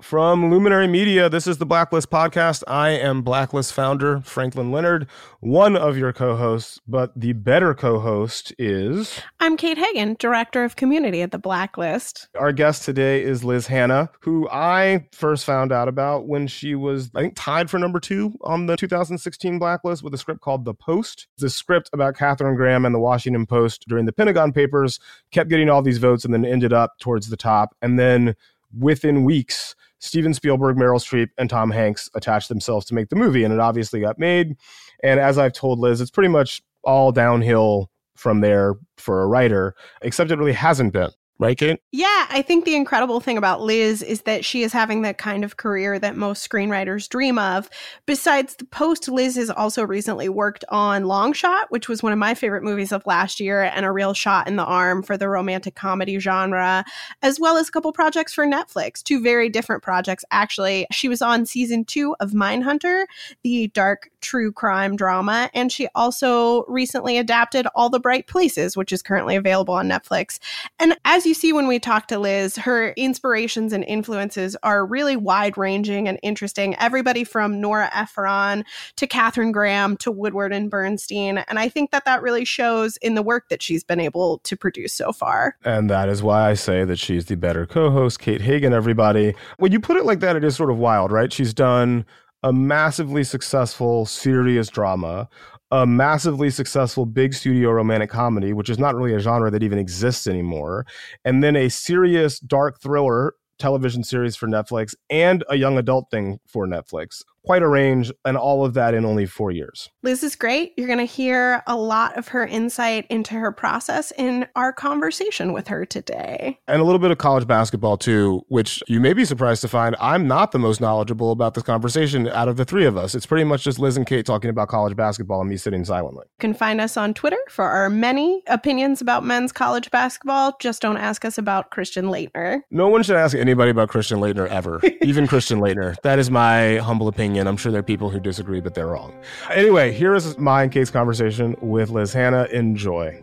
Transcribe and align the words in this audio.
From 0.00 0.48
Luminary 0.48 0.86
Media, 0.86 1.28
this 1.28 1.48
is 1.48 1.58
the 1.58 1.66
Blacklist 1.66 2.08
Podcast. 2.08 2.62
I 2.68 2.90
am 2.90 3.22
Blacklist 3.22 3.72
founder 3.72 4.20
Franklin 4.20 4.70
Leonard, 4.70 5.08
one 5.40 5.76
of 5.76 5.98
your 5.98 6.12
co 6.12 6.36
hosts, 6.36 6.80
but 6.86 7.10
the 7.18 7.32
better 7.32 7.74
co 7.74 7.98
host 7.98 8.52
is. 8.60 9.20
I'm 9.40 9.56
Kate 9.56 9.76
Hagen, 9.76 10.14
Director 10.20 10.62
of 10.62 10.76
Community 10.76 11.20
at 11.20 11.32
the 11.32 11.38
Blacklist. 11.38 12.28
Our 12.38 12.52
guest 12.52 12.84
today 12.84 13.24
is 13.24 13.42
Liz 13.42 13.66
Hannah, 13.66 14.08
who 14.20 14.48
I 14.50 15.08
first 15.10 15.44
found 15.44 15.72
out 15.72 15.88
about 15.88 16.28
when 16.28 16.46
she 16.46 16.76
was, 16.76 17.10
I 17.16 17.22
think, 17.22 17.34
tied 17.34 17.68
for 17.68 17.80
number 17.80 17.98
two 17.98 18.38
on 18.42 18.66
the 18.66 18.76
2016 18.76 19.58
Blacklist 19.58 20.04
with 20.04 20.14
a 20.14 20.18
script 20.18 20.42
called 20.42 20.64
The 20.64 20.74
Post. 20.74 21.26
The 21.38 21.50
script 21.50 21.90
about 21.92 22.16
Katharine 22.16 22.54
Graham 22.54 22.84
and 22.84 22.94
the 22.94 23.00
Washington 23.00 23.46
Post 23.46 23.86
during 23.88 24.06
the 24.06 24.12
Pentagon 24.12 24.52
Papers 24.52 25.00
kept 25.32 25.50
getting 25.50 25.68
all 25.68 25.82
these 25.82 25.98
votes 25.98 26.24
and 26.24 26.32
then 26.32 26.44
ended 26.44 26.72
up 26.72 27.00
towards 27.00 27.30
the 27.30 27.36
top. 27.36 27.74
And 27.82 27.98
then 27.98 28.36
within 28.78 29.24
weeks, 29.24 29.74
Steven 30.00 30.34
Spielberg, 30.34 30.76
Meryl 30.76 31.00
Streep, 31.00 31.28
and 31.38 31.50
Tom 31.50 31.70
Hanks 31.70 32.08
attached 32.14 32.48
themselves 32.48 32.86
to 32.86 32.94
make 32.94 33.08
the 33.08 33.16
movie, 33.16 33.44
and 33.44 33.52
it 33.52 33.60
obviously 33.60 34.00
got 34.00 34.18
made. 34.18 34.56
And 35.02 35.18
as 35.20 35.38
I've 35.38 35.52
told 35.52 35.78
Liz, 35.78 36.00
it's 36.00 36.10
pretty 36.10 36.28
much 36.28 36.62
all 36.84 37.12
downhill 37.12 37.90
from 38.16 38.40
there 38.40 38.74
for 38.96 39.22
a 39.22 39.26
writer, 39.26 39.74
except 40.02 40.30
it 40.30 40.38
really 40.38 40.52
hasn't 40.52 40.92
been 40.92 41.10
right, 41.38 41.56
Kate? 41.56 41.80
Yeah, 41.92 42.26
I 42.30 42.42
think 42.42 42.64
the 42.64 42.74
incredible 42.74 43.20
thing 43.20 43.38
about 43.38 43.60
Liz 43.60 44.02
is 44.02 44.22
that 44.22 44.44
she 44.44 44.62
is 44.62 44.72
having 44.72 45.02
the 45.02 45.14
kind 45.14 45.44
of 45.44 45.56
career 45.56 45.98
that 45.98 46.16
most 46.16 46.48
screenwriters 46.48 47.08
dream 47.08 47.38
of. 47.38 47.70
Besides 48.06 48.56
the 48.56 48.64
post, 48.64 49.08
Liz 49.08 49.36
has 49.36 49.48
also 49.48 49.84
recently 49.84 50.28
worked 50.28 50.64
on 50.68 51.04
Long 51.04 51.32
Shot, 51.32 51.70
which 51.70 51.88
was 51.88 52.02
one 52.02 52.12
of 52.12 52.18
my 52.18 52.34
favorite 52.34 52.64
movies 52.64 52.90
of 52.90 53.06
last 53.06 53.38
year 53.38 53.62
and 53.62 53.86
a 53.86 53.92
real 53.92 54.14
shot 54.14 54.48
in 54.48 54.56
the 54.56 54.64
arm 54.64 55.02
for 55.02 55.16
the 55.16 55.28
romantic 55.28 55.76
comedy 55.76 56.18
genre, 56.18 56.84
as 57.22 57.38
well 57.38 57.56
as 57.56 57.68
a 57.68 57.72
couple 57.72 57.92
projects 57.92 58.34
for 58.34 58.44
Netflix, 58.44 59.02
two 59.02 59.22
very 59.22 59.48
different 59.48 59.82
projects, 59.82 60.24
actually. 60.32 60.86
She 60.90 61.08
was 61.08 61.22
on 61.22 61.46
season 61.46 61.84
two 61.84 62.16
of 62.18 62.32
Mindhunter, 62.32 63.04
the 63.44 63.68
dark 63.68 64.10
true 64.20 64.50
crime 64.50 64.96
drama, 64.96 65.50
and 65.54 65.70
she 65.70 65.86
also 65.94 66.64
recently 66.64 67.16
adapted 67.16 67.68
All 67.76 67.90
the 67.90 68.00
Bright 68.00 68.26
Places, 68.26 68.76
which 68.76 68.92
is 68.92 69.02
currently 69.02 69.36
available 69.36 69.74
on 69.74 69.88
Netflix. 69.88 70.40
And 70.80 70.96
as 71.04 71.27
you 71.28 71.34
see 71.34 71.52
when 71.52 71.66
we 71.66 71.78
talk 71.78 72.08
to 72.08 72.18
Liz, 72.18 72.56
her 72.56 72.90
inspirations 72.96 73.74
and 73.74 73.84
influences 73.84 74.56
are 74.62 74.86
really 74.86 75.14
wide 75.14 75.58
ranging 75.58 76.08
and 76.08 76.18
interesting. 76.22 76.74
Everybody 76.76 77.22
from 77.22 77.60
Nora 77.60 77.90
Ephron 77.94 78.64
to 78.96 79.06
Katharine 79.06 79.52
Graham 79.52 79.98
to 79.98 80.10
Woodward 80.10 80.52
and 80.52 80.70
Bernstein. 80.70 81.38
And 81.38 81.58
I 81.58 81.68
think 81.68 81.90
that 81.90 82.06
that 82.06 82.22
really 82.22 82.46
shows 82.46 82.96
in 82.96 83.14
the 83.14 83.22
work 83.22 83.50
that 83.50 83.62
she's 83.62 83.84
been 83.84 84.00
able 84.00 84.38
to 84.38 84.56
produce 84.56 84.94
so 84.94 85.12
far. 85.12 85.56
And 85.64 85.90
that 85.90 86.08
is 86.08 86.22
why 86.22 86.48
I 86.48 86.54
say 86.54 86.84
that 86.84 86.98
she's 86.98 87.26
the 87.26 87.36
better 87.36 87.66
co 87.66 87.90
host, 87.90 88.20
Kate 88.20 88.40
Hagen, 88.40 88.72
everybody. 88.72 89.34
When 89.58 89.70
you 89.70 89.80
put 89.80 89.98
it 89.98 90.06
like 90.06 90.20
that, 90.20 90.34
it 90.34 90.44
is 90.44 90.56
sort 90.56 90.70
of 90.70 90.78
wild, 90.78 91.12
right? 91.12 91.30
She's 91.30 91.52
done 91.52 92.06
a 92.42 92.52
massively 92.52 93.24
successful, 93.24 94.06
serious 94.06 94.68
drama, 94.68 95.28
a 95.70 95.86
massively 95.86 96.50
successful 96.50 97.04
big 97.04 97.34
studio 97.34 97.70
romantic 97.70 98.10
comedy, 98.10 98.52
which 98.52 98.70
is 98.70 98.78
not 98.78 98.94
really 98.94 99.14
a 99.14 99.18
genre 99.18 99.50
that 99.50 99.62
even 99.62 99.78
exists 99.78 100.26
anymore, 100.26 100.86
and 101.24 101.42
then 101.42 101.56
a 101.56 101.68
serious 101.68 102.38
dark 102.40 102.80
thriller 102.80 103.34
television 103.58 104.04
series 104.04 104.36
for 104.36 104.46
Netflix 104.46 104.94
and 105.10 105.44
a 105.48 105.56
young 105.56 105.78
adult 105.78 106.10
thing 106.10 106.38
for 106.46 106.66
Netflix 106.66 107.22
quite 107.48 107.62
a 107.62 107.66
range, 107.66 108.12
and 108.26 108.36
all 108.36 108.62
of 108.62 108.74
that 108.74 108.92
in 108.92 109.06
only 109.06 109.24
four 109.24 109.50
years. 109.50 109.88
Liz 110.02 110.22
is 110.22 110.36
great. 110.36 110.74
You're 110.76 110.86
going 110.86 110.98
to 110.98 111.06
hear 111.06 111.62
a 111.66 111.74
lot 111.74 112.14
of 112.18 112.28
her 112.28 112.46
insight 112.46 113.06
into 113.08 113.32
her 113.32 113.52
process 113.52 114.12
in 114.18 114.46
our 114.54 114.70
conversation 114.70 115.54
with 115.54 115.66
her 115.68 115.86
today. 115.86 116.58
And 116.68 116.82
a 116.82 116.84
little 116.84 116.98
bit 116.98 117.10
of 117.10 117.16
college 117.16 117.46
basketball, 117.46 117.96
too, 117.96 118.42
which 118.48 118.82
you 118.86 119.00
may 119.00 119.14
be 119.14 119.24
surprised 119.24 119.62
to 119.62 119.68
find 119.68 119.96
I'm 119.98 120.28
not 120.28 120.52
the 120.52 120.58
most 120.58 120.78
knowledgeable 120.82 121.32
about 121.32 121.54
this 121.54 121.64
conversation 121.64 122.28
out 122.28 122.48
of 122.48 122.58
the 122.58 122.66
three 122.66 122.84
of 122.84 122.98
us. 122.98 123.14
It's 123.14 123.24
pretty 123.24 123.44
much 123.44 123.64
just 123.64 123.78
Liz 123.78 123.96
and 123.96 124.06
Kate 124.06 124.26
talking 124.26 124.50
about 124.50 124.68
college 124.68 124.94
basketball 124.94 125.40
and 125.40 125.48
me 125.48 125.56
sitting 125.56 125.86
silently. 125.86 126.26
You 126.26 126.40
can 126.40 126.52
find 126.52 126.82
us 126.82 126.98
on 126.98 127.14
Twitter 127.14 127.40
for 127.48 127.64
our 127.64 127.88
many 127.88 128.42
opinions 128.48 129.00
about 129.00 129.24
men's 129.24 129.52
college 129.52 129.90
basketball. 129.90 130.54
Just 130.60 130.82
don't 130.82 130.98
ask 130.98 131.24
us 131.24 131.38
about 131.38 131.70
Christian 131.70 132.08
Laettner. 132.08 132.60
No 132.70 132.88
one 132.88 133.02
should 133.02 133.16
ask 133.16 133.34
anybody 133.34 133.70
about 133.70 133.88
Christian 133.88 134.18
Laettner 134.18 134.48
ever, 134.48 134.82
even 135.00 135.26
Christian 135.26 135.60
Laettner. 135.60 135.96
That 136.02 136.18
is 136.18 136.30
my 136.30 136.76
humble 136.76 137.08
opinion 137.08 137.37
opinion. 137.38 137.46
I'm 137.46 137.56
sure 137.56 137.72
there 137.72 137.80
are 137.80 137.82
people 137.82 138.10
who 138.10 138.20
disagree, 138.20 138.60
but 138.60 138.74
they're 138.74 138.88
wrong. 138.88 139.14
Anyway, 139.50 139.92
here 139.92 140.14
is 140.14 140.36
my 140.38 140.64
and 140.64 140.72
Kate's 140.72 140.90
conversation 140.90 141.56
with 141.60 141.90
Liz 141.90 142.12
Hannah. 142.12 142.44
Enjoy. 142.52 143.22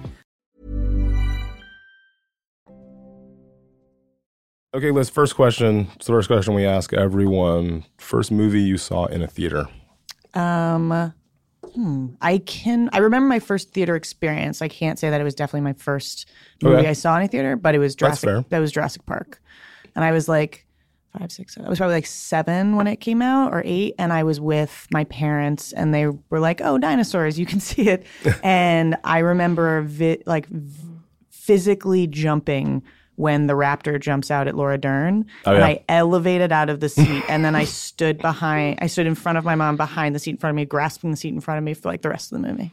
Okay, 4.73 4.91
Liz, 4.91 5.09
first 5.09 5.35
question. 5.35 5.89
It's 5.95 6.07
the 6.07 6.13
first 6.13 6.27
question 6.29 6.53
we 6.53 6.65
ask 6.65 6.93
everyone. 6.93 7.83
First 7.97 8.31
movie 8.31 8.61
you 8.61 8.77
saw 8.77 9.05
in 9.05 9.21
a 9.21 9.27
theater? 9.27 9.67
Um, 10.33 11.13
hmm, 11.75 12.07
I 12.21 12.37
can. 12.37 12.89
I 12.93 12.99
remember 12.99 13.27
my 13.27 13.39
first 13.39 13.73
theater 13.73 13.97
experience. 13.97 14.61
I 14.61 14.69
can't 14.69 14.97
say 14.97 15.09
that 15.09 15.19
it 15.19 15.25
was 15.25 15.35
definitely 15.35 15.61
my 15.61 15.73
first 15.73 16.25
movie 16.63 16.77
Okay. 16.77 16.87
I 16.87 16.93
saw 16.93 17.17
in 17.17 17.23
a 17.23 17.27
theater, 17.27 17.57
but 17.57 17.75
it 17.75 17.79
was 17.79 17.95
Jurassic. 17.95 18.47
That 18.49 18.59
was 18.59 18.71
Jurassic 18.71 19.05
Park, 19.05 19.41
and 19.93 20.05
I 20.05 20.11
was 20.13 20.29
like 20.29 20.65
five, 21.19 21.33
six. 21.33 21.57
I 21.57 21.67
was 21.67 21.77
probably 21.77 21.95
like 21.95 22.05
seven 22.05 22.77
when 22.77 22.87
it 22.87 23.01
came 23.01 23.21
out, 23.21 23.53
or 23.53 23.61
eight, 23.65 23.95
and 23.99 24.13
I 24.13 24.23
was 24.23 24.39
with 24.39 24.87
my 24.93 25.03
parents, 25.03 25.73
and 25.73 25.93
they 25.93 26.07
were 26.07 26.39
like, 26.39 26.61
"Oh, 26.63 26.77
dinosaurs! 26.77 27.37
You 27.37 27.45
can 27.45 27.59
see 27.71 27.89
it." 27.89 28.05
and 28.41 28.95
I 29.03 29.19
remember 29.19 29.81
vi- 29.81 30.23
like 30.25 30.47
v- 30.47 30.87
physically 31.29 32.07
jumping. 32.07 32.83
When 33.21 33.45
the 33.45 33.53
raptor 33.53 33.99
jumps 34.01 34.31
out 34.31 34.47
at 34.47 34.55
Laura 34.55 34.79
Dern, 34.79 35.25
Oh, 35.45 35.51
and 35.51 35.59
yeah. 35.59 35.65
I 35.67 35.83
elevated 35.87 36.51
out 36.51 36.69
of 36.71 36.79
the 36.79 36.89
seat, 36.89 37.23
and 37.29 37.45
then 37.45 37.55
I 37.55 37.65
stood 37.65 38.17
behind. 38.17 38.79
I 38.81 38.87
stood 38.87 39.05
in 39.05 39.13
front 39.13 39.37
of 39.37 39.45
my 39.45 39.53
mom, 39.53 39.77
behind 39.77 40.15
the 40.15 40.19
seat 40.19 40.31
in 40.31 40.37
front 40.37 40.51
of 40.51 40.55
me, 40.55 40.65
grasping 40.65 41.11
the 41.11 41.17
seat 41.17 41.33
in 41.33 41.39
front 41.39 41.59
of 41.59 41.63
me 41.63 41.75
for 41.75 41.87
like 41.89 42.01
the 42.01 42.09
rest 42.09 42.31
of 42.31 42.41
the 42.41 42.47
movie. 42.47 42.71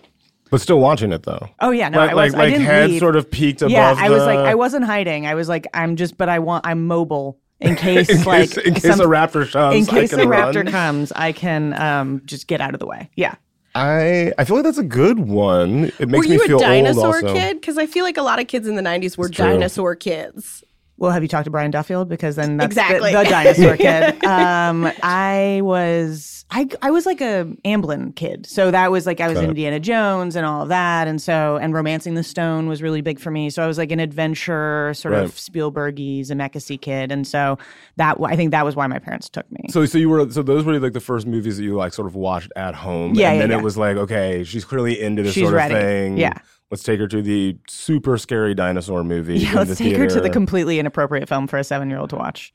But 0.51 0.63
still 0.63 0.79
watching 0.81 1.13
it 1.13 1.25
though. 1.25 1.51
Oh 1.61 1.71
yeah, 1.71 1.91
no, 1.91 1.99
like 1.99 2.11
I 2.13 2.15
was. 2.15 2.33
like, 2.33 2.41
I 2.41 2.45
like 2.45 2.53
didn't 2.55 2.67
head 2.67 2.89
leave. 2.91 2.99
sort 3.01 3.17
of 3.17 3.31
peeked 3.31 3.61
above. 3.61 3.73
yeah, 3.73 3.95
I 3.99 4.09
was 4.09 4.25
like, 4.25 4.39
I 4.39 4.55
wasn't 4.55 4.87
hiding. 4.87 5.27
I 5.27 5.35
was 5.35 5.51
like, 5.51 5.67
I'm 5.75 5.97
just, 5.97 6.17
but 6.17 6.31
I 6.31 6.39
want, 6.39 6.67
I'm 6.67 6.87
mobile 6.87 7.39
in 7.61 7.77
case, 7.87 8.09
in 8.09 8.23
like, 8.25 8.51
case, 8.53 8.57
in 8.67 8.73
case 8.73 8.85
some- 8.97 9.01
a 9.01 9.05
raptor 9.05 9.51
comes. 9.53 9.77
in 9.77 9.85
case 9.95 10.15
I 10.15 10.17
the 10.17 10.23
can 10.23 10.31
raptor 10.33 10.65
run. 10.65 10.67
comes, 10.69 11.13
I 11.13 11.33
can 11.33 11.79
um 11.79 12.23
just 12.25 12.47
get 12.47 12.63
out 12.63 12.73
of 12.73 12.81
the 12.81 12.87
way. 12.87 13.11
Yeah. 13.17 13.35
I 13.79 14.33
I 14.39 14.45
feel 14.45 14.57
like 14.57 14.65
that's 14.65 14.79
a 14.79 14.83
good 14.83 15.21
one. 15.21 15.93
It 15.99 16.09
makes 16.09 16.27
were 16.27 16.33
you 16.33 16.41
me 16.41 16.47
feel 16.47 16.59
a 16.59 16.61
dinosaur 16.61 17.17
old 17.17 17.25
also. 17.25 17.35
kid? 17.35 17.61
Because 17.61 17.79
I 17.79 17.87
feel 17.87 18.05
like 18.05 18.17
a 18.17 18.23
lot 18.23 18.41
of 18.41 18.47
kids 18.49 18.67
in 18.67 18.75
the 18.75 18.83
90s 18.83 19.17
were 19.17 19.29
dinosaur 19.29 19.95
kids. 19.95 20.65
Well, 20.99 21.13
have 21.13 21.23
you 21.23 21.29
talked 21.29 21.45
to 21.45 21.51
Brian 21.51 21.71
Duffield? 21.71 22.09
Because 22.09 22.37
then 22.37 22.57
that's 22.57 22.67
Exactly. 22.73 23.13
the, 23.13 23.23
the 23.23 23.31
dinosaur 23.31 23.77
kid. 23.79 24.25
Um, 24.25 24.91
I 25.03 25.61
was 25.63 26.45
I 26.51 26.67
I 26.83 26.91
was 26.91 27.07
like 27.07 27.21
a 27.21 27.47
Amblin 27.65 28.17
kid, 28.17 28.47
so 28.47 28.71
that 28.71 28.91
was 28.91 29.07
like 29.07 29.21
I 29.21 29.29
was 29.29 29.35
Got 29.37 29.45
it. 29.45 29.49
Indiana 29.51 29.79
Jones 29.81 30.35
and 30.35 30.45
all 30.45 30.63
of 30.63 30.69
that, 30.71 31.07
and 31.07 31.21
so 31.23 31.57
and 31.61 31.73
Romancing 31.75 32.15
the 32.15 32.23
Stone 32.25 32.69
was 32.69 32.83
really 32.83 33.01
big 33.01 33.21
for 33.21 33.31
me. 33.31 33.49
So 33.51 33.63
I 33.63 33.67
was 33.67 33.79
like 33.79 33.93
an 33.93 34.01
adventure 34.01 34.93
sort 34.95 35.13
Right. 35.15 35.25
of 35.25 35.33
Spielbergy 35.35 36.21
Zemeckis 36.21 36.73
I 36.73 36.77
kid, 36.79 37.13
and 37.13 37.27
so 37.27 37.59
that 37.97 38.17
I 38.23 38.35
think 38.35 38.51
that 38.51 38.65
was 38.65 38.75
why 38.75 38.87
my 38.87 38.99
parents 38.99 39.29
took 39.29 39.51
me. 39.53 39.67
So, 39.71 39.85
so 39.87 39.99
you 39.99 40.09
were 40.09 40.29
so 40.31 40.43
those 40.43 40.65
were 40.65 40.79
like 40.81 40.95
the 40.95 41.01
first 41.01 41.27
movies 41.27 41.59
that 41.59 41.63
you 41.65 41.75
like 41.75 41.93
sort 41.93 42.09
of 42.09 42.15
watched 42.15 42.51
at 42.57 42.75
home. 42.75 43.15
Yeah, 43.15 43.29
and 43.29 43.37
yeah, 43.37 43.43
then 43.43 43.51
yeah. 43.51 43.59
it 43.59 43.63
was 43.63 43.77
like, 43.77 43.97
okay, 43.97 44.43
she's 44.45 44.65
clearly 44.65 45.01
into 45.01 45.23
this 45.23 45.35
She's 45.35 45.45
sort 45.45 45.55
ready. 45.55 45.75
of 45.75 45.81
thing. 45.81 46.17
Yeah. 46.19 46.39
Let's 46.71 46.83
take 46.83 47.01
her 47.01 47.09
to 47.09 47.23
the 47.23 47.57
super 47.67 48.19
scary 48.19 48.55
dinosaur 48.55 49.05
movie. 49.05 49.39
yeah, 49.39 49.55
let's 49.55 49.71
the 49.71 49.77
take 49.77 49.97
her 49.97 50.07
to 50.07 50.21
the 50.21 50.31
completely 50.31 50.79
inappropriate 50.79 51.29
film 51.29 51.47
for 51.47 51.59
a 51.59 51.65
seven 51.65 51.89
year 51.89 51.99
old 51.99 52.11
to 52.11 52.17
watch. 52.17 52.53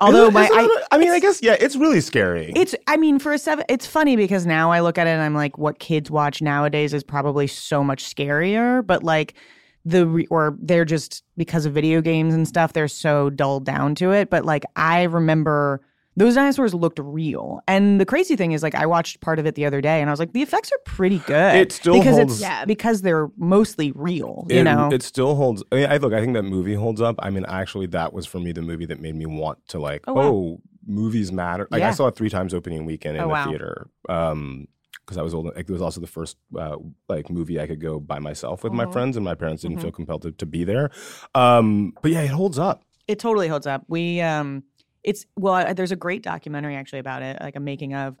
Although 0.00 0.30
my 0.30 0.44
is 0.44 0.50
it 0.50 0.54
a 0.54 0.94
I, 0.94 0.98
mean, 0.98 1.10
I 1.10 1.20
guess 1.20 1.42
yeah, 1.42 1.56
it's 1.60 1.76
really 1.76 2.00
scary. 2.00 2.52
It's, 2.56 2.74
I 2.88 2.96
mean, 2.96 3.20
for 3.20 3.32
a 3.32 3.38
seven, 3.38 3.64
it's 3.68 3.86
funny 3.86 4.16
because 4.16 4.46
now 4.46 4.72
I 4.72 4.80
look 4.80 4.98
at 4.98 5.06
it 5.06 5.10
and 5.10 5.22
I'm 5.22 5.34
like, 5.34 5.58
what 5.58 5.78
kids 5.78 6.10
watch 6.10 6.42
nowadays 6.42 6.92
is 6.92 7.04
probably 7.04 7.46
so 7.46 7.84
much 7.84 8.12
scarier, 8.12 8.84
but 8.84 9.04
like 9.04 9.34
the, 9.84 10.06
re- 10.06 10.26
or 10.28 10.56
they're 10.60 10.84
just, 10.84 11.22
because 11.36 11.66
of 11.66 11.72
video 11.72 12.00
games 12.00 12.34
and 12.34 12.48
stuff, 12.48 12.72
they're 12.72 12.88
so 12.88 13.30
dulled 13.30 13.64
down 13.64 13.94
to 13.96 14.10
it. 14.10 14.28
But 14.28 14.44
like, 14.44 14.64
I 14.74 15.04
remember 15.04 15.82
those 16.16 16.34
dinosaurs 16.34 16.74
looked 16.74 16.98
real. 16.98 17.60
And 17.66 18.00
the 18.00 18.04
crazy 18.04 18.36
thing 18.36 18.52
is, 18.52 18.62
like, 18.62 18.74
I 18.74 18.84
watched 18.86 19.20
part 19.20 19.38
of 19.38 19.46
it 19.46 19.54
the 19.54 19.64
other 19.64 19.80
day 19.80 20.00
and 20.00 20.10
I 20.10 20.12
was 20.12 20.20
like, 20.20 20.32
the 20.32 20.42
effects 20.42 20.70
are 20.70 20.78
pretty 20.84 21.18
good. 21.20 21.54
It 21.56 21.72
still 21.72 21.94
because 21.98 22.16
holds- 22.16 22.32
it's, 22.34 22.42
Yeah. 22.42 22.64
because 22.66 23.00
they're 23.02 23.28
mostly 23.36 23.92
real, 23.92 24.46
you 24.50 24.56
it, 24.58 24.64
know? 24.64 24.90
it 24.92 25.02
still 25.02 25.34
holds. 25.34 25.62
I, 25.72 25.74
mean, 25.76 25.90
I 25.90 25.96
look. 25.96 26.12
I 26.12 26.20
think 26.20 26.34
that 26.34 26.42
movie 26.42 26.74
holds 26.74 27.00
up. 27.00 27.16
I 27.20 27.30
mean, 27.30 27.44
actually, 27.48 27.86
that 27.86 28.12
was 28.12 28.26
for 28.26 28.38
me 28.40 28.52
the 28.52 28.62
movie 28.62 28.86
that 28.86 29.00
made 29.00 29.14
me 29.16 29.26
want 29.26 29.66
to 29.68 29.78
like. 29.78 30.04
Oh, 30.06 30.20
Oh, 30.20 30.60
movies 30.86 31.32
matter. 31.32 31.66
Like 31.70 31.82
I 31.82 31.92
saw 31.92 32.08
it 32.08 32.16
three 32.16 32.28
times 32.30 32.52
opening 32.52 32.84
weekend 32.84 33.16
in 33.16 33.22
Oh, 33.22 33.26
the 33.28 33.32
wow. 33.32 33.48
theater. 33.48 33.86
Um, 34.08 34.66
because 35.04 35.16
I 35.18 35.22
was 35.22 35.32
old. 35.34 35.46
Like, 35.46 35.68
it 35.68 35.70
was 35.70 35.82
also 35.82 36.00
the 36.00 36.06
first 36.06 36.36
uh, 36.56 36.76
like 37.08 37.28
movie 37.30 37.60
I 37.60 37.66
could 37.66 37.80
go 37.80 37.98
by 37.98 38.18
myself 38.20 38.62
with 38.62 38.72
my 38.72 38.84
Mhm. 38.84 38.92
friends, 38.92 39.16
and 39.16 39.24
my 39.24 39.34
parents 39.34 39.62
didn't 39.62 39.78
Mhm. 39.78 39.82
feel 39.82 39.90
compelled 39.92 40.22
to, 40.22 40.32
to 40.32 40.46
be 40.46 40.62
there. 40.64 40.90
Um, 41.34 41.92
but 42.02 42.12
yeah, 42.12 42.20
it 42.22 42.28
holds 42.30 42.58
up. 42.58 42.84
It 43.08 43.18
totally 43.18 43.48
holds 43.48 43.66
up. 43.66 43.84
We 43.88 44.20
um 44.20 44.62
it's 45.02 45.26
well 45.36 45.54
I, 45.54 45.72
there's 45.72 45.92
a 45.92 45.96
great 45.96 46.22
documentary 46.22 46.76
actually 46.76 47.00
about 47.00 47.22
it, 47.22 47.38
like 47.40 47.56
a 47.56 47.60
making 47.60 47.94
of. 47.94 48.16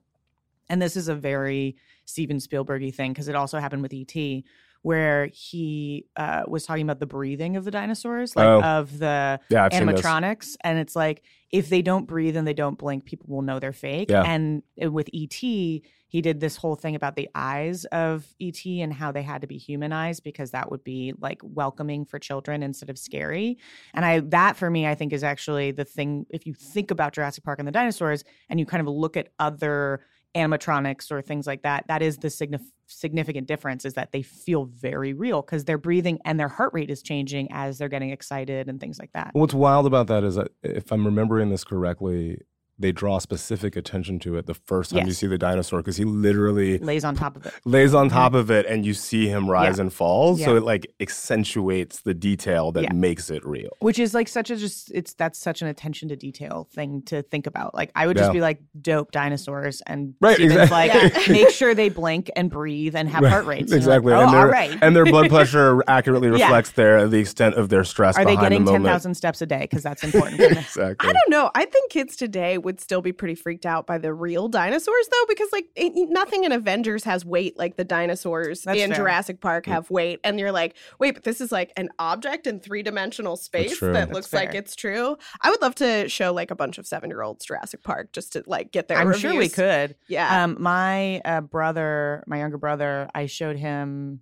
And 0.68 0.80
this 0.80 0.96
is 0.96 1.08
a 1.08 1.14
very 1.14 1.76
Steven 2.06 2.38
Spielbergy 2.38 2.94
thing 2.94 3.12
because 3.12 3.28
it 3.28 3.34
also 3.34 3.58
happened 3.58 3.82
with 3.82 3.92
ET 3.92 4.42
where 4.82 5.26
he 5.32 6.06
uh, 6.16 6.42
was 6.46 6.66
talking 6.66 6.82
about 6.82 6.98
the 7.00 7.06
breathing 7.06 7.56
of 7.56 7.64
the 7.64 7.70
dinosaurs, 7.70 8.34
like 8.36 8.46
Oh. 8.46 8.60
of 8.62 8.98
the 8.98 9.40
Yeah, 9.48 9.64
I've 9.64 9.72
seen 9.72 9.86
this. 9.86 10.00
animatronics 10.00 10.56
and 10.62 10.78
it's 10.78 10.94
like 10.96 11.22
if 11.50 11.68
they 11.68 11.82
don't 11.82 12.06
breathe 12.06 12.36
and 12.36 12.46
they 12.46 12.54
don't 12.54 12.78
blink 12.78 13.04
people 13.04 13.26
will 13.28 13.42
know 13.42 13.58
they're 13.60 13.72
fake 13.72 14.10
Yeah. 14.10 14.22
and 14.24 14.62
uh, 14.82 14.90
with 14.90 15.08
et 15.14 15.32
he 15.34 16.20
did 16.20 16.40
this 16.40 16.56
whole 16.56 16.74
thing 16.76 16.94
about 16.94 17.16
the 17.16 17.28
eyes 17.34 17.84
of 17.86 18.26
et 18.40 18.66
and 18.66 18.92
how 18.92 19.12
they 19.12 19.22
had 19.22 19.40
to 19.42 19.46
be 19.46 19.56
humanized 19.56 20.22
because 20.24 20.50
that 20.50 20.70
would 20.70 20.84
be 20.84 21.14
like 21.20 21.40
welcoming 21.42 22.04
for 22.04 22.18
children 22.18 22.62
instead 22.62 22.90
of 22.90 22.98
scary 22.98 23.58
and 23.94 24.04
i 24.04 24.20
that 24.20 24.56
for 24.56 24.68
me 24.68 24.86
i 24.86 24.94
think 24.94 25.12
is 25.12 25.24
actually 25.24 25.70
the 25.70 25.84
thing 25.84 26.26
if 26.30 26.46
you 26.46 26.52
think 26.54 26.90
about 26.90 27.12
jurassic 27.14 27.44
park 27.44 27.58
and 27.60 27.66
the 27.68 27.72
dinosaurs 27.72 28.24
and 28.50 28.58
you 28.60 28.66
kind 28.66 28.86
of 28.86 28.92
look 28.92 29.16
at 29.16 29.28
other 29.38 30.00
animatronics 30.36 31.10
or 31.12 31.22
things 31.22 31.46
like 31.46 31.62
that 31.62 31.86
that 31.88 32.02
is 32.02 32.18
the 32.18 32.28
signif- 32.28 32.60
significant 32.98 33.46
difference 33.46 33.84
is 33.84 33.94
that 33.94 34.12
they 34.12 34.22
feel 34.22 34.64
very 34.64 35.12
real 35.12 35.42
because 35.42 35.64
they're 35.64 35.78
breathing 35.78 36.18
and 36.24 36.38
their 36.38 36.48
heart 36.48 36.72
rate 36.72 36.90
is 36.90 37.02
changing 37.02 37.48
as 37.50 37.78
they're 37.78 37.88
getting 37.88 38.10
excited 38.10 38.68
and 38.68 38.80
things 38.80 38.98
like 38.98 39.12
that. 39.12 39.30
What's 39.32 39.54
wild 39.54 39.86
about 39.86 40.06
that 40.08 40.24
is 40.24 40.36
that 40.36 40.48
if 40.62 40.92
I'm 40.92 41.04
remembering 41.04 41.50
this 41.50 41.64
correctly, 41.64 42.38
they 42.82 42.92
draw 42.92 43.18
specific 43.18 43.76
attention 43.76 44.18
to 44.18 44.36
it 44.36 44.46
the 44.46 44.54
first 44.54 44.90
time 44.90 45.06
you 45.06 45.12
see 45.12 45.26
the 45.26 45.38
dinosaur 45.38 45.80
because 45.80 45.96
he 45.96 46.04
literally 46.04 46.78
lays 46.78 47.04
on 47.04 47.14
top 47.14 47.36
of 47.36 47.46
it 47.46 47.54
lays 47.64 47.94
on 47.94 48.08
top 48.08 48.32
mm-hmm. 48.32 48.40
of 48.40 48.50
it 48.50 48.66
and 48.66 48.84
you 48.84 48.92
see 48.92 49.28
him 49.28 49.48
rise 49.50 49.78
and 49.78 49.92
fall. 49.92 50.36
So 50.36 50.56
it 50.56 50.62
like 50.62 50.86
accentuates 51.00 52.00
the 52.02 52.14
detail 52.14 52.72
that 52.72 52.82
Yeah. 52.84 52.92
makes 52.92 53.30
it 53.30 53.44
real. 53.46 53.70
which 53.80 53.98
is 53.98 54.12
like 54.14 54.28
such 54.28 54.50
a 54.50 54.56
just 54.56 54.90
it's 54.92 55.14
that's 55.14 55.38
such 55.38 55.62
an 55.62 55.68
attention 55.68 56.08
to 56.10 56.16
detail 56.16 56.68
thing 56.74 57.02
to 57.06 57.22
think 57.22 57.46
about 57.46 57.74
like 57.74 57.90
i 57.94 58.06
would 58.06 58.16
just 58.16 58.28
Yeah. 58.30 58.32
be 58.32 58.40
like 58.40 58.60
dope 58.80 59.12
dinosaurs 59.12 59.80
and 59.86 60.14
Right, 60.20 60.34
Steven's 60.34 60.60
exactly. 60.62 61.00
like 61.00 61.26
Yeah. 61.28 61.32
make 61.40 61.50
sure 61.50 61.74
they 61.74 61.88
blink 61.88 62.30
and 62.36 62.50
breathe 62.50 62.94
and 62.96 63.08
have 63.08 63.22
Right, 63.22 63.30
heart 63.32 63.46
rates 63.46 63.72
And 63.72 63.78
Exactly. 63.78 64.12
like, 64.12 64.20
and, 64.22 64.28
oh, 64.30 64.32
their, 64.32 64.40
all 64.46 64.52
right 64.52 64.76
and 64.82 64.94
their 64.96 65.04
blood 65.04 65.28
pressure 65.36 65.82
accurately 65.88 66.28
Yeah. 66.28 66.44
reflects 66.46 66.72
their 66.72 67.08
the 67.08 67.18
extent 67.18 67.54
of 67.54 67.68
their 67.68 67.84
stress 67.84 68.16
are 68.18 68.24
they 68.24 68.36
getting 68.36 68.64
the 68.64 68.72
10000 68.72 69.14
steps 69.14 69.40
a 69.40 69.46
day 69.46 69.60
because 69.62 69.82
that's 69.82 70.02
important 70.02 70.40
exactly. 70.40 71.08
I 71.08 71.12
don't 71.12 71.30
know. 71.30 71.50
I 71.54 71.64
think 71.64 71.90
kids 71.90 72.16
today 72.16 72.58
would 72.58 72.71
still 72.80 73.02
be 73.02 73.12
pretty 73.12 73.34
freaked 73.34 73.66
out 73.66 73.86
by 73.86 73.98
the 73.98 74.12
real 74.12 74.48
dinosaurs, 74.48 75.08
though, 75.10 75.26
because 75.28 75.48
like 75.52 75.66
nothing 75.76 76.44
in 76.44 76.52
Avengers 76.52 77.04
has 77.04 77.24
weight 77.24 77.56
like 77.58 77.76
the 77.76 77.84
dinosaurs 77.84 78.62
That's 78.62 78.78
in 78.80 78.90
fair. 78.90 78.98
Jurassic 78.98 79.40
Park 79.40 79.66
have 79.66 79.90
weight, 79.90 80.20
and 80.24 80.38
you're 80.38 80.52
like, 80.52 80.76
wait, 80.98 81.12
but 81.14 81.24
this 81.24 81.40
is 81.40 81.52
like 81.52 81.72
an 81.76 81.90
object 81.98 82.46
in 82.46 82.60
three 82.60 82.82
dimensional 82.82 83.36
space 83.36 83.78
that 83.80 83.92
That's 83.92 84.12
looks 84.12 84.32
like 84.32 84.54
it's 84.54 84.74
true. 84.76 85.16
I 85.40 85.50
would 85.50 85.60
love 85.62 85.74
to 85.76 86.08
show 86.08 86.32
like 86.32 86.50
a 86.50 86.56
bunch 86.56 86.78
of 86.78 86.86
seven 86.86 87.10
year 87.10 87.22
olds 87.22 87.44
Jurassic 87.44 87.82
Park 87.82 88.12
just 88.12 88.32
to 88.34 88.42
like 88.46 88.72
get 88.72 88.88
their. 88.88 88.98
i'm 88.98 89.12
sure 89.18 89.34
we 89.36 89.48
could 89.48 89.96
Yeah. 90.08 90.44
um 90.44 90.56
my 90.58 91.20
uh, 91.24 91.40
brother 91.40 92.22
my 92.26 92.38
younger 92.38 92.58
brother 92.58 93.08
i 93.14 93.26
showed 93.26 93.56
him 93.56 94.20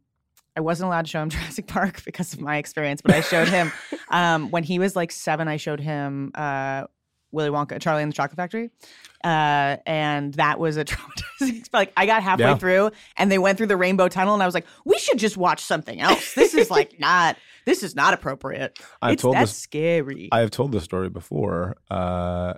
I 0.57 0.61
wasn't 0.61 0.89
allowed 0.89 1.05
to 1.07 1.11
show 1.11 1.23
him 1.23 1.31
Jurassic 1.31 1.67
Park 1.69 2.05
because 2.05 2.33
of 2.35 2.41
my 2.41 2.57
experience, 2.57 3.01
but 3.03 3.15
I 3.15 3.21
showed 3.21 3.49
him 3.49 3.73
um, 4.11 4.51
when 4.51 4.65
he 4.65 4.79
was 4.81 4.97
like 4.97 5.13
seven. 5.13 5.47
I 5.49 5.57
showed 5.57 5.79
him 5.81 6.33
uh, 6.35 6.85
Willy 7.33 7.51
Wonka, 7.51 7.81
Charlie 7.81 8.03
and 8.03 8.11
the 8.13 8.17
Chocolate 8.17 8.37
Factory, 8.37 8.71
uh, 9.25 9.77
and 9.87 10.35
that 10.35 10.59
was 10.59 10.77
a 10.77 10.85
traumatizing. 10.87 11.69
Like 11.73 11.93
I 11.97 12.07
got 12.07 12.23
halfway 12.23 12.45
Yeah. 12.47 12.57
through, 12.57 12.91
and 13.17 13.31
they 13.31 13.39
went 13.39 13.59
through 13.59 13.69
the 13.69 13.77
rainbow 13.77 14.09
tunnel, 14.09 14.35
and 14.35 14.43
I 14.43 14.47
was 14.47 14.55
like, 14.55 14.67
"We 14.85 14.99
should 14.99 15.19
just 15.19 15.37
watch 15.37 15.63
something 15.63 16.01
else. 16.01 16.35
This 16.35 16.55
is 16.55 16.71
like 16.71 16.97
not. 17.01 17.37
This 17.67 17.83
is 17.83 17.95
not 17.95 18.15
appropriate. 18.15 18.79
I 19.03 19.13
it's 19.13 19.23
told 19.23 19.35
that's 19.37 19.51
this 19.53 19.59
scary. 19.59 20.29
I 20.33 20.41
have 20.41 20.51
told 20.51 20.73
this 20.73 20.83
story 20.85 21.09
before. 21.11 21.77
Uh, 21.91 22.55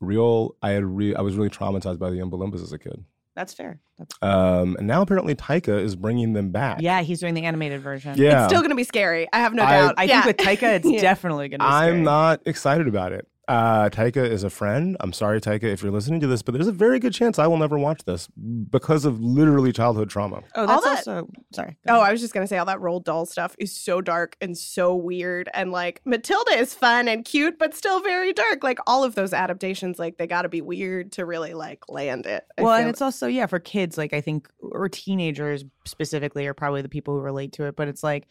real, 0.00 0.56
I 0.62 0.70
had 0.70 0.84
re- 0.84 1.14
I 1.14 1.20
was 1.20 1.36
really 1.36 1.50
traumatized 1.50 1.98
by 1.98 2.10
the 2.10 2.16
Oompa 2.16 2.54
as 2.54 2.72
a 2.72 2.78
kid. 2.78 3.04
that's 3.34 3.52
fair. 3.54 3.78
That's 3.98 4.14
Um, 4.22 4.76
and 4.78 4.86
now 4.86 5.02
apparently 5.02 5.34
Taika 5.34 5.78
is 5.80 5.94
bringing 5.94 6.32
them 6.32 6.50
back. 6.50 6.80
yeah. 6.80 7.02
He's 7.02 7.20
doing 7.20 7.34
the 7.34 7.44
animated 7.44 7.80
version. 7.82 8.16
yeah. 8.18 8.44
It's 8.44 8.50
still 8.52 8.60
going 8.60 8.70
to 8.70 8.76
be 8.76 8.84
scary. 8.84 9.28
I 9.32 9.38
have 9.40 9.52
no 9.54 9.62
I- 9.62 9.70
doubt. 9.80 9.94
I 9.98 10.04
yeah. 10.04 10.22
think 10.22 10.38
with 10.38 10.46
Taika, 10.46 10.76
it's 10.76 10.86
Yeah. 10.90 11.00
definitely 11.02 11.48
going 11.48 11.60
to. 11.60 11.64
be 11.64 11.70
I'm 11.70 11.88
scary. 11.92 12.02
not 12.02 12.40
excited 12.46 12.88
about 12.88 13.12
it. 13.12 13.26
Uh, 13.48 13.88
Taika 13.90 14.28
is 14.28 14.42
a 14.42 14.50
friend. 14.50 14.96
I'm 14.98 15.12
sorry, 15.12 15.40
Taika, 15.40 15.64
if 15.64 15.80
you're 15.80 15.92
listening 15.92 16.18
to 16.20 16.26
this, 16.26 16.42
but 16.42 16.52
there's 16.52 16.66
a 16.66 16.72
very 16.72 16.98
good 16.98 17.12
chance 17.12 17.38
I 17.38 17.46
will 17.46 17.58
never 17.58 17.78
watch 17.78 18.02
this 18.04 18.28
because 18.70 19.04
of 19.04 19.20
literally 19.20 19.72
childhood 19.72 20.10
trauma. 20.10 20.42
Oh, 20.56 20.66
that's 20.66 20.82
that- 20.82 20.90
also 21.14 21.28
sorry. 21.52 21.76
Oh, 21.88 22.00
I 22.00 22.10
was 22.10 22.20
just 22.20 22.34
gonna 22.34 22.48
say 22.48 22.58
all 22.58 22.66
that 22.66 22.78
Roald 22.78 23.04
Dahl 23.04 23.24
stuff 23.24 23.54
is 23.58 23.74
so 23.74 24.00
dark 24.00 24.36
and 24.40 24.58
so 24.58 24.96
weird, 24.96 25.48
and 25.54 25.70
like 25.70 26.00
Matilda 26.04 26.54
is 26.58 26.74
fun 26.74 27.06
and 27.06 27.24
cute, 27.24 27.56
but 27.56 27.74
still 27.74 28.00
very 28.00 28.32
dark. 28.32 28.64
Like 28.64 28.78
all 28.86 29.04
of 29.04 29.14
those 29.14 29.32
adaptations, 29.32 29.98
like 29.98 30.18
they 30.18 30.26
got 30.26 30.42
to 30.42 30.48
be 30.48 30.60
weird 30.60 31.12
to 31.12 31.24
really 31.24 31.54
like 31.54 31.88
land 31.88 32.26
it. 32.26 32.44
I 32.58 32.62
well, 32.62 32.72
and 32.74 32.84
feel. 32.84 32.90
it's 32.90 33.02
also 33.02 33.28
yeah 33.28 33.46
for 33.46 33.60
kids. 33.60 33.96
Like 33.96 34.12
I 34.12 34.20
think 34.20 34.48
or 34.60 34.88
teenagers 34.88 35.64
specifically 35.84 36.46
are 36.48 36.54
probably 36.54 36.82
the 36.82 36.88
people 36.88 37.14
who 37.14 37.20
relate 37.20 37.52
to 37.52 37.64
it. 37.66 37.76
But 37.76 37.86
it's 37.86 38.02
like 38.02 38.26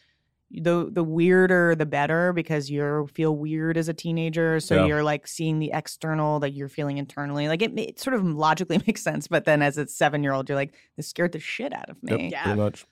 the 0.51 0.89
the 0.91 1.03
weirder 1.03 1.75
the 1.75 1.85
better 1.85 2.31
because 2.31 2.69
you 2.69 3.09
feel 3.13 3.35
weird 3.35 3.77
as 3.77 3.89
a 3.89 3.93
teenager, 3.93 4.59
so 4.59 4.75
Yeah. 4.75 4.85
you're 4.85 5.03
like 5.03 5.27
seeing 5.27 5.59
the 5.59 5.71
external 5.73 6.39
that 6.41 6.51
you're 6.53 6.69
feeling 6.69 6.97
internally. 6.97 7.47
Like 7.47 7.61
it, 7.61 7.77
it 7.79 7.99
sort 7.99 8.13
of 8.13 8.23
logically 8.23 8.77
makes 8.87 9.01
sense, 9.01 9.27
but 9.27 9.45
then 9.45 9.61
as 9.61 9.77
a 9.77 9.87
seven 9.87 10.21
year 10.23 10.33
old, 10.33 10.47
you're 10.47 10.55
like 10.57 10.73
this 10.97 11.07
scared 11.07 11.31
the 11.31 11.39
shit 11.39 11.73
out 11.73 11.89
of 11.89 11.97
Yep, 12.03 12.17
me. 12.19 12.29
Yeah. 12.29 12.43
pretty 12.43 12.59
much. 12.59 12.85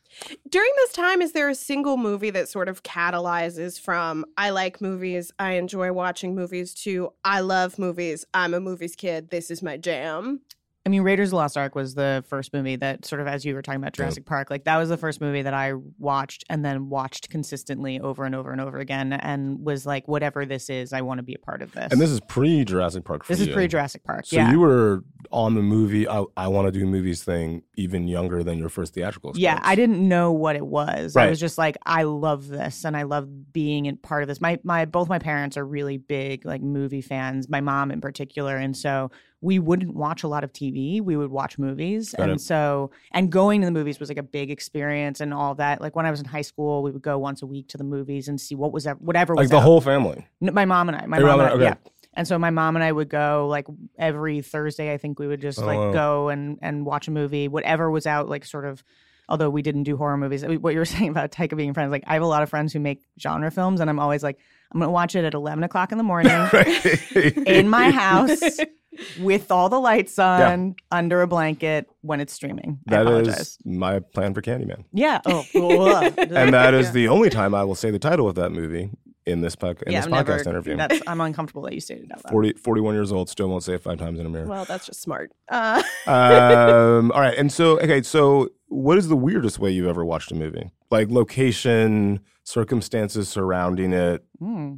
during 0.50 0.72
this 0.78 0.92
time, 0.94 1.22
is 1.22 1.32
there 1.34 1.48
a 1.48 1.56
single 1.56 1.96
movie 1.98 2.32
that 2.32 2.50
sort 2.50 2.68
of 2.70 2.82
catalyzes 2.84 3.80
from 3.80 4.26
I 4.38 4.50
like 4.50 4.82
movies, 4.82 5.32
I 5.40 5.54
enjoy 5.54 5.92
watching 5.94 6.34
movies 6.36 6.74
to 6.84 7.14
I 7.24 7.42
love 7.42 7.78
movies, 7.78 8.26
I'm 8.34 8.54
a 8.54 8.60
movies 8.60 8.96
kid, 8.96 9.30
this 9.30 9.52
is 9.52 9.62
my 9.62 9.78
jam. 9.78 10.42
I 10.86 10.90
mean, 10.90 11.02
Raiders 11.02 11.30
of 11.30 11.32
the 11.32 11.36
Lost 11.38 11.58
Ark 11.58 11.76
was 11.76 11.96
the 11.96 12.26
first 12.28 12.52
movie 12.52 12.76
that 12.76 13.06
sort 13.06 13.22
of, 13.22 13.28
as 13.28 13.46
you 13.46 13.56
were 13.56 13.62
talking 13.62 13.82
about 13.82 13.94
Jurassic 13.94 14.26
Park, 14.26 14.50
like 14.50 14.66
that 14.66 14.76
was 14.76 14.90
the 14.90 14.98
first 14.98 15.22
movie 15.22 15.42
that 15.42 15.54
I 15.54 15.74
watched 15.98 16.44
and 16.50 16.66
then 16.66 16.90
watched 16.90 17.30
consistently 17.30 18.02
over 18.02 18.26
and 18.26 18.36
over 18.36 18.52
and 18.52 18.60
over 18.60 18.80
again, 18.80 19.14
and 19.14 19.66
was 19.66 19.86
like, 19.86 20.10
whatever 20.10 20.46
this 20.46 20.70
is, 20.70 20.92
I 20.92 21.00
want 21.00 21.20
to 21.20 21.24
be 21.24 21.36
a 21.36 21.40
part 21.40 21.62
of 21.62 21.72
this. 21.72 21.90
And 21.94 22.02
this 22.02 22.10
is 22.10 22.20
pre 22.20 22.66
Jurassic 22.66 23.06
Park. 23.06 23.24
For 23.24 23.32
this 23.34 23.48
is 23.48 23.54
pre 23.54 23.68
Jurassic 23.68 24.04
Park. 24.04 24.26
So 24.26 24.36
yeah, 24.36 24.52
you 24.52 24.60
were 24.60 25.06
on 25.32 25.56
the 25.56 25.62
movie. 25.62 26.06
I, 26.06 26.26
I 26.36 26.50
want 26.50 26.68
to 26.68 26.78
do 26.78 26.86
movies 26.86 27.24
thing 27.24 27.64
even 27.78 28.10
younger 28.10 28.44
than 28.44 28.58
your 28.58 28.70
first 28.70 28.94
theatrical. 28.94 29.32
yeah. 29.36 29.60
I 29.64 29.76
didn't 29.76 30.06
know 30.06 30.34
what 30.34 30.58
it 30.58 30.66
was. 30.66 31.16
I 31.16 31.30
was 31.30 31.40
just 31.40 31.58
like, 31.58 31.78
I 31.86 32.04
love 32.04 32.50
this, 32.50 32.84
and 32.84 32.98
I 32.98 33.04
love 33.04 33.54
being 33.54 33.86
in 33.86 33.96
part 33.96 34.22
of 34.22 34.28
this. 34.28 34.42
My 34.42 34.60
my 34.64 34.84
both 34.84 35.08
my 35.08 35.20
parents 35.20 35.56
are 35.56 35.66
really 35.66 35.98
big 35.98 36.46
like 36.46 36.62
movie 36.62 37.02
fans. 37.02 37.48
My 37.48 37.62
mom 37.62 37.90
in 37.90 38.02
particular, 38.02 38.58
and 38.58 38.76
so 38.76 39.12
we 39.44 39.60
wouldn't 39.60 39.94
watch 39.94 40.24
a 40.24 40.28
lot 40.30 40.44
of 40.44 40.54
TV. 40.54 41.02
We 41.02 41.18
would 41.18 41.30
watch 41.30 41.60
movies. 41.60 42.16
Got 42.18 42.24
and 42.30 42.32
it. 42.40 42.42
so, 42.42 42.92
and 43.12 43.30
going 43.32 43.60
to 43.62 43.66
the 43.66 43.72
movies 43.72 44.00
was 44.00 44.08
like 44.10 44.18
a 44.18 44.24
big 44.24 44.50
experience 44.50 45.20
and 45.20 45.34
all 45.34 45.54
that. 45.56 45.82
Like 45.82 45.96
when 45.96 46.06
I 46.06 46.12
was 46.12 46.20
in 46.22 46.26
high 46.26 46.42
school, 46.44 46.82
we 46.82 46.92
would 46.92 47.02
go 47.02 47.18
once 47.20 47.42
a 47.42 47.46
week 47.46 47.68
to 47.70 47.78
the 47.78 47.84
movies 47.84 48.30
and 48.30 48.40
see 48.40 48.56
what 48.56 48.72
was, 48.72 48.88
ev- 48.88 48.98
whatever 49.02 49.36
was 49.36 49.46
Like 49.48 49.50
the 49.52 49.58
out. 49.58 49.64
whole 49.64 49.82
family. 49.82 50.26
My 50.40 50.64
mom 50.66 50.88
and 50.90 50.98
I. 50.98 51.06
My 51.08 51.18
Your 51.18 51.28
mom 51.28 51.42
and 51.42 51.50
I, 51.50 51.52
okay. 51.54 51.64
yeah. 51.64 51.76
And 52.16 52.28
so 52.28 52.40
my 52.40 52.52
mom 52.52 52.76
and 52.78 52.84
I 52.86 52.92
would 52.92 53.10
go 53.10 53.48
like 53.50 53.66
every 53.98 54.42
Thursday. 54.42 54.94
I 54.94 54.98
think 54.98 55.20
we 55.20 55.28
would 55.28 55.42
just 55.42 55.60
Oh, 55.60 55.66
like 55.66 55.78
wow. 55.80 55.92
go 55.92 56.30
and 56.30 56.58
and 56.62 56.86
watch 56.86 57.08
a 57.08 57.12
movie, 57.12 57.48
whatever 57.48 57.90
was 57.92 58.06
out. 58.08 58.30
Like 58.30 58.46
sort 58.46 58.66
of, 58.66 58.84
although 59.28 59.50
we 59.50 59.62
didn't 59.64 59.84
do 59.84 59.98
horror 59.98 60.16
movies. 60.16 60.44
I 60.44 60.48
mean, 60.48 60.62
What 60.62 60.74
you 60.74 60.80
were 60.80 60.86
saying 60.96 61.10
about 61.10 61.32
Taika 61.32 61.58
being 61.58 61.74
friends, 61.74 61.92
like 61.92 62.04
I 62.08 62.14
have 62.14 62.22
a 62.22 62.28
lot 62.28 62.44
of 62.44 62.50
friends 62.50 62.72
who 62.72 62.80
make 62.80 63.02
genre 63.20 63.50
films, 63.52 63.80
and 63.82 63.90
I'm 63.90 64.00
always 64.00 64.22
like, 64.24 64.38
I'm 64.72 64.80
gonna 64.80 64.92
watch 64.92 65.16
it 65.16 65.26
at 65.26 65.34
11 65.34 65.64
o'clock 65.64 65.92
in 65.92 65.98
the 65.98 66.04
morning 66.04 66.32
in 67.48 67.68
my 67.68 67.90
house 67.90 68.40
with 69.20 69.52
all 69.52 69.70
the 69.70 69.80
lights 69.80 70.18
on, 70.20 70.76
under 70.92 71.22
a 71.22 71.28
blanket 71.28 71.90
when 72.02 72.20
it's 72.20 72.34
streaming. 72.34 72.80
I 72.88 72.92
That 72.92 73.02
apologize. 73.08 73.40
is 73.40 73.58
my 73.66 74.00
plan 74.00 74.34
for 74.34 74.42
Candyman. 74.42 74.84
yeah. 74.94 75.22
Oh. 75.26 75.44
And 76.18 76.54
that 76.54 76.74
is 76.74 76.92
the 76.92 77.08
only 77.08 77.30
time 77.30 77.54
I 77.56 77.64
will 77.64 77.76
say 77.76 77.92
the 77.92 78.00
title 78.00 78.28
of 78.28 78.36
that 78.36 78.52
movie 78.52 78.90
in 79.26 79.40
this, 79.42 79.56
po- 79.56 79.70
in 79.86 79.92
yeah. 79.94 80.02
this 80.02 80.08
podcast 80.08 80.28
never. 80.46 80.50
interview. 80.50 80.76
That's 80.78 81.02
I'm 81.08 81.22
uncomfortable 81.22 81.62
that 81.64 81.74
you 81.74 81.80
stated 81.80 82.12
out 82.12 82.24
loud. 82.26 82.32
40, 82.32 82.54
41 82.54 82.94
years 82.94 83.12
old, 83.12 83.30
still 83.30 83.48
won't 83.48 83.64
say 83.64 83.76
it 83.76 83.82
five 83.84 83.98
times 83.98 84.20
in 84.20 84.26
a 84.26 84.30
mirror. 84.30 84.46
Well, 84.48 84.66
that's 84.66 84.86
just 84.86 85.02
smart. 85.02 85.32
Uh, 85.50 85.82
um, 86.08 87.12
all 87.14 87.22
right. 87.22 87.38
And 87.38 87.52
so, 87.52 87.80
okay, 87.80 88.02
so 88.02 88.50
what 88.68 88.98
is 88.98 89.08
the 89.08 89.16
weirdest 89.16 89.60
way 89.60 89.72
you've 89.72 89.88
ever 89.88 90.04
watched 90.04 90.32
a 90.32 90.36
movie? 90.36 90.72
Like 90.92 91.10
location, 91.10 92.20
circumstances 92.44 93.30
surrounding 93.30 93.94
it. 93.94 94.24
Hmm. 94.40 94.76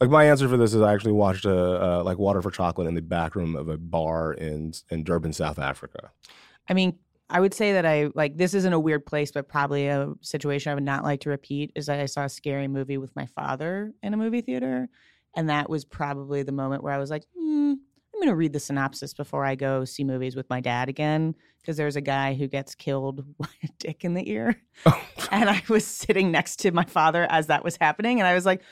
Like 0.00 0.10
my 0.10 0.24
answer 0.24 0.48
for 0.48 0.56
this 0.56 0.72
is 0.72 0.80
I 0.80 0.94
actually 0.94 1.12
watched 1.12 1.44
a 1.44 1.98
uh, 2.00 2.02
like 2.02 2.18
Water 2.18 2.40
for 2.40 2.50
Chocolate 2.50 2.88
in 2.88 2.94
the 2.94 3.02
back 3.02 3.34
room 3.34 3.54
of 3.54 3.68
a 3.68 3.76
bar 3.76 4.32
in 4.32 4.72
in 4.90 5.04
Durban, 5.04 5.32
South 5.32 5.58
Africa. 5.58 6.10
I 6.68 6.74
mean, 6.74 6.98
I 7.28 7.40
would 7.40 7.54
say 7.54 7.72
that 7.72 7.86
I 7.86 8.10
like 8.14 8.36
this 8.36 8.54
isn't 8.54 8.72
a 8.72 8.80
weird 8.80 9.06
place, 9.06 9.30
but 9.30 9.48
probably 9.48 9.86
a 9.86 10.12
situation 10.20 10.72
I 10.72 10.74
would 10.74 10.84
not 10.84 11.04
like 11.04 11.20
to 11.20 11.30
repeat 11.30 11.72
is 11.76 11.86
that 11.86 12.00
I 12.00 12.06
saw 12.06 12.24
a 12.24 12.28
scary 12.28 12.66
movie 12.66 12.98
with 12.98 13.14
my 13.14 13.26
father 13.26 13.92
in 14.02 14.14
a 14.14 14.16
movie 14.16 14.40
theater. 14.40 14.88
And 15.36 15.48
that 15.48 15.70
was 15.70 15.84
probably 15.84 16.42
the 16.42 16.52
moment 16.52 16.82
where 16.82 16.92
I 16.92 16.98
was 16.98 17.10
like, 17.10 17.24
hmm, 17.38 17.72
I'm 17.72 18.20
going 18.20 18.28
to 18.28 18.34
read 18.34 18.52
the 18.52 18.58
synopsis 18.58 19.14
before 19.14 19.44
I 19.44 19.54
go 19.54 19.84
see 19.84 20.02
movies 20.02 20.34
with 20.34 20.50
my 20.50 20.60
dad 20.60 20.88
again. 20.88 21.36
Because 21.60 21.76
there's 21.76 21.96
a 21.96 22.00
guy 22.00 22.34
who 22.34 22.48
gets 22.48 22.74
killed 22.74 23.24
by 23.38 23.48
a 23.62 23.68
dick 23.78 24.04
in 24.04 24.14
the 24.14 24.28
ear. 24.28 24.60
and 25.30 25.48
I 25.48 25.62
was 25.68 25.86
sitting 25.86 26.32
next 26.32 26.56
to 26.60 26.72
my 26.72 26.84
father 26.84 27.28
as 27.30 27.46
that 27.46 27.62
was 27.62 27.76
happening. 27.80 28.18
And 28.18 28.26
I 28.26 28.34
was 28.34 28.44
like, 28.44 28.62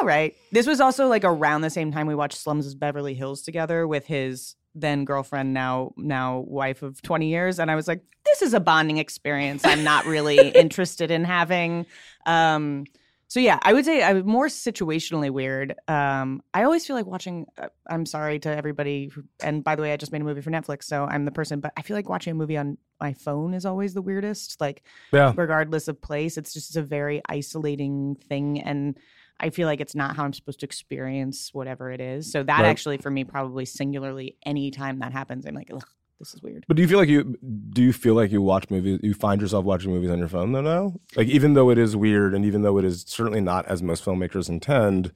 all 0.00 0.06
right. 0.06 0.34
This 0.52 0.66
was 0.66 0.80
also 0.80 1.06
like 1.08 1.24
around 1.24 1.60
the 1.62 1.70
same 1.70 1.92
time 1.92 2.06
we 2.06 2.14
watched 2.14 2.38
Slums 2.38 2.66
of 2.66 2.78
Beverly 2.78 3.14
Hills 3.14 3.42
together 3.42 3.86
with 3.86 4.06
his 4.06 4.56
then 4.74 5.04
girlfriend, 5.04 5.52
now 5.52 5.92
now 5.96 6.38
wife 6.46 6.82
of 6.82 7.02
20 7.02 7.28
years. 7.28 7.58
And 7.58 7.70
I 7.70 7.74
was 7.74 7.86
like, 7.86 8.02
this 8.24 8.40
is 8.42 8.54
a 8.54 8.60
bonding 8.60 8.98
experience 8.98 9.64
I'm 9.66 9.84
not 9.84 10.06
really 10.06 10.48
interested 10.54 11.10
in 11.10 11.24
having. 11.24 11.84
Um, 12.26 12.84
so 13.28 13.40
yeah, 13.40 13.58
I 13.62 13.72
would 13.72 13.84
say 13.86 14.02
I'm 14.02 14.26
more 14.26 14.48
situationally 14.48 15.30
weird. 15.30 15.74
Um, 15.88 16.42
I 16.52 16.64
always 16.64 16.86
feel 16.86 16.96
like 16.96 17.06
watching. 17.06 17.46
Uh, 17.56 17.68
I'm 17.88 18.04
sorry 18.04 18.38
to 18.40 18.54
everybody, 18.54 19.06
who, 19.08 19.24
and 19.42 19.64
by 19.64 19.74
the 19.74 19.80
way, 19.80 19.92
I 19.92 19.96
just 19.96 20.12
made 20.12 20.20
a 20.20 20.24
movie 20.24 20.42
for 20.42 20.50
Netflix, 20.50 20.84
so 20.84 21.04
I'm 21.06 21.24
the 21.24 21.30
person. 21.32 21.60
But 21.60 21.72
I 21.76 21.82
feel 21.82 21.96
like 21.96 22.10
watching 22.10 22.32
a 22.32 22.34
movie 22.34 22.58
on 22.58 22.76
my 23.00 23.14
phone 23.14 23.54
is 23.54 23.64
always 23.64 23.94
the 23.94 24.02
weirdest. 24.02 24.60
Like 24.60 24.84
Yeah. 25.12 25.32
regardless 25.34 25.88
of 25.88 26.00
place. 26.00 26.36
It's 26.36 26.52
just 26.52 26.76
a 26.76 26.82
very 26.82 27.22
isolating 27.26 28.16
thing. 28.16 28.60
And 28.60 28.98
I 29.42 29.50
feel 29.50 29.66
like 29.66 29.80
it's 29.80 29.94
not 29.94 30.16
how 30.16 30.24
I'm 30.24 30.32
supposed 30.32 30.60
to 30.60 30.66
experience 30.66 31.50
whatever 31.52 31.90
it 31.90 32.00
is. 32.00 32.30
So 32.30 32.42
that 32.44 32.60
Right. 32.60 32.68
actually, 32.68 32.98
for 32.98 33.10
me, 33.10 33.24
probably 33.24 33.64
singularly, 33.64 34.36
anytime 34.46 35.00
that 35.00 35.12
happens, 35.12 35.44
I'm 35.46 35.54
like, 35.54 35.70
Ugh, 35.72 35.84
this 36.20 36.32
is 36.34 36.40
weird. 36.42 36.64
But 36.68 36.76
do 36.76 36.82
you 36.82 36.88
feel 36.88 36.98
like 36.98 37.08
you 37.08 37.36
do 37.70 37.82
you 37.82 37.92
feel 37.92 38.14
like 38.14 38.30
you 38.30 38.40
watch 38.40 38.70
movies 38.70 39.00
you 39.02 39.14
find 39.14 39.40
yourself 39.40 39.64
watching 39.64 39.90
movies 39.90 40.10
on 40.10 40.18
your 40.18 40.28
phone 40.28 40.52
though 40.52 40.60
now? 40.60 40.94
Like 41.16 41.28
even 41.28 41.54
though 41.54 41.70
it 41.70 41.78
is 41.78 41.96
weird 41.96 42.34
and 42.34 42.44
even 42.44 42.62
though 42.62 42.78
it 42.78 42.84
is 42.84 43.04
certainly 43.08 43.40
not 43.40 43.66
as 43.66 43.82
most 43.82 44.04
filmmakers 44.04 44.48
intend, 44.48 45.12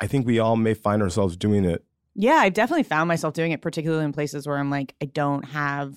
I 0.00 0.06
think 0.06 0.26
we 0.26 0.38
all 0.38 0.56
may 0.56 0.74
find 0.74 1.00
ourselves 1.00 1.36
doing 1.36 1.64
it. 1.64 1.84
Yeah, 2.14 2.34
I've 2.34 2.54
definitely 2.54 2.82
found 2.82 3.06
myself 3.06 3.34
doing 3.34 3.52
it, 3.52 3.62
particularly 3.62 4.04
in 4.04 4.12
places 4.12 4.46
where 4.46 4.58
I'm 4.58 4.70
like, 4.70 4.94
I 5.00 5.04
don't 5.04 5.44
have 5.44 5.94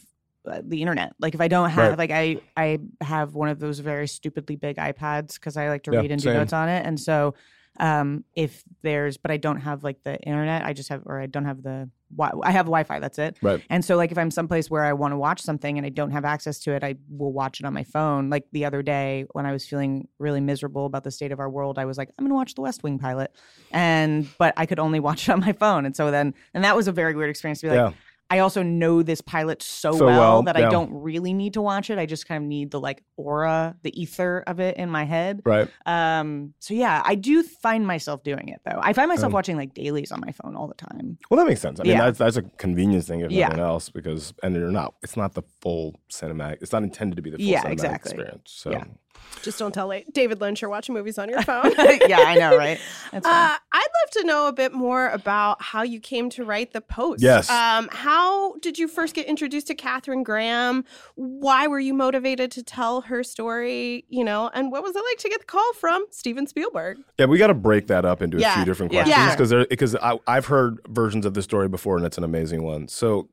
uh, 0.47 0.61
the 0.63 0.81
internet. 0.81 1.13
Like 1.19 1.33
if 1.33 1.41
I 1.41 1.47
don't 1.47 1.71
have, 1.71 1.89
Right. 1.89 1.97
like 1.97 2.11
I, 2.11 2.37
I 2.55 2.79
have 3.03 3.33
one 3.33 3.49
of 3.49 3.59
those 3.59 3.79
very 3.79 4.07
stupidly 4.07 4.55
big 4.55 4.77
iPads 4.77 5.33
because 5.35 5.57
I 5.57 5.69
like 5.69 5.83
to 5.83 5.91
Yeah, 5.91 6.01
read 6.01 6.11
and 6.11 6.21
same. 6.21 6.33
do 6.33 6.39
notes 6.39 6.53
on 6.53 6.69
it. 6.69 6.85
And 6.85 6.99
so, 6.99 7.33
um, 7.79 8.25
if 8.35 8.63
there's, 8.81 9.17
but 9.17 9.31
I 9.31 9.37
don't 9.37 9.61
have 9.61 9.83
like 9.83 10.03
the 10.03 10.19
internet, 10.19 10.65
I 10.65 10.73
just 10.73 10.89
have, 10.89 11.03
or 11.05 11.19
I 11.19 11.25
don't 11.25 11.45
have 11.45 11.63
the, 11.63 11.89
I 12.19 12.51
have 12.51 12.65
Wi-Fi. 12.65 12.99
That's 12.99 13.17
it. 13.19 13.37
Right. 13.41 13.63
And 13.69 13.85
so, 13.85 13.95
like, 13.95 14.11
if 14.11 14.17
I'm 14.17 14.31
someplace 14.31 14.69
where 14.69 14.83
I 14.83 14.91
want 14.93 15.13
to 15.13 15.17
watch 15.17 15.41
something 15.41 15.77
and 15.77 15.85
I 15.85 15.89
don't 15.89 16.11
have 16.11 16.25
access 16.25 16.59
to 16.59 16.73
it, 16.73 16.83
I 16.83 16.95
will 17.09 17.31
watch 17.31 17.61
it 17.61 17.65
on 17.65 17.73
my 17.73 17.85
phone. 17.85 18.29
Like 18.29 18.45
the 18.51 18.65
other 18.65 18.81
day 18.81 19.25
when 19.31 19.45
I 19.45 19.53
was 19.53 19.65
feeling 19.65 20.09
really 20.19 20.41
miserable 20.41 20.85
about 20.85 21.05
the 21.05 21.11
state 21.11 21.31
of 21.31 21.39
our 21.39 21.49
world, 21.49 21.79
I 21.79 21.85
was 21.85 21.97
like, 21.97 22.09
I'm 22.19 22.25
going 22.25 22.31
to 22.31 22.35
watch 22.35 22.55
the 22.55 22.61
West 22.61 22.83
Wing 22.83 22.99
pilot, 22.99 23.31
and 23.71 24.27
but 24.37 24.53
I 24.57 24.65
could 24.65 24.79
only 24.79 24.99
watch 25.07 25.29
it 25.29 25.31
on 25.31 25.39
my 25.39 25.53
phone. 25.53 25.85
And 25.85 25.95
so 25.95 26.11
then, 26.11 26.33
and 26.53 26.63
that 26.63 26.75
was 26.75 26.87
a 26.87 26.91
very 26.91 27.15
weird 27.15 27.29
experience 27.29 27.61
to 27.61 27.67
be 27.67 27.69
like, 27.69 27.93
yeah. 27.93 27.97
I 28.31 28.39
also 28.39 28.63
know 28.63 29.03
this 29.03 29.19
pilot 29.19 29.61
so, 29.61 29.91
So 29.91 30.05
well, 30.05 30.19
well, 30.19 30.43
that 30.43 30.57
yeah. 30.57 30.67
I 30.67 30.71
don't 30.71 30.89
really 30.93 31.33
need 31.33 31.53
to 31.55 31.61
watch 31.61 31.89
it. 31.89 31.99
I 31.99 32.05
just 32.05 32.25
kind 32.27 32.41
of 32.41 32.47
need 32.47 32.71
the 32.71 32.79
like 32.79 33.03
aura, 33.17 33.75
the 33.83 33.91
ether 34.01 34.41
of 34.47 34.61
it 34.61 34.77
in 34.77 34.89
my 34.89 35.03
head. 35.03 35.41
Right. 35.43 35.67
Um, 35.85 36.53
so 36.59 36.73
yeah, 36.73 37.01
I 37.05 37.15
do 37.15 37.43
find 37.43 37.85
myself 37.85 38.23
doing 38.23 38.47
it 38.47 38.61
though. 38.63 38.79
I 38.81 38.93
find 38.93 39.09
myself 39.09 39.31
Um, 39.31 39.33
watching 39.33 39.57
like 39.57 39.73
dailies 39.73 40.13
on 40.13 40.21
my 40.25 40.31
phone 40.31 40.55
all 40.55 40.67
the 40.69 40.75
time. 40.75 41.17
Well, 41.29 41.37
that 41.39 41.45
makes 41.45 41.59
sense. 41.59 41.81
I 41.81 41.83
mean, 41.83 41.91
Yeah. 41.91 42.05
that's 42.05 42.19
that's 42.19 42.37
a 42.37 42.43
convenience 42.57 43.05
thing 43.07 43.19
if 43.19 43.31
Yeah. 43.31 43.47
nothing 43.49 43.59
else, 43.59 43.89
because 43.89 44.33
and 44.41 44.55
you're 44.55 44.71
not. 44.71 44.93
It's 45.03 45.17
not 45.17 45.33
the 45.33 45.43
full 45.61 45.99
cinematic. 46.09 46.59
It's 46.61 46.71
not 46.71 46.83
intended 46.83 47.17
to 47.17 47.21
be 47.21 47.31
the 47.31 47.37
full 47.37 47.45
Yeah, 47.45 47.63
cinematic 47.63 47.71
exactly. 47.73 48.11
experience. 48.13 48.51
So 48.51 48.71
Yeah. 48.71 48.85
Just 49.43 49.57
don't 49.57 49.73
tell 49.73 49.87
La- 49.87 50.01
David 50.11 50.39
Lynch 50.39 50.61
you're 50.61 50.69
watching 50.69 50.93
movies 50.93 51.17
on 51.17 51.27
your 51.27 51.41
phone. 51.43 51.71
yeah, 52.07 52.19
I 52.19 52.35
know, 52.37 52.55
right? 52.57 52.79
Uh, 53.13 53.19
I'd 53.73 53.87
love 54.03 54.11
to 54.13 54.23
know 54.23 54.47
a 54.47 54.53
bit 54.53 54.71
more 54.71 55.09
about 55.09 55.61
how 55.61 55.81
you 55.83 55.99
came 55.99 56.29
to 56.31 56.45
write 56.45 56.71
the 56.71 56.79
post. 56.79 57.21
Yes. 57.21 57.49
Um, 57.49 57.89
how 57.91 58.55
did 58.59 58.79
you 58.79 58.87
first 58.87 59.13
get 59.13 59.25
introduced 59.27 59.67
to 59.67 59.75
Katharine 59.75 60.23
Graham? 60.23 60.85
Why 61.15 61.67
were 61.67 61.79
you 61.79 61.93
motivated 61.93 62.51
to 62.51 62.63
tell 62.63 63.01
her 63.01 63.21
story? 63.21 64.05
You 64.07 64.23
know, 64.23 64.49
and 64.53 64.71
what 64.71 64.81
was 64.81 64.95
it 64.95 65.03
like 65.03 65.17
to 65.19 65.29
get 65.29 65.41
the 65.41 65.45
call 65.45 65.73
from 65.73 66.05
Steven 66.09 66.47
Spielberg? 66.47 66.99
yeah, 67.19 67.25
we 67.25 67.37
got 67.37 67.47
to 67.47 67.53
break 67.53 67.87
that 67.87 68.05
up 68.05 68.21
into 68.21 68.37
a 68.37 68.49
few 68.55 68.63
different 68.65 68.93
Yeah. 68.93 69.03
questions 69.03 69.51
Yeah. 69.51 69.67
because 69.67 69.91
because 69.91 70.19
I've 70.25 70.45
heard 70.45 70.79
versions 70.87 71.25
of 71.25 71.33
the 71.33 71.41
story 71.41 71.67
before, 71.67 71.97
and 71.97 72.05
it's 72.05 72.17
an 72.17 72.23
amazing 72.23 72.63
one. 72.63 72.87
So, 72.87 73.27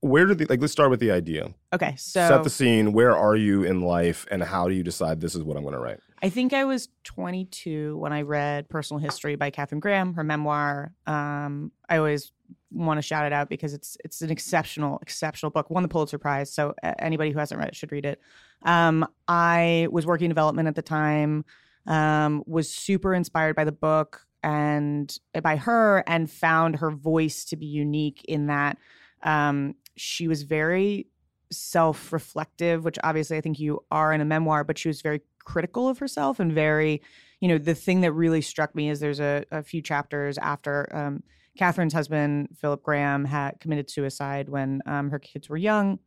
where 0.00 0.26
did 0.26 0.38
the 0.38 0.46
like? 0.46 0.60
Let's 0.60 0.72
start 0.72 0.90
with 0.90 1.00
the 1.00 1.10
idea. 1.10 1.52
okay, 1.72 1.94
so 1.96 2.26
Set 2.28 2.44
the 2.44 2.50
scene. 2.50 2.92
Where 2.92 3.16
are 3.16 3.34
you 3.34 3.64
in 3.64 3.80
life, 3.80 4.26
and 4.30 4.42
how 4.42 4.68
do 4.68 4.74
you 4.74 4.82
decide 4.82 5.20
this 5.20 5.34
is 5.34 5.42
what 5.42 5.56
I'm 5.56 5.62
going 5.62 5.74
to 5.74 5.80
write? 5.80 6.00
I 6.22 6.28
think 6.28 6.52
I 6.52 6.64
was 6.64 6.88
22 7.04 7.96
when 7.96 8.12
I 8.12 8.22
read 8.22 8.68
Personal 8.68 9.00
History 9.00 9.36
by 9.36 9.50
Katharine 9.50 9.80
Graham, 9.80 10.14
her 10.14 10.24
memoir. 10.24 10.92
Um, 11.06 11.72
I 11.88 11.98
always 11.98 12.32
want 12.70 12.98
to 12.98 13.02
shout 13.02 13.26
it 13.26 13.32
out 13.32 13.48
because 13.48 13.74
it's 13.74 13.96
it's 14.04 14.22
an 14.22 14.30
exceptional, 14.30 14.98
exceptional 15.02 15.50
book. 15.50 15.68
Won 15.68 15.82
the 15.82 15.88
Pulitzer 15.88 16.18
Prize, 16.18 16.52
so 16.52 16.74
anybody 16.98 17.32
who 17.32 17.38
hasn't 17.38 17.58
read 17.58 17.68
it 17.68 17.76
should 17.76 17.90
read 17.92 18.04
it. 18.04 18.20
Um, 18.62 19.06
I 19.26 19.88
was 19.90 20.06
working 20.06 20.26
in 20.26 20.30
development 20.30 20.68
at 20.68 20.74
the 20.76 20.82
time. 20.82 21.44
Um, 21.86 22.44
was 22.46 22.70
super 22.70 23.14
inspired 23.14 23.56
by 23.56 23.64
the 23.64 23.72
book 23.72 24.26
and 24.42 25.16
by 25.42 25.56
her, 25.56 26.04
and 26.06 26.30
found 26.30 26.76
her 26.76 26.90
voice 26.90 27.44
to 27.46 27.56
be 27.56 27.66
unique 27.66 28.24
in 28.28 28.46
that 28.46 28.78
um, 29.22 29.74
she 29.98 30.28
was 30.28 30.42
very 30.42 31.06
self-reflective, 31.50 32.84
which 32.84 32.98
obviously 33.02 33.36
I 33.36 33.40
think 33.40 33.58
you 33.58 33.84
are 33.90 34.12
in 34.12 34.20
a 34.20 34.24
memoir, 34.24 34.64
but 34.64 34.78
she 34.78 34.88
was 34.88 35.02
very 35.02 35.22
critical 35.44 35.88
of 35.88 35.98
herself 35.98 36.40
and 36.40 36.52
very, 36.52 37.00
you 37.40 37.48
know, 37.48 37.58
the 37.58 37.74
thing 37.74 38.02
that 38.02 38.12
really 38.12 38.42
struck 38.42 38.74
me 38.74 38.90
is 38.90 39.00
there's 39.00 39.20
a, 39.20 39.44
a 39.50 39.62
few 39.62 39.80
chapters 39.80 40.38
after 40.38 40.94
um, 40.94 41.22
Katharine's 41.58 41.94
husband, 41.94 42.50
Philip 42.60 42.82
Graham, 42.82 43.24
had 43.24 43.58
committed 43.60 43.90
suicide 43.90 44.48
when 44.48 44.82
um, 44.86 45.10
her 45.10 45.18
kids 45.18 45.48
were 45.48 45.56
young. 45.56 45.98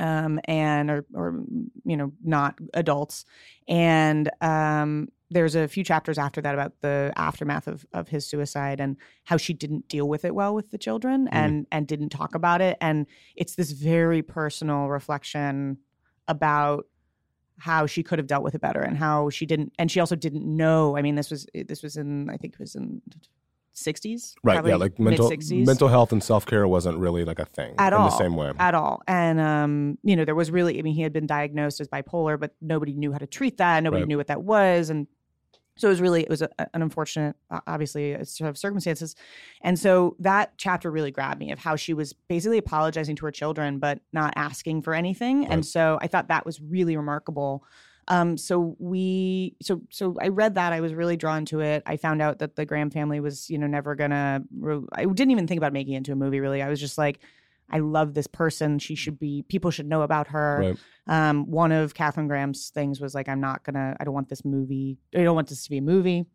Um, 0.00 0.40
and 0.44 0.90
or, 0.90 1.04
or 1.14 1.42
you 1.84 1.96
know 1.96 2.12
not 2.24 2.58
adults. 2.74 3.24
And 3.68 4.30
um, 4.40 5.08
there's 5.30 5.54
a 5.54 5.68
few 5.68 5.84
chapters 5.84 6.18
after 6.18 6.40
that 6.40 6.54
about 6.54 6.80
the 6.80 7.12
aftermath 7.16 7.66
of, 7.66 7.86
of 7.92 8.08
his 8.08 8.26
suicide 8.26 8.80
and 8.80 8.96
how 9.24 9.36
she 9.36 9.52
didn't 9.52 9.88
deal 9.88 10.08
with 10.08 10.24
it 10.24 10.34
well 10.34 10.54
with 10.54 10.70
the 10.70 10.78
children 10.78 11.28
and 11.28 11.66
and 11.70 11.86
didn't 11.86 12.10
talk 12.10 12.34
about 12.34 12.60
it. 12.60 12.78
And 12.80 13.06
it's 13.36 13.54
this 13.54 13.72
very 13.72 14.22
personal 14.22 14.88
reflection 14.88 15.78
about 16.28 16.86
how 17.58 17.86
she 17.86 18.02
could 18.02 18.18
have 18.18 18.26
dealt 18.26 18.42
with 18.42 18.54
it 18.54 18.60
better 18.60 18.80
and 18.80 18.96
how 18.96 19.30
she 19.30 19.46
didn't 19.46 19.72
and 19.78 19.90
she 19.90 20.00
also 20.00 20.16
didn't 20.16 20.44
know 20.44 20.96
i 20.96 21.02
mean 21.02 21.14
this 21.14 21.30
was 21.30 21.46
this 21.54 21.82
was 21.82 21.96
in 21.96 22.28
i 22.30 22.36
think 22.36 22.54
it 22.54 22.58
was 22.58 22.74
in 22.74 23.00
60s 23.74 24.34
Right. 24.44 24.64
yeah. 24.66 24.76
Like 24.76 24.98
mental 24.98 25.28
mid-60s 25.30 25.66
mental 25.66 25.88
health 25.88 26.12
and 26.12 26.22
self 26.22 26.44
care 26.46 26.66
wasn't 26.68 26.98
really 26.98 27.24
like 27.24 27.38
a 27.38 27.46
thing 27.46 27.74
At 27.78 27.92
in 27.92 27.98
all. 28.00 28.10
the 28.10 28.16
same 28.18 28.36
way. 28.36 28.52
at 28.58 28.74
all. 28.74 29.02
And 29.08 29.40
um, 29.40 29.98
you 30.02 30.14
know, 30.16 30.24
there 30.24 30.34
was 30.34 30.50
really 30.50 30.78
I 30.78 30.82
mean, 30.82 30.94
he 30.94 31.02
had 31.02 31.12
been 31.12 31.26
diagnosed 31.26 31.80
as 31.80 31.88
bipolar, 31.88 32.38
but 32.38 32.54
nobody 32.60 32.92
knew 32.94 33.12
how 33.12 33.18
to 33.18 33.26
treat 33.26 33.56
that. 33.58 33.82
Nobody 33.82 34.02
Right. 34.02 34.08
knew 34.08 34.16
what 34.18 34.26
that 34.26 34.42
was. 34.42 34.90
And 34.90 35.06
So 35.76 35.88
it 35.88 35.90
was 35.92 36.02
really 36.02 36.22
it 36.22 36.28
was 36.28 36.42
a, 36.42 36.50
an 36.74 36.82
unfortunate, 36.82 37.34
obviously, 37.66 38.14
set 38.24 38.46
of 38.46 38.58
circumstances, 38.58 39.16
and 39.62 39.78
so 39.78 40.16
that 40.18 40.52
chapter 40.58 40.90
really 40.90 41.10
grabbed 41.10 41.40
me 41.40 41.50
of 41.50 41.58
how 41.58 41.76
she 41.76 41.94
was 41.94 42.12
basically 42.28 42.58
apologizing 42.58 43.16
to 43.16 43.24
her 43.24 43.32
children 43.32 43.78
but 43.78 44.00
not 44.12 44.34
asking 44.36 44.82
for 44.82 44.92
anything, 44.94 45.46
and 45.46 45.64
so 45.64 45.98
I 46.02 46.08
thought 46.08 46.28
that 46.28 46.44
was 46.44 46.60
really 46.60 46.94
remarkable. 46.96 47.64
Um, 48.08 48.36
so 48.36 48.76
we, 48.78 49.54
so 49.62 49.82
so 49.90 50.16
I 50.20 50.28
read 50.28 50.56
that. 50.56 50.72
I 50.72 50.80
was 50.80 50.92
really 50.92 51.16
drawn 51.16 51.44
to 51.46 51.60
it. 51.60 51.82
I 51.86 51.96
found 51.96 52.20
out 52.20 52.40
that 52.40 52.56
the 52.56 52.66
Graham 52.66 52.90
family 52.90 53.20
was, 53.20 53.48
you 53.48 53.58
know, 53.58 53.66
never 53.66 53.94
gonna. 53.94 54.42
re- 54.58 54.86
I 54.92 55.04
didn't 55.04 55.30
even 55.30 55.46
think 55.46 55.58
about 55.58 55.72
making 55.72 55.94
it 55.94 55.98
into 55.98 56.12
a 56.12 56.16
movie. 56.16 56.40
Really, 56.40 56.62
I 56.62 56.68
was 56.68 56.80
just 56.80 56.98
like, 56.98 57.20
I 57.70 57.78
love 57.78 58.14
this 58.14 58.26
person. 58.26 58.78
She 58.78 58.94
should 58.94 59.18
be. 59.18 59.42
People 59.42 59.70
should 59.70 59.86
know 59.86 60.02
about 60.02 60.28
her. 60.28 60.58
Right. 60.60 61.28
Um, 61.28 61.50
one 61.50 61.72
of 61.72 61.94
Katharine 61.94 62.28
Graham's 62.28 62.70
things 62.70 63.00
was 63.00 63.14
like, 63.14 63.28
I'm 63.28 63.40
not 63.40 63.62
gonna. 63.64 63.96
I 64.00 64.04
don't 64.04 64.14
want 64.14 64.28
this 64.28 64.44
movie. 64.44 64.98
I 65.14 65.22
don't 65.22 65.36
want 65.36 65.48
this 65.48 65.64
to 65.64 65.70
be 65.70 65.78
a 65.78 65.82
movie. 65.82 66.26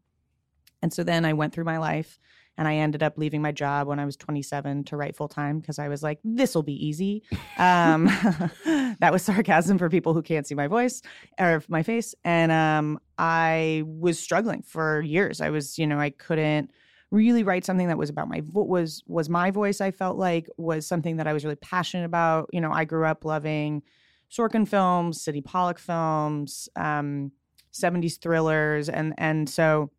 And 0.81 0.93
so 0.93 1.03
then 1.03 1.25
I 1.25 1.33
went 1.33 1.53
through 1.53 1.63
my 1.65 1.79
life 1.79 2.19
and 2.57 2.67
I 2.67 2.75
ended 2.75 3.03
up 3.03 3.17
leaving 3.17 3.41
my 3.41 3.51
job 3.51 3.87
when 3.87 3.99
I 3.99 4.05
was 4.05 4.15
27 4.17 4.85
to 4.85 4.97
write 4.97 5.15
full 5.15 5.27
time 5.27 5.59
because 5.59 5.77
I 5.77 5.87
was 5.87 6.01
like, 6.01 6.19
this 6.23 6.55
will 6.55 6.63
be 6.63 6.85
easy. 6.85 7.23
Um, 7.59 8.05
that 8.99 9.09
was 9.11 9.23
sarcasm 9.23 9.79
for 9.79 9.89
people 9.89 10.13
who 10.13 10.21
can't 10.21 10.45
see 10.45 10.53
my 10.53 10.67
voice 10.67 11.01
or 11.39 11.63
my 11.69 11.81
face. 11.81 12.13
And 12.23 12.51
um, 12.51 12.99
I 13.17 13.81
was 13.87 14.19
struggling 14.19 14.61
for 14.61 15.01
years. 15.01 15.41
I 15.41 15.49
was, 15.49 15.79
you 15.79 15.87
know, 15.87 15.99
I 15.99 16.11
couldn't 16.11 16.69
really 17.09 17.43
write 17.43 17.65
something 17.65 17.87
that 17.87 17.97
was 17.97 18.11
about 18.11 18.27
my 18.27 18.43
vo- 18.45 18.63
was 18.63 19.03
was 19.07 19.27
my 19.27 19.49
voice. 19.49 19.81
I 19.81 19.89
felt 19.89 20.17
like 20.17 20.47
was 20.57 20.85
something 20.85 21.17
that 21.17 21.27
I 21.27 21.33
was 21.33 21.43
really 21.43 21.55
passionate 21.55 22.05
about. 22.05 22.49
You 22.53 22.61
know, 22.61 22.71
I 22.71 22.85
grew 22.85 23.05
up 23.05 23.25
loving 23.25 23.81
Sorkin 24.29 24.67
films, 24.67 25.21
Sydney 25.21 25.41
Pollack 25.41 25.79
films, 25.79 26.69
um, 26.75 27.31
70s 27.73 28.19
thrillers, 28.19 28.87
and 28.87 29.13
and 29.17 29.49
so 29.49 29.89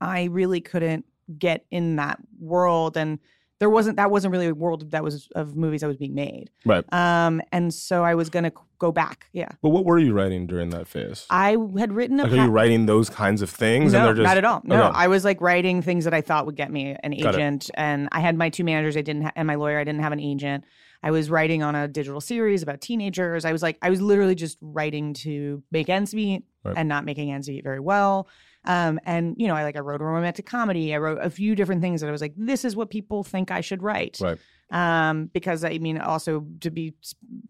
I 0.00 0.24
really 0.24 0.60
couldn't 0.60 1.04
get 1.38 1.64
in 1.70 1.96
that 1.96 2.18
world 2.40 2.96
and 2.96 3.18
there 3.58 3.68
wasn't 3.70 3.96
that 3.96 4.10
wasn't 4.10 4.32
really 4.32 4.46
a 4.46 4.54
world 4.54 4.90
that 4.90 5.04
was 5.04 5.28
of 5.34 5.54
movies 5.54 5.82
that 5.82 5.86
was 5.86 5.96
being 5.98 6.14
made 6.14 6.48
Right. 6.64 6.84
um 6.92 7.42
and 7.52 7.72
so 7.74 8.02
i 8.02 8.14
was 8.14 8.30
gonna 8.30 8.52
go 8.78 8.90
back 8.90 9.26
yeah 9.34 9.50
But 9.62 9.68
what 9.70 9.84
were 9.84 9.98
you 9.98 10.14
writing 10.14 10.46
during 10.46 10.70
that 10.70 10.88
phase? 10.88 11.26
i 11.28 11.56
had 11.78 11.92
written 11.92 12.18
a 12.20 12.22
Like, 12.24 12.32
are 12.32 12.36
you 12.36 12.50
writing 12.50 12.86
those 12.86 13.10
kinds 13.10 13.42
of 13.42 13.50
things? 13.50 13.92
no, 13.92 13.98
and 13.98 14.06
they're 14.08 14.14
just 14.14 14.26
not 14.26 14.38
at 14.38 14.44
all. 14.46 14.62
No, 14.64 14.84
Okay. 14.86 14.96
I 14.98 15.08
was 15.08 15.24
like 15.24 15.40
writing 15.42 15.82
things 15.82 16.04
that 16.04 16.14
I 16.14 16.22
thought 16.22 16.46
would 16.46 16.56
get 16.56 16.70
me 16.72 16.96
an 17.02 17.12
agent, 17.12 17.70
and 17.74 18.08
I 18.12 18.20
had 18.20 18.36
my 18.38 18.48
two 18.48 18.64
managers. 18.64 18.96
I 18.96 19.02
didn't, 19.02 19.24
ha- 19.24 19.32
and 19.36 19.46
my 19.46 19.56
lawyer. 19.56 19.78
I 19.78 19.84
didn't 19.84 20.00
have 20.00 20.12
an 20.12 20.20
agent. 20.20 20.64
I 21.02 21.10
was 21.10 21.28
writing 21.30 21.62
on 21.62 21.74
a 21.74 21.86
digital 21.88 22.20
series 22.22 22.62
about 22.62 22.80
teenagers. 22.80 23.44
I 23.44 23.52
was 23.52 23.62
like, 23.62 23.76
I 23.82 23.90
was 23.90 24.00
literally 24.00 24.34
just 24.34 24.56
writing 24.62 25.12
to 25.24 25.62
make 25.70 25.90
ends 25.90 26.14
meet, 26.14 26.44
Right. 26.64 26.74
and 26.78 26.88
not 26.88 27.04
making 27.04 27.30
ends 27.30 27.48
meet 27.50 27.62
very 27.64 27.80
well. 27.80 28.28
Um, 28.64 29.00
and 29.04 29.34
you 29.38 29.48
know, 29.48 29.54
I 29.54 29.62
like 29.62 29.76
I 29.76 29.80
wrote 29.80 30.00
a 30.02 30.04
romantic 30.04 30.44
comedy. 30.46 30.94
I 30.94 30.98
wrote 30.98 31.18
a 31.22 31.30
few 31.30 31.54
different 31.54 31.80
things 31.80 32.00
that 32.02 32.08
I 32.08 32.10
was 32.12 32.20
like, 32.20 32.34
this 32.36 32.64
is 32.64 32.76
what 32.76 32.90
people 32.90 33.24
think 33.24 33.50
I 33.50 33.60
should 33.62 33.82
write 33.82 34.18
Right. 34.20 34.38
um 34.70 35.26
because 35.32 35.64
i 35.64 35.78
mean 35.78 35.98
also 35.98 36.46
to 36.60 36.70
be 36.70 36.94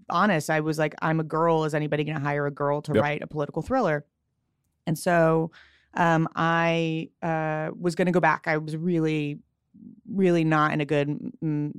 honest 0.09 0.49
i 0.49 0.61
was 0.61 0.79
like 0.79 0.95
i'm 1.03 1.21
a 1.21 1.25
girl 1.25 1.65
is 1.65 1.75
anybody 1.75 2.03
going 2.05 2.17
to 2.17 2.23
hire 2.23 2.47
a 2.47 2.51
girl 2.51 2.81
to 2.83 2.93
Yep. 2.95 3.03
write 3.03 3.23
a 3.23 3.27
political 3.27 3.61
thriller 3.61 4.07
and 4.87 4.99
so 4.99 5.51
um 5.95 6.27
i 6.35 7.11
uh 7.23 7.71
was 7.79 7.95
going 7.95 8.07
to 8.07 8.13
go 8.13 8.21
back 8.21 8.45
i 8.47 8.57
was 8.57 8.75
really 8.77 9.39
really 10.09 10.45
not 10.45 10.73
in 10.73 10.81
a 10.81 10.87
good 10.87 11.09
mm, 11.45 11.73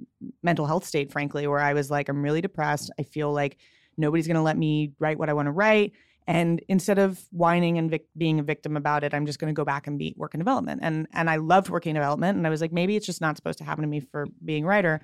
mental 0.44 0.66
health 0.68 0.86
state 0.86 1.12
frankly 1.12 1.48
where 1.48 1.60
i 1.60 1.74
was 1.74 1.90
like 1.90 2.08
i'm 2.08 2.22
really 2.22 2.42
depressed 2.42 2.92
i 3.00 3.04
feel 3.04 3.34
like 3.34 3.58
nobody's 3.98 4.28
going 4.28 4.36
to 4.36 4.42
let 4.44 4.58
me 4.58 4.92
write 5.00 5.18
what 5.18 5.30
i 5.30 5.34
want 5.34 5.48
to 5.48 5.52
write 5.52 5.92
and 6.28 6.62
instead 6.68 7.00
of 7.00 7.20
whining 7.32 7.78
and 7.78 7.90
vic- 7.90 8.08
being 8.16 8.40
a 8.40 8.44
victim 8.44 8.78
about 8.78 9.04
it 9.04 9.13
i'm 9.13 9.25
just 9.25 9.40
going 9.40 9.54
to 9.54 9.58
go 9.58 9.66
back 9.66 9.88
and 9.88 9.98
be 9.98 10.13
work 10.18 10.34
in 10.34 10.40
development. 10.40 10.80
And 10.84 11.08
and 11.13 11.30
i 11.30 11.36
loved 11.38 11.70
working 11.70 11.92
in 11.92 11.96
development 11.96 12.38
and 12.38 12.46
i 12.46 12.50
was 12.50 12.62
like 12.62 12.72
maybe 12.72 12.96
it's 12.96 13.06
just 13.06 13.22
not 13.22 13.36
supposed 13.38 13.58
to 13.60 13.63
happen 13.63 13.82
to 13.82 13.88
me 13.88 14.00
for 14.00 14.28
being 14.44 14.63
a 14.63 14.68
writer. 14.68 15.01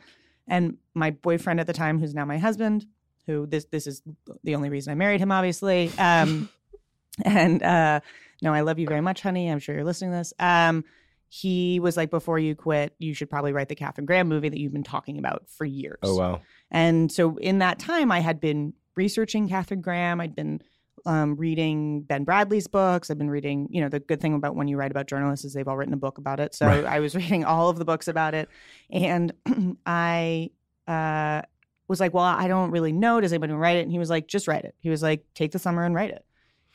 And 0.48 0.78
my 0.94 1.12
boyfriend 1.12 1.60
at 1.60 1.68
the 1.68 1.74
time 1.74 2.00
who's 2.00 2.14
now 2.14 2.26
my 2.26 2.38
husband 2.38 2.86
who 3.26 3.46
this 3.46 3.66
this 3.66 3.88
is 3.88 4.02
the 4.44 4.56
only 4.56 4.70
reason 4.70 4.92
i 4.92 4.96
married 4.96 5.20
him 5.20 5.32
obviously 5.32 5.92
um 5.98 6.50
and 7.26 7.62
uh 7.64 8.00
no 8.42 8.54
i 8.54 8.62
love 8.62 8.80
you 8.80 8.88
very 8.88 9.02
much 9.02 9.22
honey. 9.22 9.50
I'm 9.50 9.60
sure 9.60 9.76
you're 9.76 9.84
listening 9.84 10.12
to 10.12 10.18
this. 10.18 10.34
Um 10.40 10.84
he 11.30 11.82
was 11.82 11.98
like 11.98 12.10
before 12.10 12.40
you 12.40 12.56
quit 12.56 12.94
you 13.00 13.14
should 13.14 13.30
probably 13.30 13.52
write 13.52 13.68
the 13.68 13.76
katharine 13.76 14.06
graham 14.06 14.30
movie 14.30 14.48
that 14.48 14.60
you've 14.60 14.72
been 14.72 14.84
talking 14.84 15.18
about 15.18 15.44
for 15.50 15.66
years. 15.66 16.00
Oh 16.04 16.16
wow. 16.16 16.42
and 16.72 17.12
so 17.12 17.36
in 17.38 17.60
that 17.60 17.80
time, 17.80 18.12
I 18.12 18.22
had 18.22 18.40
been 18.40 18.74
researching 18.96 19.48
Katharine 19.48 19.82
Graham. 19.82 20.20
I'd 20.20 20.36
been 20.36 20.62
um, 21.08 21.36
reading 21.38 22.02
Ben 22.02 22.24
Bradlee's 22.26 22.68
books. 22.68 23.10
I've 23.10 23.18
been 23.18 23.30
reading, 23.30 23.68
you 23.72 23.82
know, 23.82 23.90
the 23.90 24.00
good 24.00 24.22
thing 24.22 24.34
about 24.36 24.56
when 24.56 24.68
you 24.68 24.78
write 24.78 24.92
about 24.92 25.08
journalists 25.08 25.46
is 25.46 25.54
they've 25.54 25.68
all 25.68 25.78
written 25.78 25.94
a 25.94 25.98
book 25.98 26.18
about 26.20 26.40
it. 26.40 26.54
So 26.54 26.68
Right. 26.68 26.86
I 26.86 27.00
was 27.00 27.16
reading 27.22 27.46
all 27.46 27.70
of 27.70 27.80
the 27.80 27.86
books 27.86 28.08
about 28.08 28.34
it. 28.36 28.50
And 28.92 29.32
I 29.86 30.52
uh, 30.88 31.42
was 31.88 32.00
like, 32.00 32.14
well, 32.14 32.24
I 32.26 32.48
don't 32.48 32.72
really 32.72 32.92
know. 32.92 33.20
Does 33.22 33.32
anybody 33.34 33.54
write 33.54 33.78
it? 33.78 33.82
And 33.84 33.92
he 33.92 34.00
was 34.00 34.10
like, 34.10 34.28
just 34.28 34.48
write 34.48 34.66
it. 34.66 34.76
He 34.80 34.90
was 34.90 35.02
like, 35.02 35.24
take 35.34 35.52
the 35.54 35.60
summer 35.60 35.84
and 35.86 35.96
write 35.96 36.12
it. 36.12 36.24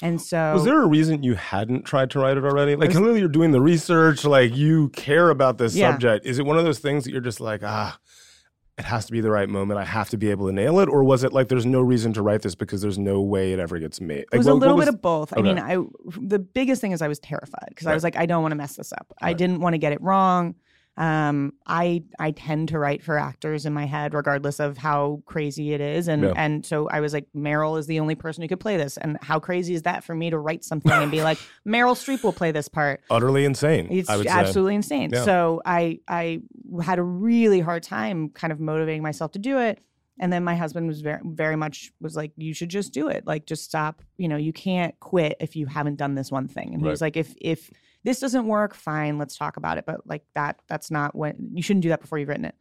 And 0.02 0.20
so 0.20 0.54
Was 0.54 0.64
there 0.64 0.82
a 0.82 0.86
reason 0.86 1.22
you 1.22 1.34
hadn't 1.34 1.84
tried 1.84 2.10
to 2.10 2.18
write 2.18 2.36
it 2.36 2.44
already? 2.44 2.72
Like 2.74 2.88
There's- 2.88 2.96
clearly 2.96 3.20
you're 3.20 3.28
doing 3.28 3.52
the 3.52 3.60
research, 3.60 4.24
like 4.24 4.56
you 4.56 4.88
care 4.88 5.30
about 5.30 5.58
this 5.58 5.76
Yeah. 5.76 5.92
subject. 5.92 6.26
Is 6.26 6.38
it 6.40 6.46
one 6.46 6.58
of 6.58 6.64
those 6.64 6.80
things 6.80 7.04
that 7.04 7.12
you're 7.12 7.20
just 7.20 7.40
like, 7.40 7.60
ah, 7.62 7.98
it 8.82 8.86
has 8.86 9.06
to 9.06 9.12
be 9.12 9.20
the 9.20 9.30
right 9.30 9.48
moment. 9.48 9.78
I 9.78 9.84
have 9.84 10.10
to 10.10 10.16
be 10.16 10.28
able 10.32 10.48
to 10.48 10.52
nail 10.52 10.80
it, 10.80 10.88
or 10.88 11.04
was 11.04 11.22
it 11.22 11.32
like 11.32 11.46
there's 11.46 11.64
no 11.64 11.80
reason 11.80 12.12
to 12.14 12.22
write 12.22 12.42
this 12.42 12.56
because 12.56 12.82
there's 12.82 12.98
no 12.98 13.20
way 13.20 13.52
it 13.52 13.60
ever 13.60 13.78
gets 13.78 14.00
made? 14.00 14.24
It 14.32 14.38
was 14.38 14.46
what- 14.46 14.54
a 14.54 14.54
little 14.56 14.76
was- 14.76 14.86
bit 14.86 14.94
of 14.94 15.00
both. 15.00 15.32
I 15.36 15.40
mean, 15.40 15.56
I 15.58 15.76
the 16.20 16.40
biggest 16.40 16.80
thing 16.80 16.90
is 16.90 17.00
I 17.00 17.06
was 17.06 17.20
terrified 17.20 17.66
because 17.68 17.86
I 17.86 17.94
was 17.94 18.02
like, 18.02 18.16
I 18.16 18.26
don't 18.26 18.42
want 18.42 18.50
to 18.50 18.56
mess 18.56 18.74
this 18.74 18.92
up. 18.92 19.12
I 19.20 19.34
didn't 19.34 19.60
want 19.60 19.74
to 19.74 19.78
get 19.78 19.92
it 19.92 20.02
wrong. 20.02 20.56
Um, 20.98 21.54
I 21.66 22.04
I 22.18 22.32
tend 22.32 22.68
to 22.68 22.78
write 22.78 23.02
for 23.02 23.18
actors 23.18 23.64
in 23.64 23.72
my 23.72 23.86
head, 23.86 24.12
regardless 24.12 24.60
of 24.60 24.76
how 24.76 25.22
crazy 25.24 25.72
it 25.72 25.80
is, 25.80 26.06
and 26.06 26.22
Yeah. 26.24 26.32
and 26.36 26.66
so 26.66 26.86
I 26.90 27.00
was 27.00 27.14
like, 27.14 27.26
Meryl 27.34 27.78
is 27.78 27.86
the 27.86 27.98
only 27.98 28.14
person 28.14 28.42
who 28.42 28.48
could 28.48 28.60
play 28.60 28.76
this, 28.76 28.98
and 28.98 29.16
how 29.22 29.40
crazy 29.40 29.72
is 29.74 29.82
that 29.82 30.04
for 30.04 30.14
me 30.14 30.28
to 30.28 30.38
write 30.38 30.64
something 30.64 30.92
and 30.92 31.10
be 31.10 31.22
like, 31.22 31.38
Meryl 31.66 31.94
Streep 31.94 32.22
will 32.22 32.32
play 32.34 32.52
this 32.52 32.68
part? 32.68 33.00
utterly 33.10 33.46
insane. 33.46 33.88
It's 33.90 34.10
would 34.10 34.26
say. 34.26 34.32
absolutely 34.32 34.74
insane. 34.74 35.10
Yeah. 35.14 35.24
So 35.24 35.62
I 35.64 36.00
I 36.06 36.42
had 36.82 36.98
a 36.98 37.02
really 37.02 37.60
hard 37.60 37.82
time 37.82 38.28
kind 38.28 38.52
of 38.52 38.60
motivating 38.60 39.02
myself 39.02 39.32
to 39.32 39.38
do 39.38 39.58
it. 39.58 39.82
And 40.20 40.30
then 40.30 40.44
my 40.44 40.54
husband 40.54 40.88
was 40.88 41.00
very 41.00 41.20
very 41.24 41.56
much 41.56 41.90
was 42.02 42.14
like, 42.14 42.32
you 42.36 42.52
should 42.52 42.68
just 42.68 42.92
do 42.92 43.08
it. 43.08 43.26
Like 43.26 43.46
just 43.46 43.64
stop. 43.64 44.02
You 44.18 44.28
know, 44.28 44.36
you 44.36 44.52
can't 44.52 44.94
quit 45.00 45.36
if 45.40 45.56
you 45.56 45.64
haven't 45.66 45.96
done 45.96 46.14
this 46.16 46.30
one 46.30 46.48
thing. 46.48 46.74
And 46.74 46.82
he 46.82 46.88
was 46.88 47.00
like, 47.00 47.16
if 47.16 47.34
if 47.40 47.70
this 48.04 48.20
doesn't 48.20 48.46
work, 48.46 48.74
fine, 48.74 49.18
let's 49.18 49.36
talk 49.36 49.56
about 49.56 49.78
it. 49.78 49.86
But 49.86 50.06
like 50.06 50.24
that 50.34 50.60
that's 50.68 50.90
not 50.90 51.14
when 51.14 51.50
you 51.54 51.62
shouldn't 51.62 51.82
do 51.82 51.88
that 51.90 52.00
before 52.00 52.18
you've 52.18 52.28
written 52.28 52.44
it. 52.44 52.56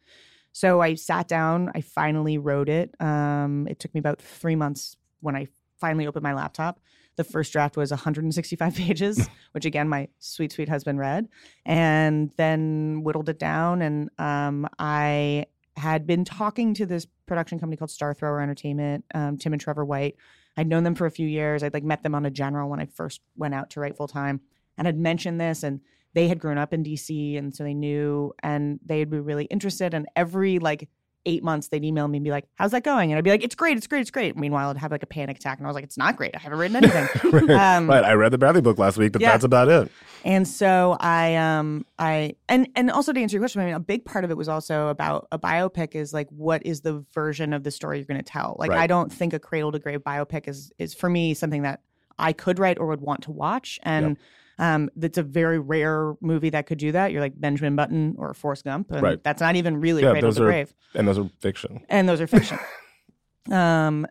So 0.53 0.81
I 0.81 0.95
sat 0.95 1.27
down, 1.27 1.71
I 1.73 1.81
finally 1.81 2.37
wrote 2.37 2.69
it. 2.69 2.93
Um, 2.99 3.67
it 3.69 3.79
took 3.79 3.93
me 3.93 3.99
about 3.99 4.21
three 4.21 4.55
months 4.55 4.95
when 5.21 5.35
I 5.35 5.47
finally 5.79 6.07
opened 6.07 6.23
my 6.23 6.33
laptop. 6.33 6.79
The 7.15 7.23
first 7.23 7.51
draft 7.51 7.77
was 7.77 7.91
165 7.91 8.75
pages, 8.75 9.27
which 9.51 9.65
again, 9.65 9.89
my 9.89 10.07
sweet, 10.19 10.51
sweet 10.51 10.69
husband 10.69 10.99
read, 10.99 11.27
and 11.65 12.31
then 12.37 13.01
whittled 13.03 13.29
it 13.29 13.39
down. 13.39 13.81
And 13.81 14.09
um, 14.17 14.67
I 14.79 15.45
had 15.77 16.05
been 16.05 16.25
talking 16.25 16.73
to 16.75 16.85
this 16.85 17.07
production 17.25 17.59
company 17.59 17.77
called 17.77 17.91
Star 17.91 18.13
Thrower 18.13 18.41
Entertainment, 18.41 19.05
um, 19.13 19.37
Tim 19.37 19.53
and 19.53 19.61
Trevor 19.61 19.85
White. 19.85 20.15
I'd 20.57 20.67
known 20.67 20.83
them 20.83 20.95
for 20.95 21.05
a 21.05 21.11
few 21.11 21.27
years. 21.27 21.63
I'd 21.63 21.73
like 21.73 21.83
met 21.83 22.03
them 22.03 22.13
on 22.13 22.25
a 22.25 22.29
general 22.29 22.69
when 22.69 22.79
I 22.79 22.85
first 22.85 23.21
went 23.37 23.53
out 23.53 23.69
to 23.71 23.79
write 23.79 23.95
full 23.95 24.07
time, 24.07 24.41
and 24.81 24.87
had 24.87 24.97
mentioned 24.97 25.39
this, 25.39 25.61
and 25.61 25.79
they 26.15 26.27
had 26.27 26.39
grown 26.39 26.57
up 26.57 26.73
in 26.73 26.83
DC, 26.83 27.37
and 27.37 27.55
so 27.55 27.63
they 27.63 27.75
knew, 27.75 28.33
and 28.41 28.79
they'd 28.83 29.11
be 29.11 29.19
really 29.19 29.45
interested. 29.45 29.93
And 29.93 30.07
every 30.15 30.57
like 30.57 30.89
eight 31.27 31.43
months, 31.43 31.67
they'd 31.67 31.85
email 31.85 32.07
me 32.07 32.17
and 32.17 32.23
be 32.23 32.31
like, 32.31 32.45
"How's 32.55 32.71
that 32.71 32.83
going?" 32.83 33.11
And 33.11 33.19
I'd 33.19 33.23
be 33.23 33.29
like, 33.29 33.43
"It's 33.43 33.53
great, 33.53 33.77
it's 33.77 33.85
great, 33.85 34.01
it's 34.01 34.09
great." 34.09 34.35
Meanwhile, 34.35 34.71
I'd 34.71 34.77
have 34.77 34.91
like 34.91 35.03
a 35.03 35.07
panic 35.07 35.37
attack, 35.37 35.59
and 35.59 35.67
I 35.67 35.69
was 35.69 35.75
like, 35.75 35.83
"It's 35.83 35.99
not 35.99 36.15
great. 36.15 36.35
I 36.35 36.39
haven't 36.39 36.57
written 36.57 36.77
anything." 36.77 37.07
right. 37.31 37.77
Um, 37.77 37.87
right. 37.87 38.03
I 38.03 38.13
read 38.13 38.31
the 38.31 38.39
Bradlee 38.39 38.63
book 38.63 38.79
last 38.79 38.97
week, 38.97 39.11
but 39.11 39.21
yeah. 39.21 39.33
that's 39.33 39.43
about 39.43 39.69
it. 39.69 39.91
And 40.25 40.47
so 40.47 40.97
I 40.99 41.35
um 41.35 41.85
I 41.99 42.33
and 42.49 42.67
and 42.75 42.89
also 42.89 43.13
to 43.13 43.19
answer 43.19 43.35
your 43.35 43.41
question, 43.43 43.61
I 43.61 43.65
mean 43.65 43.75
a 43.75 43.79
big 43.79 44.03
part 44.03 44.25
of 44.25 44.31
it 44.31 44.37
was 44.37 44.49
also 44.49 44.87
about 44.87 45.27
a 45.31 45.37
biopic 45.37 45.93
is 45.93 46.11
like 46.11 46.27
what 46.29 46.65
is 46.65 46.81
the 46.81 47.05
version 47.13 47.53
of 47.53 47.63
the 47.63 47.69
story 47.69 47.99
you're 47.99 48.05
going 48.05 48.17
to 48.17 48.23
tell. 48.23 48.55
Like 48.57 48.71
Right. 48.71 48.79
I 48.79 48.87
don't 48.87 49.13
think 49.13 49.33
a 49.33 49.39
cradle 49.39 49.71
to 49.73 49.79
grave 49.79 49.99
biopic 49.99 50.47
is 50.47 50.71
is 50.79 50.95
for 50.95 51.07
me 51.07 51.35
something 51.35 51.61
that 51.61 51.81
I 52.17 52.33
could 52.33 52.57
write 52.57 52.79
or 52.79 52.87
would 52.87 53.01
want 53.01 53.23
to 53.23 53.31
watch 53.31 53.79
and 53.83 54.17
um 54.61 54.89
that's 54.95 55.17
a 55.17 55.23
very 55.23 55.59
rare 55.59 56.13
movie 56.21 56.51
that 56.51 56.65
could 56.67 56.77
do 56.77 56.93
that. 56.93 57.11
You're 57.11 57.19
like 57.21 57.33
Benjamin 57.39 57.75
Button 57.75 58.15
or 58.17 58.33
Forrest 58.33 58.63
Gump 58.63 58.91
and 58.91 59.01
Right. 59.01 59.21
that's 59.21 59.41
not 59.41 59.57
even 59.57 59.81
really 59.81 60.03
Yeah, 60.03 60.11
cradle 60.11 60.29
those 60.29 60.37
to 60.37 60.43
are- 60.43 60.45
grave. 60.45 60.73
And 60.95 61.05
those 61.07 61.17
are 61.19 61.29
fiction. 61.41 61.81
And 61.89 62.07
those 62.07 62.21
are 62.21 62.27
fiction. 62.27 62.57
um 63.51 64.07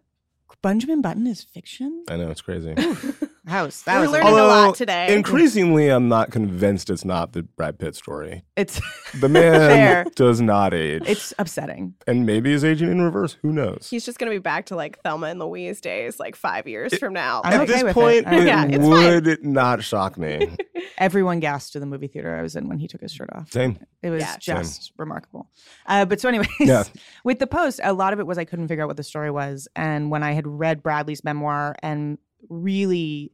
Benjamin 0.62 1.00
Button 1.00 1.26
is 1.26 1.42
fiction? 1.42 2.04
I 2.10 2.16
know 2.18 2.28
it's 2.30 2.42
crazy. 2.42 2.74
house. 3.46 3.82
That 3.82 3.96
We're 3.96 4.00
was 4.02 4.10
learning 4.12 4.28
a 4.28 4.32
lot 4.46 4.74
today. 4.74 5.14
Increasingly, 5.14 5.88
I'm 5.88 6.08
not 6.08 6.30
convinced 6.30 6.90
it's 6.90 7.04
not 7.04 7.32
the 7.32 7.42
Brad 7.42 7.78
Pitt 7.78 7.94
story. 7.96 8.44
It's 8.56 8.80
The 9.18 9.28
man 9.28 9.52
Fair. 9.70 10.04
does 10.14 10.40
not 10.40 10.74
age. 10.74 11.02
it's 11.06 11.32
upsetting. 11.38 11.94
and 12.06 12.26
maybe 12.26 12.52
is 12.52 12.64
aging 12.64 12.90
in 12.90 13.00
reverse. 13.00 13.36
Who 13.42 13.52
knows? 13.52 13.88
He's 13.90 14.04
just 14.04 14.18
going 14.18 14.30
to 14.30 14.34
be 14.34 14.40
back 14.42 14.66
to 14.66 14.76
like 14.76 15.00
Thelma 15.02 15.28
and 15.28 15.40
Louise 15.40 15.80
days, 15.80 16.20
like 16.20 16.36
five 16.36 16.66
years 16.66 16.96
from 16.98 17.12
now. 17.12 17.40
I'm 17.44 17.54
At 17.54 17.60
okay 17.62 17.72
this 17.72 17.82
with 17.84 17.94
point, 17.94 18.18
it. 18.18 18.26
I'm- 18.26 18.40
it 18.42 18.46
Yeah, 18.46 18.64
it's 18.66 18.76
fine. 18.76 19.24
would 19.24 19.44
not 19.44 19.82
shock 19.82 20.18
me. 20.18 20.56
Everyone 20.98 21.40
gasped 21.40 21.72
to 21.74 21.80
the 21.80 21.86
movie 21.86 22.08
theater 22.08 22.36
I 22.36 22.42
was 22.42 22.56
in 22.56 22.68
when 22.68 22.78
he 22.78 22.86
took 22.88 23.00
his 23.00 23.12
shirt 23.12 23.30
off. 23.32 23.50
Same. 23.52 23.78
It 24.02 24.10
was 24.10 24.22
Yeah, 24.22 24.36
just 24.38 24.92
remarkable. 24.98 25.48
Uh, 25.86 26.04
but 26.04 26.20
so, 26.20 26.28
anyways, 26.28 26.48
Yeah. 26.60 26.84
with 27.24 27.38
the 27.38 27.46
post, 27.46 27.80
a 27.82 27.92
lot 27.92 28.12
of 28.12 28.20
it 28.20 28.26
was 28.26 28.36
I 28.38 28.44
couldn't 28.44 28.68
figure 28.68 28.84
out 28.84 28.88
what 28.88 28.96
the 28.96 29.02
story 29.02 29.30
was. 29.30 29.66
And 29.74 30.10
when 30.10 30.22
I 30.22 30.32
had 30.32 30.46
read 30.46 30.82
Bradlee's 30.82 31.24
memoir 31.24 31.74
and 31.82 32.18
really 32.48 33.32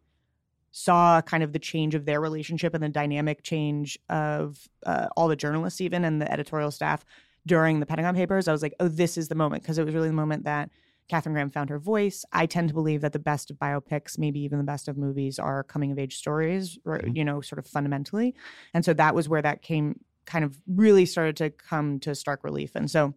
saw 0.72 1.22
kind 1.22 1.42
of 1.42 1.52
the 1.52 1.58
change 1.58 1.94
of 1.94 2.04
their 2.04 2.20
relationship 2.20 2.74
and 2.74 2.82
the 2.82 2.88
dynamic 2.88 3.42
change 3.42 3.98
of 4.10 4.68
uh, 4.84 5.08
all 5.16 5.28
the 5.28 5.36
journalists, 5.36 5.80
even 5.80 6.04
and 6.04 6.20
the 6.20 6.30
editorial 6.30 6.70
staff 6.70 7.04
during 7.46 7.80
the 7.80 7.86
Pentagon 7.86 8.14
Papers, 8.14 8.48
I 8.48 8.52
was 8.52 8.62
like, 8.62 8.74
oh, 8.80 8.88
this 8.88 9.16
is 9.16 9.28
the 9.28 9.34
moment 9.34 9.62
because 9.62 9.78
it 9.78 9.84
was 9.84 9.94
really 9.94 10.08
the 10.08 10.14
moment 10.14 10.44
that 10.44 10.68
Katharine 11.08 11.34
Graham 11.34 11.50
found 11.50 11.70
her 11.70 11.78
voice. 11.78 12.24
I 12.32 12.46
tend 12.46 12.68
to 12.68 12.74
believe 12.74 13.00
that 13.02 13.12
the 13.12 13.20
best 13.20 13.50
of 13.50 13.56
biopics, 13.56 14.18
maybe 14.18 14.40
even 14.40 14.58
the 14.58 14.64
best 14.64 14.88
of 14.88 14.98
movies, 14.98 15.38
are 15.38 15.62
coming 15.62 15.92
of 15.92 15.98
age 15.98 16.16
stories, 16.16 16.76
or, 16.84 16.98
Mhm. 16.98 17.16
you 17.16 17.24
know, 17.24 17.40
sort 17.40 17.60
of 17.60 17.66
fundamentally. 17.66 18.34
And 18.74 18.84
so 18.84 18.92
that 18.94 19.14
was 19.14 19.28
where 19.28 19.42
that 19.42 19.62
came 19.62 20.00
kind 20.24 20.44
of 20.44 20.60
really 20.66 21.06
started 21.06 21.36
to 21.36 21.50
come 21.50 22.00
to 22.00 22.14
stark 22.16 22.42
relief. 22.42 22.72
And 22.74 22.90
so 22.90 23.14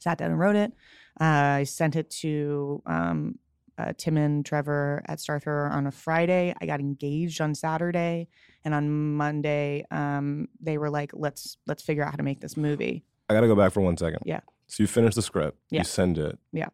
sat 0.00 0.16
down 0.16 0.30
and 0.30 0.40
wrote 0.40 0.56
it. 0.56 0.72
Uh, 1.20 1.24
I 1.60 1.64
sent 1.64 1.94
it 1.94 2.08
to 2.22 2.82
um, 2.86 3.38
uh, 3.78 3.92
Tim 3.96 4.16
and 4.16 4.44
Trevor 4.44 5.02
at 5.06 5.20
Star 5.20 5.38
Thrower 5.38 5.68
on 5.70 5.86
a 5.86 5.90
Friday. 5.92 6.54
I 6.60 6.66
got 6.66 6.80
engaged 6.80 7.40
on 7.40 7.54
Saturday, 7.54 8.28
and 8.64 8.74
on 8.74 9.14
Monday, 9.14 9.84
um, 9.90 10.48
they 10.60 10.76
were 10.78 10.90
like, 10.90 11.12
"Let's 11.14 11.56
let's 11.66 11.82
figure 11.82 12.02
out 12.04 12.10
how 12.10 12.16
to 12.16 12.22
make 12.22 12.40
this 12.40 12.56
movie." 12.56 13.04
I 13.30 13.34
got 13.34 13.40
to 13.42 13.46
go 13.46 13.54
back 13.54 13.72
for 13.72 13.80
one 13.80 13.96
second. 13.96 14.20
Yeah. 14.24 14.40
So 14.66 14.82
you 14.82 14.86
finish 14.86 15.14
the 15.14 15.22
script. 15.22 15.58
Yeah. 15.70 15.80
You 15.80 15.84
send 15.84 16.18
it. 16.18 16.38
Yeah. 16.52 16.68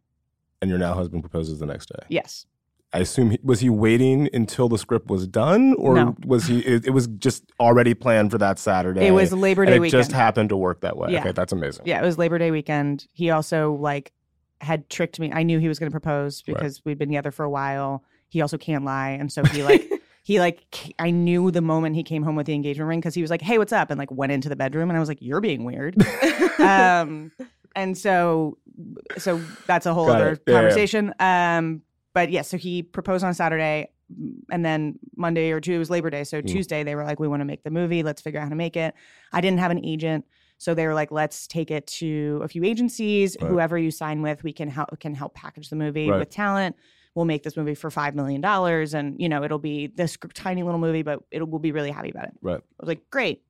And 0.62 0.70
your 0.70 0.78
now 0.78 0.94
husband 0.94 1.22
proposes 1.22 1.58
the 1.58 1.66
next 1.66 1.90
day. 1.90 2.04
Yes, 2.08 2.46
I 2.92 3.00
assume 3.00 3.32
he, 3.32 3.38
was 3.42 3.60
he 3.60 3.68
waiting 3.68 4.30
until 4.32 4.68
the 4.68 4.78
script 4.78 5.08
was 5.10 5.26
done, 5.26 5.74
or 5.74 5.94
No. 5.94 6.16
was 6.24 6.46
he? 6.46 6.60
It, 6.60 6.86
it 6.86 6.90
was 6.90 7.06
just 7.06 7.44
already 7.60 7.92
planned 7.92 8.30
for 8.30 8.38
that 8.38 8.58
Saturday. 8.58 9.06
it 9.06 9.10
was 9.10 9.32
Labor 9.32 9.66
Day 9.66 9.76
it 9.76 9.80
weekend. 9.80 10.00
just 10.04 10.12
happened 10.12 10.48
to 10.50 10.56
work 10.56 10.80
that 10.80 10.96
way. 10.96 11.10
Yeah. 11.12 11.20
Okay, 11.20 11.32
that's 11.32 11.52
amazing. 11.52 11.86
Yeah, 11.86 12.00
it 12.00 12.04
was 12.04 12.16
Labor 12.16 12.38
Day 12.38 12.50
weekend. 12.50 13.06
He 13.12 13.28
also 13.30 13.74
like 13.74 14.12
had 14.60 14.88
tricked 14.88 15.18
me. 15.20 15.30
I 15.32 15.42
knew 15.42 15.58
he 15.58 15.68
was 15.68 15.78
going 15.78 15.90
to 15.90 15.94
propose 15.94 16.42
Right. 16.46 16.54
because 16.56 16.84
we'd 16.84 16.98
been 16.98 17.08
together 17.08 17.30
for 17.30 17.44
a 17.44 17.50
while. 17.50 18.02
He 18.28 18.40
also 18.40 18.56
can't 18.58 18.84
lie, 18.84 19.10
and 19.10 19.30
so 19.30 19.44
he 19.44 19.62
like 19.62 19.88
he 20.24 20.40
like 20.40 20.64
I 20.98 21.10
knew 21.10 21.50
the 21.50 21.60
moment 21.60 21.96
he 21.96 22.02
came 22.02 22.22
home 22.22 22.34
with 22.36 22.46
the 22.46 22.54
engagement 22.54 22.88
ring 22.88 23.00
because 23.00 23.14
he 23.14 23.22
was 23.22 23.30
like, 23.30 23.42
"Hey, 23.42 23.58
what's 23.58 23.72
up?" 23.72 23.90
and 23.90 23.98
like 23.98 24.10
went 24.10 24.32
into 24.32 24.48
the 24.48 24.56
bedroom, 24.56 24.90
and 24.90 24.96
I 24.96 25.00
was 25.00 25.08
like, 25.08 25.20
"You're 25.22 25.40
being 25.40 25.64
weird." 25.64 25.96
um, 26.58 27.30
and 27.76 27.96
so 27.96 28.58
so 29.18 29.40
that's 29.66 29.86
a 29.86 29.94
whole 29.94 30.06
Got 30.06 30.16
other 30.16 30.28
it. 30.32 30.42
Yeah, 30.46 30.52
yeah. 30.54 30.60
conversation. 30.60 31.14
Um, 31.20 31.82
but 32.12 32.30
yeah, 32.30 32.42
so 32.42 32.56
he 32.56 32.82
proposed 32.82 33.24
on 33.24 33.34
Saturday, 33.34 33.90
and 34.50 34.64
then 34.64 34.98
Monday 35.16 35.50
or 35.50 35.60
Tuesday 35.60 35.78
was 35.78 35.90
Labor 35.90 36.10
Day. 36.10 36.24
So 36.24 36.40
Mm. 36.42 36.46
Tuesday 36.46 36.82
they 36.84 36.94
were 36.94 37.04
like, 37.04 37.20
"We 37.20 37.28
want 37.28 37.40
to 37.40 37.44
make 37.44 37.62
the 37.62 37.70
movie. 37.70 38.02
Let's 38.02 38.22
figure 38.22 38.40
out 38.40 38.44
how 38.44 38.50
to 38.50 38.56
make 38.56 38.76
it." 38.76 38.94
I 39.32 39.40
didn't 39.40 39.58
have 39.60 39.70
an 39.70 39.84
agent. 39.84 40.24
So 40.64 40.72
they 40.72 40.86
were 40.86 40.94
like, 40.94 41.10
let's 41.10 41.46
take 41.46 41.70
it 41.70 41.86
to 41.98 42.40
a 42.42 42.48
few 42.48 42.64
agencies. 42.64 43.36
Right. 43.38 43.50
Whoever 43.50 43.76
you 43.76 43.90
sign 43.90 44.22
with, 44.22 44.42
we 44.42 44.50
can 44.54 44.70
help 44.70 44.98
can 44.98 45.14
help 45.14 45.34
package 45.34 45.68
the 45.68 45.76
movie 45.76 46.08
Right. 46.08 46.18
with 46.18 46.30
talent. 46.30 46.74
We'll 47.14 47.26
make 47.26 47.42
this 47.42 47.54
movie 47.54 47.74
for 47.74 47.90
five 47.90 48.14
million 48.14 48.40
dollars, 48.40 48.94
and 48.94 49.20
you 49.20 49.28
know 49.28 49.44
it'll 49.44 49.58
be 49.58 49.88
this 49.88 50.16
tiny 50.32 50.62
little 50.62 50.80
movie, 50.80 51.02
but 51.02 51.20
it 51.30 51.46
we'll 51.46 51.58
be 51.58 51.70
really 51.70 51.90
happy 51.90 52.08
about 52.08 52.24
it. 52.28 52.32
Right. 52.40 52.56
I 52.56 52.80
was 52.80 52.88
like, 52.88 53.02
great. 53.10 53.42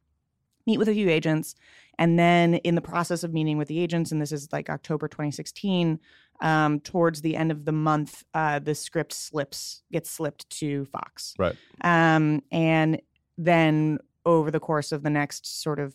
Meet 0.66 0.78
with 0.78 0.88
a 0.88 0.92
few 0.92 1.08
agents, 1.08 1.54
and 2.00 2.18
then 2.18 2.54
in 2.54 2.74
the 2.74 2.80
process 2.80 3.22
of 3.22 3.32
meeting 3.32 3.58
with 3.58 3.68
the 3.68 3.78
agents, 3.78 4.10
and 4.10 4.20
this 4.20 4.32
is 4.32 4.48
like 4.52 4.68
October 4.68 5.06
2016. 5.06 6.00
Um, 6.40 6.80
towards 6.80 7.20
the 7.20 7.36
end 7.36 7.52
of 7.52 7.64
the 7.64 7.70
month, 7.70 8.24
uh, 8.34 8.58
the 8.58 8.74
script 8.74 9.12
slips 9.12 9.84
gets 9.92 10.10
slipped 10.10 10.50
to 10.58 10.84
Fox. 10.86 11.32
Right. 11.38 11.54
Um, 11.82 12.42
and 12.50 13.00
then 13.38 13.98
over 14.26 14.50
the 14.50 14.58
course 14.58 14.90
of 14.90 15.04
the 15.04 15.10
next 15.10 15.62
sort 15.62 15.78
of 15.78 15.94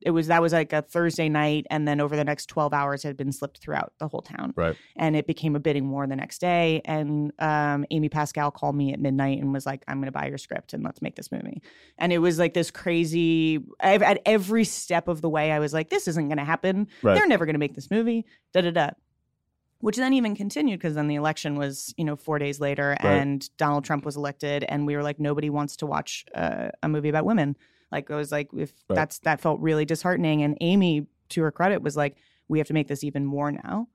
it 0.00 0.10
was 0.10 0.28
that 0.28 0.40
was 0.40 0.52
like 0.52 0.72
a 0.72 0.82
Thursday 0.82 1.28
night, 1.28 1.66
and 1.70 1.86
then 1.88 2.00
over 2.00 2.14
the 2.16 2.24
next 2.24 2.46
twelve 2.46 2.72
hours 2.72 3.04
it 3.04 3.08
had 3.08 3.16
been 3.16 3.32
slipped 3.32 3.58
throughout 3.58 3.92
the 3.98 4.08
whole 4.08 4.22
town, 4.22 4.52
Right. 4.56 4.76
and 4.96 5.16
it 5.16 5.26
became 5.26 5.56
a 5.56 5.60
bidding 5.60 5.90
war 5.90 6.06
the 6.06 6.14
next 6.16 6.40
day. 6.40 6.80
And 6.84 7.32
um, 7.38 7.84
Amy 7.90 8.08
Pascal 8.08 8.50
called 8.50 8.76
me 8.76 8.92
at 8.92 9.00
midnight 9.00 9.40
and 9.40 9.52
was 9.52 9.66
like, 9.66 9.82
"I'm 9.88 9.98
going 9.98 10.06
to 10.06 10.12
buy 10.12 10.26
your 10.28 10.38
script 10.38 10.72
and 10.72 10.82
let's 10.84 11.02
make 11.02 11.16
this 11.16 11.32
movie." 11.32 11.62
And 11.98 12.12
it 12.12 12.18
was 12.18 12.38
like 12.38 12.54
this 12.54 12.70
crazy. 12.70 13.58
I've, 13.80 14.02
at 14.02 14.20
every 14.24 14.64
step 14.64 15.08
of 15.08 15.20
the 15.20 15.28
way, 15.28 15.50
I 15.52 15.58
was 15.58 15.72
like, 15.72 15.90
"This 15.90 16.06
isn't 16.08 16.28
going 16.28 16.38
to 16.38 16.44
happen. 16.44 16.86
Right. 17.02 17.14
They're 17.14 17.26
never 17.26 17.44
going 17.44 17.54
to 17.54 17.58
make 17.60 17.74
this 17.74 17.90
movie." 17.90 18.24
Da 18.52 18.60
da 18.62 18.70
da. 18.70 18.90
Which 19.80 19.96
then 19.96 20.12
even 20.12 20.34
continued 20.34 20.80
because 20.80 20.96
then 20.96 21.06
the 21.06 21.14
election 21.14 21.54
was, 21.56 21.94
you 21.96 22.04
know, 22.04 22.16
four 22.16 22.40
days 22.40 22.58
later, 22.58 22.96
Right. 23.00 23.12
and 23.18 23.48
Donald 23.58 23.84
Trump 23.84 24.04
was 24.04 24.16
elected, 24.16 24.64
and 24.64 24.86
we 24.86 24.96
were 24.96 25.04
like, 25.04 25.20
nobody 25.20 25.50
wants 25.50 25.76
to 25.76 25.86
watch 25.86 26.24
uh, 26.34 26.70
a 26.82 26.88
movie 26.88 27.08
about 27.08 27.24
women. 27.24 27.56
Like 27.92 28.10
it 28.10 28.14
was 28.14 28.30
like 28.32 28.48
if 28.56 28.72
Right. 28.88 28.96
that's 28.96 29.18
that 29.20 29.40
felt 29.40 29.60
really 29.60 29.84
disheartening. 29.84 30.42
And 30.42 30.56
Amy, 30.60 31.06
to 31.30 31.42
her 31.42 31.50
credit, 31.50 31.82
was 31.82 31.96
like, 31.96 32.16
we 32.48 32.58
have 32.58 32.66
to 32.68 32.74
make 32.74 32.88
this 32.88 33.04
even 33.04 33.24
more 33.24 33.50
now. 33.52 33.88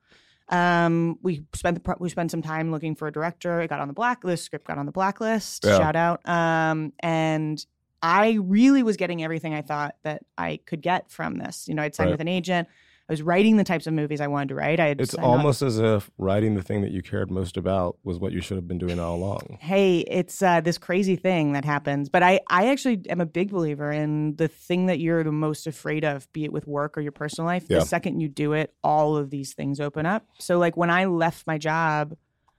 Um, 0.50 1.18
we 1.22 1.46
spent 1.54 1.82
the, 1.84 1.96
we 2.00 2.10
spent 2.10 2.30
some 2.32 2.42
time 2.42 2.72
looking 2.72 2.96
for 2.96 3.08
a 3.08 3.12
director. 3.12 3.62
It 3.62 3.70
got 3.70 3.80
on 3.80 3.88
the 3.88 3.94
blacklist. 3.94 4.44
Script 4.46 4.68
got 4.68 4.78
on 4.78 4.86
the 4.86 4.92
blacklist. 4.92 5.64
Yeah. 5.66 5.78
Shout 5.78 5.96
out. 5.96 6.28
Um, 6.28 6.94
and 7.00 7.66
I 8.02 8.34
really 8.42 8.84
was 8.84 8.98
getting 8.98 9.24
everything 9.24 9.54
I 9.54 9.62
thought 9.62 9.96
that 10.04 10.24
I 10.38 10.60
could 10.66 10.82
get 10.82 11.10
from 11.10 11.38
this. 11.38 11.68
You 11.68 11.76
know, 11.76 11.82
I'd 11.82 11.96
signed 11.96 12.08
Right. 12.10 12.14
with 12.14 12.22
an 12.22 12.28
agent. 12.28 12.68
I 13.10 13.14
was 13.14 13.22
writing 13.22 13.58
the 13.58 13.64
types 13.66 13.86
of 13.86 13.94
movies 13.94 14.22
I 14.22 14.28
wanted 14.28 14.50
to 14.50 14.56
write. 14.56 14.80
I 14.80 14.88
had 14.88 15.02
It's 15.02 15.14
almost 15.14 15.62
as 15.62 15.78
if 15.78 16.10
writing 16.18 16.56
the 16.56 16.62
thing 16.62 16.82
that 16.84 16.92
you 16.92 17.02
cared 17.02 17.30
most 17.30 17.58
about 17.58 17.98
was 18.04 18.18
what 18.18 18.32
you 18.32 18.40
should 18.40 18.56
have 18.56 18.68
been 18.68 18.78
doing 18.78 18.98
all 19.00 19.16
along. 19.16 19.58
hey, 19.62 20.00
it's 20.00 20.42
uh, 20.42 20.62
this 20.62 20.78
crazy 20.78 21.18
thing 21.18 21.52
that 21.54 21.66
happens. 21.66 22.08
But 22.08 22.24
I, 22.24 22.40
I 22.50 22.70
actually 22.70 23.02
am 23.10 23.20
a 23.20 23.26
big 23.26 23.52
believer 23.52 23.92
in 23.92 24.38
the 24.38 24.48
thing 24.48 24.86
that 24.86 25.00
you're 25.00 25.24
the 25.24 25.34
most 25.34 25.68
afraid 25.68 26.06
of, 26.06 26.32
be 26.32 26.46
it 26.46 26.54
with 26.54 26.66
work 26.66 26.98
or 26.98 27.02
your 27.02 27.12
personal 27.12 27.46
life. 27.46 27.66
Yeah. 27.68 27.80
The 27.80 27.86
second 27.86 28.22
you 28.22 28.30
do 28.30 28.54
it, 28.54 28.74
all 28.84 29.18
of 29.18 29.30
these 29.30 29.54
things 29.54 29.82
open 29.82 30.06
up. 30.06 30.26
So, 30.40 30.58
like 30.58 30.78
when 30.78 30.90
I 30.90 31.06
left 31.06 31.46
my 31.46 31.58
job 31.58 32.16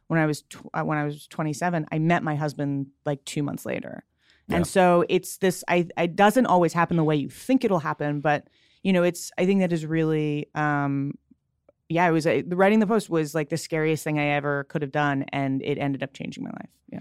when 0.09 0.21
I 0.21 0.27
was 0.27 0.43
tw- 0.43 0.69
uh, 0.75 0.83
when 0.83 0.99
I 0.99 1.05
was 1.05 1.27
27, 1.27 1.87
I 1.91 1.99
met 1.99 2.23
my 2.23 2.35
husband 2.35 2.89
like 3.05 3.25
two 3.25 3.43
months 3.43 3.67
later. 3.67 4.05
Yeah. 4.49 4.57
And 4.57 4.67
so 4.67 5.05
it's 5.09 5.39
this. 5.39 5.65
I 5.69 5.89
it 5.97 6.17
doesn't 6.17 6.47
always 6.47 6.73
happen 6.73 6.97
the 6.97 7.05
way 7.05 7.17
you 7.17 7.31
think 7.31 7.65
it'll 7.65 7.79
happen, 7.79 8.21
but 8.21 8.49
you 8.85 8.93
know, 8.93 9.03
it's. 9.03 9.33
I 9.37 9.47
think 9.47 9.61
that 9.61 9.73
is 9.73 9.85
really. 9.87 10.49
um 10.55 11.15
yeah, 11.91 12.09
it 12.09 12.13
was 12.13 12.27
uh, 12.27 12.43
writing 12.49 12.81
the 12.81 12.87
post 12.87 13.11
was 13.11 13.35
like 13.35 13.51
the 13.51 13.59
scariest 13.59 14.05
thing 14.05 14.19
I 14.19 14.29
ever 14.29 14.65
could 14.65 14.83
have 14.83 14.91
done, 14.91 15.27
and 15.33 15.63
it 15.63 15.79
ended 15.79 16.03
up 16.03 16.15
changing 16.15 16.43
my 16.43 16.51
life. 16.51 16.71
Yeah. 16.91 17.01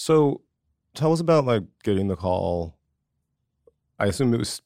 So 0.00 0.40
tell 0.94 1.12
us 1.12 1.20
about 1.20 1.44
like 1.44 1.64
getting 1.84 2.08
the 2.08 2.16
call. 2.16 2.78
I 3.98 4.06
assume 4.06 4.32
it 4.32 4.38
was 4.38 4.62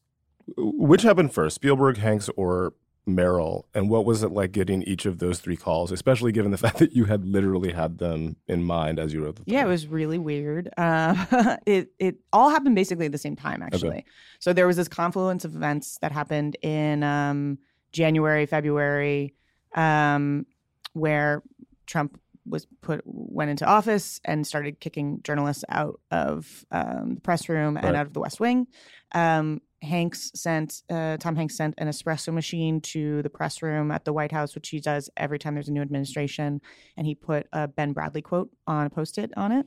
which 0.56 1.02
happened 1.02 1.34
first, 1.34 1.56
Spielberg, 1.56 1.96
Hanks, 1.96 2.30
or 2.36 2.74
Meryl, 3.04 3.64
and 3.74 3.90
what 3.90 4.04
was 4.04 4.22
it 4.22 4.30
like 4.30 4.52
getting 4.52 4.84
each 4.84 5.06
of 5.06 5.18
those 5.18 5.40
three 5.40 5.56
calls, 5.56 5.90
especially 5.90 6.30
given 6.30 6.52
the 6.52 6.58
fact 6.64 6.78
that 6.78 6.92
you 6.92 7.06
had 7.06 7.24
literally 7.26 7.72
had 7.72 7.98
them 7.98 8.36
in 8.46 8.62
mind 8.62 9.00
as 9.00 9.12
you 9.12 9.24
wrote 9.24 9.34
the. 9.34 9.42
Yeah, 9.46 9.64
it 9.64 9.66
was 9.66 9.88
really 9.88 10.18
weird. 10.18 10.70
Uh, 10.76 11.56
it 11.66 11.88
it 11.98 12.14
all 12.32 12.50
happened 12.50 12.76
basically 12.76 13.06
at 13.06 13.12
the 13.12 13.18
same 13.18 13.34
time, 13.34 13.60
actually. 13.60 13.88
Okay. 13.88 14.04
So 14.38 14.52
there 14.52 14.68
was 14.68 14.76
this 14.76 14.86
confluence 14.86 15.44
of 15.44 15.56
events 15.56 15.98
that 16.00 16.12
happened 16.12 16.56
in 16.62 17.02
um, 17.02 17.58
January, 17.90 18.46
February, 18.46 19.34
um, 19.74 20.46
where 20.92 21.42
Trump 21.86 22.20
was 22.46 22.66
put 22.82 23.00
went 23.04 23.50
into 23.50 23.64
office 23.66 24.20
and 24.24 24.46
started 24.46 24.80
kicking 24.80 25.20
journalists 25.22 25.64
out 25.68 26.00
of 26.10 26.64
um, 26.70 27.14
the 27.14 27.20
press 27.20 27.48
room 27.48 27.76
and 27.76 27.86
Right. 27.86 27.94
out 27.94 28.06
of 28.06 28.12
the 28.12 28.20
West 28.20 28.40
Wing. 28.40 28.66
Um, 29.12 29.60
Hanks 29.82 30.30
sent 30.34 30.82
uh, 30.88 31.18
Tom 31.18 31.36
Hanks 31.36 31.56
sent 31.58 31.74
an 31.76 31.88
espresso 31.88 32.32
machine 32.32 32.80
to 32.80 33.20
the 33.22 33.28
press 33.28 33.60
room 33.60 33.90
at 33.90 34.04
the 34.06 34.14
White 34.14 34.32
House, 34.32 34.54
which 34.54 34.70
he 34.70 34.80
does 34.80 35.10
every 35.16 35.38
time 35.38 35.54
there's 35.54 35.68
a 35.68 35.72
new 35.72 35.82
administration, 35.82 36.62
and 36.96 37.06
he 37.06 37.14
put 37.14 37.46
a 37.52 37.68
Ben 37.68 37.92
Bradlee 37.94 38.22
quote 38.24 38.50
on 38.66 38.86
a 38.86 38.90
post-it 38.90 39.30
on 39.36 39.52
it. 39.52 39.66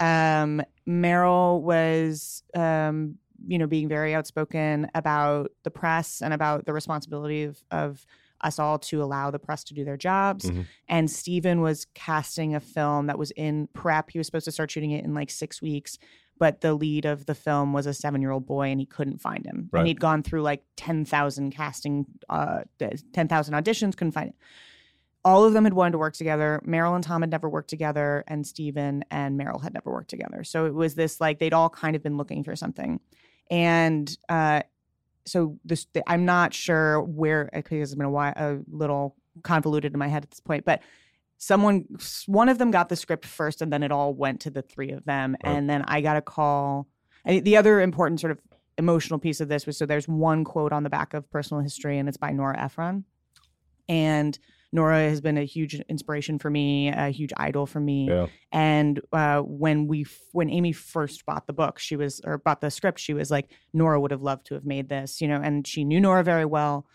Um, 0.00 0.62
Meryl 0.88 1.60
was, 1.60 2.42
um, 2.56 3.16
you 3.46 3.58
know, 3.58 3.66
being 3.66 3.88
very 3.88 4.14
outspoken 4.14 4.88
about 4.94 5.50
the 5.64 5.70
press 5.70 6.22
and 6.22 6.32
about 6.32 6.64
the 6.64 6.72
responsibility 6.72 7.44
of, 7.44 7.62
of 7.70 8.04
us 8.42 8.58
all 8.58 8.78
to 8.78 9.02
allow 9.02 9.30
the 9.30 9.38
press 9.38 9.64
to 9.64 9.74
do 9.74 9.84
their 9.84 9.96
jobs. 9.96 10.50
Mhm. 10.50 10.66
And 10.88 11.10
Steven 11.10 11.60
was 11.60 11.86
casting 11.94 12.54
a 12.54 12.60
film 12.60 13.06
that 13.06 13.18
was 13.18 13.30
in 13.32 13.68
prep. 13.68 14.10
He 14.10 14.18
was 14.18 14.26
supposed 14.26 14.44
to 14.46 14.52
start 14.52 14.70
shooting 14.70 14.90
it 14.90 15.04
in 15.04 15.14
like 15.14 15.30
six 15.30 15.60
weeks, 15.62 15.98
but 16.38 16.60
the 16.60 16.74
lead 16.74 17.04
of 17.04 17.26
the 17.26 17.34
film 17.34 17.72
was 17.72 17.86
a 17.86 17.94
seven 17.94 18.20
year 18.20 18.30
old 18.30 18.46
boy 18.46 18.68
and 18.68 18.80
he 18.80 18.86
couldn't 18.86 19.20
find 19.20 19.46
him. 19.46 19.68
Right. 19.72 19.80
And 19.80 19.88
he'd 19.88 20.00
gone 20.00 20.22
through 20.22 20.42
like 20.42 20.64
10,000 20.76 21.50
casting, 21.52 22.06
uh, 22.28 22.62
10,000 23.12 23.54
auditions, 23.54 23.96
couldn't 23.96 24.12
find 24.12 24.30
it. 24.30 24.34
All 25.24 25.44
of 25.44 25.52
them 25.52 25.62
had 25.62 25.74
wanted 25.74 25.92
to 25.92 25.98
work 25.98 26.14
together. 26.14 26.60
Meryl 26.66 26.96
and 26.96 27.04
Tom 27.04 27.22
had 27.22 27.30
never 27.30 27.48
worked 27.48 27.70
together, 27.70 28.24
and 28.26 28.44
Steven 28.44 29.04
and 29.08 29.38
Meryl 29.38 29.62
had 29.62 29.72
never 29.72 29.92
worked 29.92 30.10
together. 30.10 30.42
So 30.42 30.66
it 30.66 30.74
was 30.74 30.96
this 30.96 31.20
like 31.20 31.38
they'd 31.38 31.52
all 31.54 31.70
kind 31.70 31.94
of 31.94 32.02
been 32.02 32.16
looking 32.16 32.42
for 32.42 32.56
something. 32.56 32.98
And 33.48 34.16
uh, 34.28 34.62
so 35.26 35.58
this, 35.64 35.86
I'm 36.06 36.24
not 36.24 36.54
sure 36.54 37.00
where, 37.02 37.48
because 37.52 37.92
it's 37.92 37.94
been 37.94 38.06
a, 38.06 38.10
while, 38.10 38.32
a 38.36 38.58
little 38.70 39.16
convoluted 39.42 39.92
in 39.92 39.98
my 39.98 40.08
head 40.08 40.24
at 40.24 40.30
this 40.30 40.40
point, 40.40 40.64
but 40.64 40.82
someone 41.38 41.84
one 42.26 42.48
of 42.48 42.58
them 42.58 42.70
got 42.70 42.88
the 42.88 42.94
script 42.94 43.26
first 43.26 43.62
and 43.62 43.72
then 43.72 43.82
it 43.82 43.90
all 43.90 44.14
went 44.14 44.40
to 44.40 44.48
the 44.48 44.62
three 44.62 44.90
of 44.90 45.04
them 45.06 45.34
Right. 45.44 45.56
and 45.56 45.68
then 45.68 45.82
i 45.88 46.00
got 46.00 46.16
a 46.16 46.22
call 46.22 46.86
I, 47.26 47.40
the 47.40 47.56
other 47.56 47.80
important 47.80 48.20
sort 48.20 48.30
of 48.30 48.38
emotional 48.78 49.18
piece 49.18 49.40
of 49.40 49.48
this 49.48 49.66
was 49.66 49.76
so 49.76 49.84
there's 49.84 50.06
one 50.06 50.44
quote 50.44 50.72
on 50.72 50.84
the 50.84 50.88
back 50.88 51.14
of 51.14 51.28
personal 51.30 51.60
history 51.60 51.98
and 51.98 52.08
it's 52.08 52.16
by 52.16 52.30
nora 52.30 52.62
ephron 52.62 53.04
and 53.88 54.38
nora 54.72 55.00
has 55.08 55.20
been 55.20 55.36
a 55.38 55.44
huge 55.44 55.74
inspiration 55.88 56.38
for 56.38 56.48
me 56.50 56.88
a 56.88 57.08
huge 57.10 57.32
idol 57.36 57.66
for 57.66 57.80
me 57.80 58.08
Yeah. 58.08 58.26
and 58.50 59.00
uh, 59.12 59.40
when 59.40 59.86
we 59.86 60.02
f- 60.02 60.18
when 60.32 60.48
amy 60.50 60.72
first 60.72 61.24
bought 61.26 61.46
the 61.46 61.52
book 61.52 61.78
she 61.78 61.96
was 61.96 62.20
or 62.24 62.38
bought 62.38 62.60
the 62.60 62.70
script 62.70 62.98
she 62.98 63.14
was 63.14 63.30
like 63.30 63.50
nora 63.72 64.00
would 64.00 64.10
have 64.10 64.22
loved 64.22 64.46
to 64.46 64.54
have 64.54 64.64
made 64.64 64.88
this 64.88 65.20
you 65.20 65.28
know 65.28 65.40
and 65.42 65.66
she 65.66 65.84
knew 65.84 66.00
nora 66.00 66.24
very 66.24 66.44
well 66.44 66.86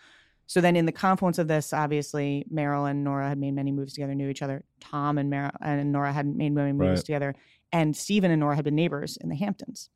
so 0.46 0.60
then 0.60 0.76
in 0.76 0.86
the 0.86 0.92
confluence 0.92 1.38
of 1.38 1.46
this 1.48 1.72
obviously 1.72 2.44
meryl 2.52 2.90
and 2.90 3.04
nora 3.04 3.28
had 3.28 3.38
made 3.38 3.54
many 3.54 3.70
movies 3.72 3.92
together 3.94 4.14
knew 4.14 4.28
each 4.28 4.42
other 4.42 4.64
tom 4.80 5.18
and 5.18 5.30
Meryl 5.32 5.50
and 5.60 5.92
nora 5.92 6.12
hadn't 6.12 6.36
made 6.36 6.52
many 6.52 6.72
movies 6.72 6.98
Right. 6.98 7.04
together 7.06 7.34
and 7.72 7.96
steven 7.96 8.30
and 8.30 8.40
nora 8.40 8.56
had 8.56 8.64
been 8.64 8.74
neighbors 8.74 9.16
in 9.20 9.28
the 9.28 9.36
hamptons 9.36 9.90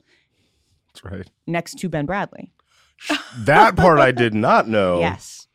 That's 0.88 1.05
right. 1.05 1.29
next 1.47 1.79
to 1.81 1.88
ben 1.88 2.07
bradlee 2.07 2.51
That 3.38 3.75
part 3.77 3.99
I 3.99 4.12
did 4.12 4.33
not 4.35 4.68
know. 4.68 5.01
yes 5.09 5.49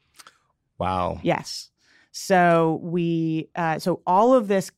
Wow. 0.79 1.19
Yes. 1.23 1.69
So 2.11 2.79
we, 2.81 3.49
uh, 3.55 3.79
so 3.79 4.01
all 4.05 4.33
of 4.33 4.47
this 4.47 4.71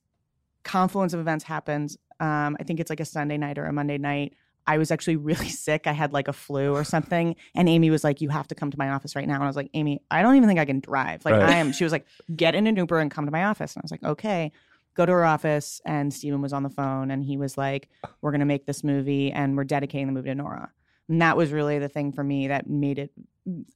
confluence 0.63 1.13
of 1.13 1.19
events 1.19 1.43
happens. 1.43 1.97
Um, 2.19 2.57
I 2.59 2.63
think 2.63 2.79
it's 2.79 2.89
like 2.89 2.99
a 2.99 3.05
Sunday 3.05 3.37
night 3.37 3.57
or 3.57 3.65
a 3.65 3.73
Monday 3.73 3.97
night. 3.97 4.33
I 4.67 4.77
was 4.77 4.91
actually 4.91 5.15
really 5.29 5.49
sick. 5.49 5.87
I 5.87 5.93
had 5.93 6.13
like 6.13 6.27
a 6.27 6.33
flu 6.33 6.73
or 6.73 6.83
something. 6.83 7.35
And 7.55 7.67
Amy 7.67 7.89
was 7.89 8.03
like, 8.03 8.21
You 8.21 8.29
have 8.29 8.47
to 8.49 8.55
come 8.55 8.71
to 8.71 8.77
my 8.77 8.89
office 8.89 9.15
right 9.15 9.27
now. 9.27 9.35
And 9.35 9.43
I 9.43 9.47
was 9.47 9.55
like, 9.55 9.69
Amy, 9.73 10.01
I 10.11 10.21
don't 10.21 10.35
even 10.35 10.47
think 10.47 10.59
I 10.59 10.65
can 10.65 10.79
drive. 10.79 11.25
Like, 11.25 11.35
Right. 11.35 11.49
I 11.49 11.55
am. 11.55 11.71
She 11.71 11.83
was 11.83 11.91
like, 11.93 12.05
Get 12.35 12.55
in 12.55 12.67
an 12.67 12.75
Uber 12.75 12.99
and 12.99 13.09
come 13.09 13.25
to 13.25 13.31
my 13.31 13.45
office. 13.45 13.75
And 13.75 13.81
I 13.81 13.83
was 13.83 13.91
like, 13.91 14.03
Okay. 14.03 14.51
Go 14.95 15.05
to 15.05 15.11
her 15.11 15.25
office. 15.25 15.81
And 15.85 16.13
Steven 16.13 16.41
was 16.41 16.51
on 16.51 16.63
the 16.63 16.69
phone 16.69 17.09
and 17.09 17.23
he 17.23 17.37
was 17.37 17.57
like, 17.57 17.89
We're 18.21 18.31
going 18.31 18.41
to 18.41 18.45
make 18.45 18.65
this 18.65 18.83
movie 18.83 19.31
and 19.31 19.55
we're 19.55 19.63
dedicating 19.63 20.07
the 20.07 20.13
movie 20.13 20.29
to 20.29 20.35
Nora. 20.35 20.71
And 21.07 21.21
that 21.21 21.37
was 21.37 21.51
really 21.51 21.79
the 21.79 21.89
thing 21.89 22.11
for 22.11 22.23
me 22.23 22.49
that 22.49 22.69
made 22.69 22.99
it. 22.99 23.11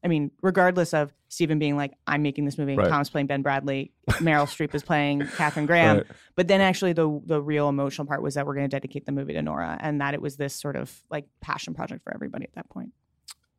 I 0.03 0.07
mean, 0.07 0.31
regardless 0.41 0.93
of 0.93 1.13
Steven 1.29 1.59
being 1.59 1.75
like, 1.75 1.93
I'm 2.07 2.21
making 2.21 2.45
this 2.45 2.57
movie, 2.57 2.75
Right. 2.75 2.89
Tom's 2.89 3.09
playing 3.09 3.27
Ben 3.27 3.43
Bradlee, 3.43 3.91
Meryl 4.09 4.45
Streep 4.45 4.73
is 4.75 4.83
playing 4.83 5.21
Katharine 5.37 5.65
Graham. 5.65 5.97
Right. 5.97 6.05
But 6.35 6.47
then 6.47 6.61
actually 6.61 6.93
the 6.93 7.21
the 7.25 7.41
real 7.41 7.69
emotional 7.69 8.05
part 8.07 8.21
was 8.21 8.35
that 8.35 8.45
we're 8.45 8.55
going 8.55 8.69
to 8.69 8.75
dedicate 8.75 9.05
the 9.05 9.11
movie 9.11 9.33
to 9.33 9.41
Nora 9.41 9.77
and 9.81 10.01
that 10.01 10.13
it 10.13 10.21
was 10.21 10.37
this 10.37 10.55
sort 10.55 10.75
of 10.75 10.91
like 11.09 11.25
passion 11.41 11.73
project 11.73 12.03
for 12.03 12.13
everybody 12.13 12.45
at 12.45 12.53
that 12.55 12.69
point. 12.69 12.91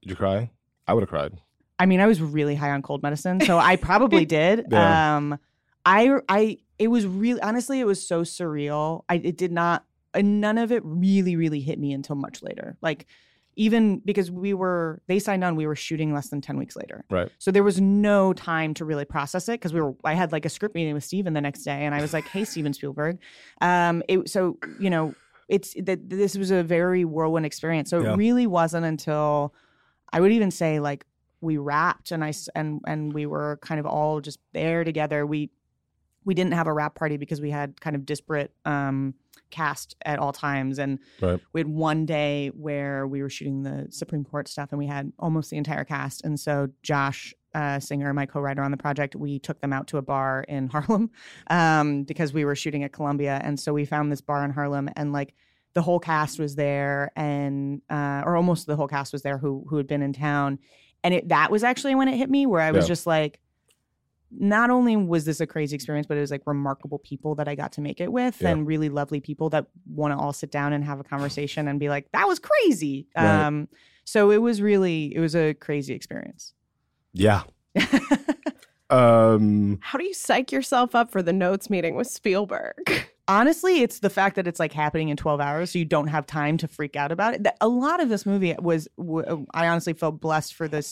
Did 0.02 0.10
you 0.10 0.16
cry? 0.16 0.50
I 0.86 0.94
would 0.94 1.02
have 1.02 1.10
cried. 1.10 1.40
I 1.78 1.86
mean, 1.86 2.00
I 2.00 2.06
was 2.06 2.20
really 2.20 2.54
high 2.54 2.70
on 2.70 2.82
cold 2.82 3.02
medicine, 3.02 3.40
so 3.40 3.58
I 3.58 3.76
probably 3.76 4.24
did. 4.26 4.66
Yeah. 4.70 5.16
Um 5.16 5.38
I 5.84 6.18
I 6.28 6.58
it 6.78 6.88
was 6.88 7.06
really 7.06 7.40
honestly 7.40 7.80
it 7.80 7.86
was 7.86 8.06
so 8.06 8.22
surreal. 8.22 9.02
I 9.08 9.16
it 9.16 9.36
did 9.36 9.52
not 9.52 9.84
and 10.12 10.40
none 10.40 10.58
of 10.58 10.70
it 10.70 10.82
really 10.84 11.34
really 11.36 11.60
hit 11.60 11.78
me 11.78 11.92
until 11.92 12.16
much 12.16 12.42
later. 12.42 12.76
Like 12.80 13.06
even 13.56 13.98
because 14.04 14.30
we 14.30 14.54
were 14.54 15.00
they 15.06 15.18
signed 15.18 15.44
on 15.44 15.56
we 15.56 15.66
were 15.66 15.76
shooting 15.76 16.12
less 16.12 16.28
than 16.28 16.40
10 16.40 16.56
weeks 16.58 16.76
later. 16.76 17.04
Right. 17.10 17.30
So 17.38 17.50
there 17.50 17.62
was 17.62 17.80
no 17.80 18.32
time 18.32 18.74
to 18.74 18.84
really 18.84 19.04
process 19.04 19.48
it 19.48 19.52
because 19.52 19.72
we 19.72 19.80
were. 19.80 19.94
I 20.04 20.14
had 20.14 20.32
like 20.32 20.44
a 20.44 20.48
script 20.48 20.74
meeting 20.74 20.94
with 20.94 21.04
Steven 21.04 21.32
the 21.34 21.40
next 21.40 21.62
day, 21.62 21.84
and 21.84 21.94
I 21.94 22.00
was 22.00 22.12
like, 22.12 22.26
"Hey, 22.28 22.44
Steven 22.44 22.72
Spielberg." 22.72 23.18
Um, 23.60 24.02
it, 24.08 24.28
so 24.28 24.58
you 24.78 24.90
know, 24.90 25.14
it's 25.48 25.74
that 25.82 26.08
this 26.08 26.36
was 26.36 26.50
a 26.50 26.62
very 26.62 27.04
whirlwind 27.04 27.46
experience. 27.46 27.90
So 27.90 28.02
Yeah. 28.02 28.12
it 28.12 28.16
really 28.16 28.46
wasn't 28.46 28.86
until 28.86 29.54
I 30.12 30.20
would 30.20 30.32
even 30.32 30.50
say 30.50 30.80
like 30.80 31.04
we 31.40 31.58
wrapped 31.58 32.10
and 32.10 32.24
i 32.24 32.32
and 32.54 32.80
and 32.86 33.12
we 33.12 33.26
were 33.26 33.58
kind 33.60 33.78
of 33.78 33.86
all 33.86 34.20
just 34.20 34.38
there 34.52 34.84
together. 34.84 35.26
We 35.26 35.50
we 36.24 36.34
didn't 36.34 36.52
have 36.54 36.66
a 36.66 36.72
wrap 36.72 36.94
party 36.94 37.16
because 37.16 37.40
we 37.40 37.50
had 37.50 37.80
kind 37.80 37.94
of 37.96 38.06
disparate 38.06 38.52
um, 38.64 39.14
cast 39.50 39.94
at 40.04 40.18
all 40.18 40.32
times, 40.32 40.78
and 40.78 40.98
Right. 41.20 41.40
we 41.52 41.60
had 41.60 41.68
one 41.68 42.06
day 42.06 42.48
where 42.48 43.06
we 43.06 43.22
were 43.22 43.30
shooting 43.30 43.62
the 43.62 43.86
Supreme 43.90 44.24
Court 44.24 44.48
stuff, 44.48 44.70
and 44.72 44.78
we 44.78 44.86
had 44.86 45.12
almost 45.18 45.50
the 45.50 45.56
entire 45.56 45.84
cast. 45.84 46.24
And 46.24 46.38
so 46.38 46.68
Josh 46.82 47.34
uh, 47.54 47.78
Singer, 47.78 48.12
my 48.12 48.26
co-writer 48.26 48.62
on 48.62 48.72
the 48.72 48.76
project, 48.76 49.14
we 49.14 49.38
took 49.38 49.60
them 49.60 49.72
out 49.72 49.86
to 49.88 49.96
a 49.98 50.02
bar 50.02 50.44
in 50.48 50.68
Harlem 50.72 51.10
um, 51.48 52.02
because 52.04 52.32
we 52.32 52.44
were 52.44 52.56
shooting 52.56 52.82
at 52.84 52.92
Columbia, 52.92 53.40
and 53.44 53.58
so 53.60 53.72
we 53.72 53.84
found 53.84 54.10
this 54.10 54.20
bar 54.20 54.44
in 54.44 54.50
Harlem, 54.50 54.88
and 54.96 55.12
like 55.12 55.34
the 55.74 55.82
whole 55.82 55.98
cast 56.00 56.38
was 56.38 56.54
there, 56.56 57.10
and 57.16 57.82
uh, 57.90 58.22
or 58.24 58.36
almost 58.36 58.66
the 58.66 58.76
whole 58.76 58.88
cast 58.88 59.12
was 59.12 59.22
there 59.22 59.38
who 59.38 59.64
who 59.68 59.76
had 59.76 59.86
been 59.86 60.02
in 60.02 60.12
town, 60.12 60.58
and 61.04 61.12
it 61.14 61.28
that 61.28 61.50
was 61.50 61.62
actually 61.64 61.94
when 61.94 62.08
it 62.08 62.16
hit 62.16 62.30
me 62.30 62.46
where 62.46 62.60
I 62.60 62.70
was 62.72 62.84
Yeah. 62.84 62.88
just 62.88 63.06
like 63.06 63.40
not 64.38 64.70
only 64.70 64.96
was 64.96 65.24
this 65.24 65.40
a 65.40 65.46
crazy 65.46 65.74
experience, 65.74 66.06
but 66.06 66.16
it 66.16 66.20
was 66.20 66.30
like 66.30 66.42
remarkable 66.46 66.98
people 66.98 67.34
that 67.36 67.48
I 67.48 67.54
got 67.54 67.72
to 67.72 67.80
make 67.80 68.00
it 68.00 68.10
with 68.12 68.40
Yeah. 68.40 68.50
and 68.50 68.66
really 68.66 68.88
lovely 68.88 69.20
people 69.20 69.50
that 69.50 69.66
want 69.86 70.12
to 70.12 70.18
all 70.18 70.32
sit 70.32 70.50
down 70.50 70.72
and 70.72 70.84
have 70.84 71.00
a 71.00 71.04
conversation 71.04 71.68
and 71.68 71.78
be 71.80 71.88
like, 71.88 72.10
that 72.12 72.26
was 72.28 72.38
crazy. 72.38 73.06
Right. 73.16 73.44
Um, 73.46 73.68
so 74.04 74.30
it 74.30 74.38
was 74.42 74.60
really, 74.60 75.14
it 75.14 75.20
was 75.20 75.34
a 75.36 75.54
crazy 75.54 75.94
experience. 75.94 76.52
Yeah. 77.12 77.42
Um. 78.90 79.78
How 79.82 79.98
do 79.98 80.04
you 80.04 80.12
psych 80.14 80.52
yourself 80.52 80.94
up 80.94 81.10
for 81.10 81.22
the 81.22 81.32
notes 81.32 81.70
meeting 81.70 81.94
with 81.94 82.06
Spielberg? 82.06 82.74
Honestly, 83.28 83.80
it's 83.80 84.00
the 84.00 84.10
fact 84.10 84.36
that 84.36 84.46
it's 84.46 84.60
like 84.60 84.72
happening 84.74 85.08
in 85.08 85.16
12 85.16 85.40
hours, 85.40 85.70
so 85.70 85.78
you 85.78 85.86
don't 85.86 86.08
have 86.08 86.26
time 86.26 86.58
to 86.58 86.68
freak 86.68 86.94
out 86.94 87.10
about 87.10 87.32
it. 87.34 87.46
A 87.62 87.66
lot 87.68 88.00
of 88.02 88.10
this 88.10 88.26
movie 88.26 88.54
was, 88.60 88.86
w- 88.98 89.46
I 89.54 89.66
honestly 89.68 89.94
felt 89.94 90.20
blessed 90.20 90.52
for 90.52 90.68
the 90.68 90.82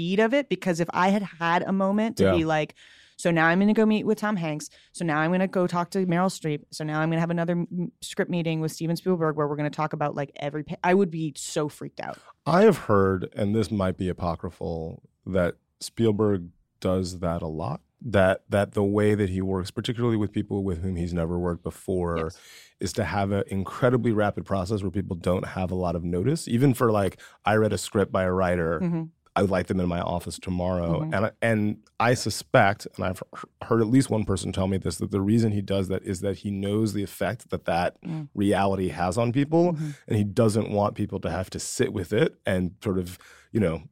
speed 0.00 0.18
of 0.20 0.32
it 0.32 0.48
because 0.48 0.80
if 0.80 0.88
I 0.94 1.10
had 1.10 1.22
had 1.22 1.62
a 1.62 1.72
moment 1.72 2.16
to 2.18 2.24
Yeah. 2.24 2.32
be 2.36 2.44
like, 2.46 2.74
so 3.18 3.30
now 3.30 3.46
I'm 3.48 3.58
going 3.58 3.68
to 3.68 3.74
go 3.74 3.84
meet 3.84 4.06
with 4.06 4.16
Tom 4.16 4.34
Hanks. 4.36 4.70
So 4.92 5.04
now 5.04 5.18
I'm 5.18 5.28
going 5.28 5.40
to 5.40 5.46
go 5.46 5.66
talk 5.66 5.90
to 5.90 6.06
Meryl 6.06 6.30
Streep. 6.30 6.60
So 6.70 6.84
now 6.84 7.00
I'm 7.00 7.10
going 7.10 7.18
to 7.18 7.20
have 7.20 7.30
another 7.30 7.52
m- 7.52 7.92
script 8.00 8.30
meeting 8.30 8.60
with 8.62 8.72
Steven 8.72 8.96
Spielberg 8.96 9.36
where 9.36 9.46
we're 9.46 9.56
going 9.56 9.70
to 9.70 9.76
talk 9.76 9.92
about 9.92 10.14
like 10.14 10.30
every. 10.36 10.62
Pa- 10.64 10.76
I 10.82 10.94
would 10.94 11.10
be 11.10 11.34
so 11.36 11.68
freaked 11.68 12.00
out. 12.00 12.16
I 12.46 12.62
have 12.62 12.78
heard, 12.78 13.28
and 13.36 13.54
this 13.54 13.70
might 13.70 13.98
be 13.98 14.08
apocryphal, 14.08 15.02
that 15.26 15.56
Spielberg 15.80 16.48
does 16.80 17.18
that 17.18 17.42
a 17.42 17.46
lot. 17.46 17.82
That 18.02 18.44
that 18.48 18.72
the 18.72 18.82
way 18.82 19.14
that 19.14 19.28
he 19.28 19.42
works, 19.42 19.70
particularly 19.70 20.16
with 20.16 20.32
people 20.32 20.64
with 20.64 20.80
whom 20.80 20.96
he's 20.96 21.12
never 21.12 21.38
worked 21.38 21.62
before, 21.62 22.16
Yes. 22.16 22.38
is 22.80 22.92
to 22.94 23.04
have 23.04 23.30
an 23.32 23.44
incredibly 23.48 24.12
rapid 24.12 24.46
process 24.46 24.80
where 24.80 24.90
people 24.90 25.16
don't 25.16 25.44
have 25.48 25.70
a 25.70 25.74
lot 25.74 25.94
of 25.94 26.02
notice. 26.02 26.48
Even 26.48 26.72
for 26.72 26.90
like, 26.90 27.20
I 27.44 27.56
read 27.56 27.74
a 27.74 27.78
script 27.78 28.10
by 28.10 28.22
a 28.22 28.32
writer. 28.32 28.80
Mhm. 28.82 29.10
I 29.36 29.42
would 29.42 29.50
like 29.50 29.68
them 29.68 29.78
in 29.80 29.88
my 29.88 30.00
office 30.00 30.38
tomorrow, 30.38 31.00
Mhm. 31.02 31.14
and 31.14 31.26
I, 31.26 31.30
and 31.40 31.76
I 32.00 32.14
suspect, 32.14 32.86
and 32.96 33.04
I've 33.04 33.22
heard 33.62 33.80
at 33.80 33.86
least 33.86 34.10
one 34.10 34.24
person 34.24 34.52
tell 34.52 34.66
me 34.66 34.76
this, 34.76 34.96
that 34.98 35.12
the 35.12 35.20
reason 35.20 35.52
he 35.52 35.62
does 35.62 35.86
that 35.88 36.02
is 36.02 36.20
that 36.20 36.38
he 36.38 36.50
knows 36.50 36.92
the 36.94 37.02
effect 37.04 37.50
that 37.50 37.64
that 37.66 38.00
Mm. 38.02 38.28
reality 38.34 38.88
has 38.88 39.16
on 39.16 39.32
people, 39.32 39.74
Mhm. 39.74 39.94
and 40.08 40.16
he 40.16 40.24
doesn't 40.24 40.70
want 40.70 40.94
people 40.96 41.20
to 41.20 41.30
have 41.30 41.48
to 41.50 41.60
sit 41.60 41.92
with 41.92 42.12
it 42.12 42.36
and 42.44 42.72
sort 42.82 42.98
of, 42.98 43.18
you 43.52 43.60
know, 43.60 43.82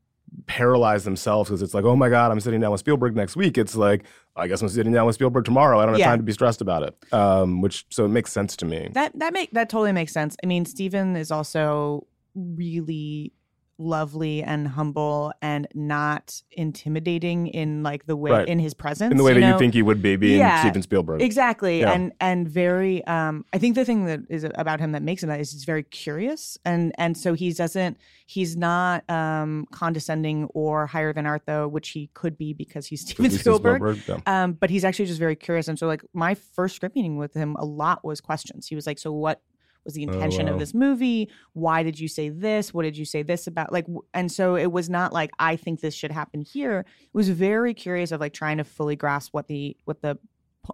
paralyze 0.46 1.05
themselves 1.05 1.48
because 1.48 1.62
it's 1.62 1.72
like, 1.72 1.85
oh 1.85 1.96
my 1.96 2.09
god, 2.11 2.31
I'm 2.31 2.40
sitting 2.40 2.61
down 2.61 2.70
with 2.72 2.81
Spielberg 2.81 3.16
next 3.16 3.35
week. 3.37 3.57
It's 3.57 3.74
like, 3.77 4.05
I 4.37 4.46
guess 4.48 4.61
I'm 4.61 4.68
sitting 4.68 4.92
down 4.92 5.07
with 5.07 5.14
Spielberg 5.14 5.44
tomorrow. 5.44 5.79
I 5.79 5.85
don't 5.87 5.94
have 5.94 6.01
Yeah. 6.01 6.07
time 6.11 6.18
to 6.18 6.22
be 6.24 6.33
stressed 6.33 6.61
about 6.61 6.83
it. 6.83 6.96
Um, 7.14 7.62
which 7.62 7.87
so 7.90 8.05
it 8.05 8.09
makes 8.09 8.31
sense 8.33 8.55
to 8.57 8.66
me. 8.66 8.90
That 8.92 9.18
that 9.18 9.33
make 9.33 9.53
that 9.53 9.70
totally 9.70 9.92
makes 9.92 10.12
sense. 10.12 10.37
I 10.42 10.46
mean, 10.46 10.64
Steven 10.66 11.16
is 11.16 11.31
also 11.31 12.07
really 12.35 13.33
lovely 13.79 14.43
and 14.43 14.67
humble 14.69 15.33
and 15.41 15.69
not 15.75 16.43
intimidating 16.51 17.47
in 17.49 17.83
like 17.83 18.07
the 18.07 18.17
way 18.17 18.31
Right. 18.31 18.49
in 18.49 18.59
his 18.59 18.75
presence. 18.75 19.11
in 19.12 19.17
the 19.17 19.23
way 19.23 19.35
that 19.35 19.41
know? 19.41 19.53
you 19.53 19.59
think 19.59 19.75
he 19.75 19.83
would 19.83 20.03
be 20.03 20.17
being 20.17 20.38
Yeah, 20.41 20.61
Steven 20.61 20.83
Spielberg. 20.83 21.23
Exactly. 21.23 21.81
Yeah. 21.81 21.93
And 21.93 22.12
and 22.21 22.49
very 22.49 23.05
um 23.07 23.45
I 23.53 23.59
think 23.59 23.75
the 23.77 23.85
thing 23.85 24.07
that 24.07 24.21
is 24.29 24.45
about 24.57 24.81
him 24.81 24.93
that 24.93 25.03
makes 25.03 25.23
him 25.23 25.29
that 25.29 25.41
is 25.41 25.53
he's 25.53 25.64
very 25.64 25.83
curious 25.85 26.59
and 26.64 26.93
and 26.99 27.17
so 27.17 27.35
he 27.35 27.53
doesn't 27.53 27.97
he's 28.27 28.57
not 28.57 29.09
um 29.09 29.67
condescending 29.71 30.45
or 30.55 30.87
higher 30.87 31.12
than 31.12 31.25
art 31.27 31.43
though, 31.47 31.69
which 31.69 31.91
he 31.91 32.11
could 32.14 32.37
be 32.37 32.53
because 32.53 32.87
he's 32.87 33.01
Steven 33.07 33.31
He's 33.31 33.41
Spielberg. 33.41 33.99
yeah. 34.09 34.19
Um, 34.27 34.53
but 34.55 34.71
he's 34.71 34.85
actually 34.85 35.07
just 35.07 35.19
very 35.21 35.37
curious. 35.37 35.69
And 35.69 35.79
so, 35.79 35.87
like, 35.87 36.03
my 36.12 36.35
first 36.35 36.77
script 36.77 36.95
meeting 36.97 37.17
with 37.17 37.33
him, 37.35 37.57
a 37.57 37.64
lot 37.64 38.05
was 38.05 38.21
questions. 38.21 38.67
He 38.67 38.75
was 38.75 38.87
like, 38.87 38.99
So, 38.99 39.12
what 39.12 39.41
was 39.85 39.95
the 39.95 40.07
Oh, 40.07 40.12
intention 40.12 40.47
wow. 40.47 40.53
of 40.53 40.59
this 40.59 40.75
movie? 40.75 41.31
Why 41.53 41.83
did 41.83 41.99
you 41.99 42.09
say 42.09 42.29
this? 42.29 42.75
What 42.75 42.83
did 42.83 42.97
you 42.97 43.05
say 43.05 43.23
this 43.23 43.47
about? 43.47 43.73
Like, 43.73 43.87
and 44.14 44.31
so 44.31 44.57
it 44.57 44.73
was 44.73 44.88
not 44.91 45.12
like, 45.12 45.31
I 45.38 45.57
think 45.57 45.81
this 45.81 45.95
should 45.95 46.12
happen 46.12 46.43
here. 46.43 46.81
It 46.81 47.14
was 47.14 47.29
very 47.29 47.75
curious 47.75 48.12
of 48.12 48.21
like 48.21 48.33
trying 48.33 48.59
to 48.59 48.64
fully 48.64 48.97
grasp 48.97 49.33
what 49.35 49.49
the, 49.49 49.77
what 49.85 50.03
the, 50.03 50.19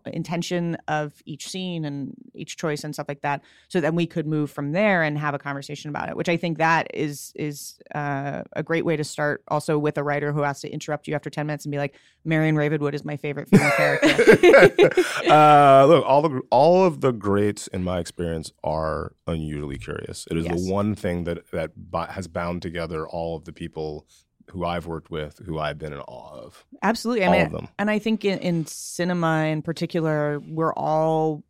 intention 0.06 0.76
of 0.88 1.22
each 1.24 1.48
scene 1.48 1.84
and 1.84 2.14
each 2.34 2.56
choice 2.56 2.84
and 2.84 2.94
stuff 2.94 3.06
like 3.08 3.22
that 3.22 3.42
so 3.68 3.80
then 3.80 3.94
we 3.94 4.06
could 4.06 4.26
move 4.26 4.50
from 4.50 4.72
there 4.72 5.02
and 5.02 5.18
have 5.18 5.34
a 5.34 5.38
conversation 5.38 5.88
about 5.88 6.08
it 6.08 6.16
which 6.16 6.28
i 6.28 6.36
think 6.36 6.58
that 6.58 6.86
is 6.94 7.32
is 7.34 7.78
uh, 7.94 8.42
a 8.54 8.62
great 8.62 8.84
way 8.84 8.96
to 8.96 9.04
start 9.04 9.42
also 9.48 9.78
with 9.78 9.96
a 9.98 10.02
writer 10.02 10.32
who 10.32 10.42
has 10.42 10.60
to 10.60 10.70
interrupt 10.70 11.06
you 11.08 11.14
after 11.14 11.30
10 11.30 11.46
minutes 11.46 11.64
and 11.64 11.72
be 11.72 11.78
like 11.78 11.94
marion 12.24 12.56
ravenwood 12.56 12.94
is 12.94 13.04
my 13.04 13.16
favorite 13.16 13.48
female 13.48 13.70
character 13.72 14.14
uh, 15.30 15.84
look, 15.86 16.04
all 16.06 16.22
the 16.22 16.40
all 16.50 16.84
of 16.84 17.00
the 17.00 17.12
greats 17.12 17.66
in 17.68 17.82
my 17.84 17.98
experience 17.98 18.52
are 18.62 19.14
unusually 19.26 19.78
curious. 19.78 20.26
It 20.30 20.36
is 20.36 20.44
Yes. 20.44 20.66
the 20.66 20.72
one 20.72 20.94
thing 20.94 21.24
that 21.24 21.50
that 21.52 21.72
has 22.10 22.28
bound 22.28 22.62
together 22.62 23.06
all 23.06 23.36
of 23.36 23.44
the 23.44 23.52
people 23.52 24.06
who 24.50 24.64
I've 24.64 24.86
worked 24.86 25.10
with, 25.10 25.38
who 25.44 25.58
I've 25.58 25.78
been 25.78 25.92
in 25.92 26.00
awe 26.00 26.34
of. 26.38 26.64
absolutely 26.82 27.24
I 27.24 27.26
All 27.28 27.32
mean, 27.32 27.46
of 27.46 27.52
them. 27.52 27.68
and 27.78 27.90
i 27.90 27.98
think 27.98 28.24
in, 28.24 28.38
in 28.40 28.66
cinema 28.66 29.44
in 29.46 29.62
particular 29.62 30.40
we're 30.46 30.72
all 30.74 31.42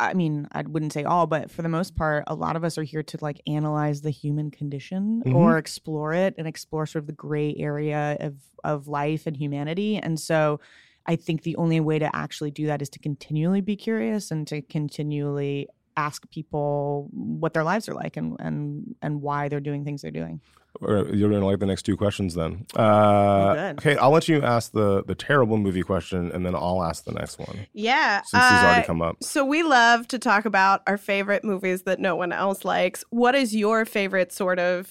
I 0.00 0.14
mean, 0.14 0.48
I 0.52 0.62
wouldn't 0.62 0.94
say 0.94 1.04
all, 1.04 1.26
but 1.26 1.50
for 1.50 1.60
the 1.60 1.68
most 1.68 1.94
part, 1.94 2.24
a 2.28 2.34
lot 2.34 2.56
of 2.56 2.64
us 2.64 2.78
are 2.78 2.82
here 2.82 3.02
to 3.02 3.18
like 3.20 3.42
analyze 3.46 4.00
the 4.00 4.08
human 4.10 4.50
condition 4.50 5.22
Mhm. 5.26 5.34
or 5.34 5.58
explore 5.58 6.14
it 6.14 6.34
and 6.38 6.46
explore 6.48 6.86
sort 6.86 7.02
of 7.02 7.06
the 7.06 7.12
gray 7.12 7.54
area 7.58 8.16
of 8.20 8.36
of 8.64 8.88
life 8.88 9.26
and 9.26 9.36
humanity. 9.36 9.98
And 9.98 10.18
so, 10.18 10.60
I 11.04 11.16
think 11.16 11.42
the 11.42 11.56
only 11.56 11.78
way 11.78 11.98
to 11.98 12.08
actually 12.16 12.52
do 12.52 12.68
that 12.68 12.80
is 12.80 12.88
to 12.90 12.98
continually 13.00 13.60
be 13.60 13.76
curious 13.76 14.30
and 14.30 14.46
to 14.46 14.62
continually 14.62 15.68
ask 15.94 16.26
people 16.30 17.10
what 17.12 17.52
their 17.52 17.64
lives 17.64 17.86
are 17.86 17.94
like 17.94 18.16
and 18.16 18.36
and 18.40 18.94
and 19.02 19.20
why 19.20 19.50
they're 19.50 19.60
doing 19.60 19.84
things 19.84 20.00
they're 20.00 20.10
doing. 20.10 20.40
Or 20.80 21.06
You're 21.12 21.28
going 21.28 21.40
to 21.40 21.46
like 21.46 21.58
the 21.58 21.66
next 21.66 21.82
two 21.82 21.96
questions 21.96 22.34
then. 22.34 22.64
Uh, 22.76 23.54
good. 23.54 23.78
Okay, 23.78 23.96
I'll 23.96 24.10
let 24.10 24.28
you 24.28 24.40
ask 24.42 24.72
the 24.72 25.02
the 25.04 25.14
terrible 25.14 25.58
movie 25.58 25.82
question, 25.82 26.30
and 26.32 26.44
then 26.46 26.54
I'll 26.54 26.82
ask 26.82 27.04
the 27.04 27.12
next 27.12 27.38
one 27.38 27.66
Yeah. 27.72 28.22
since 28.22 28.42
these 28.50 28.58
already 28.62 28.82
uh, 28.82 28.86
come 28.86 29.02
up. 29.02 29.22
So 29.22 29.44
we 29.44 29.62
love 29.62 30.08
to 30.08 30.18
talk 30.18 30.44
about 30.44 30.82
our 30.86 30.96
favorite 30.96 31.44
movies 31.44 31.82
that 31.82 31.98
no 32.00 32.16
one 32.16 32.32
else 32.32 32.64
likes. 32.64 33.04
What 33.10 33.34
is 33.34 33.54
your 33.54 33.84
favorite 33.84 34.32
sort 34.32 34.58
of 34.58 34.90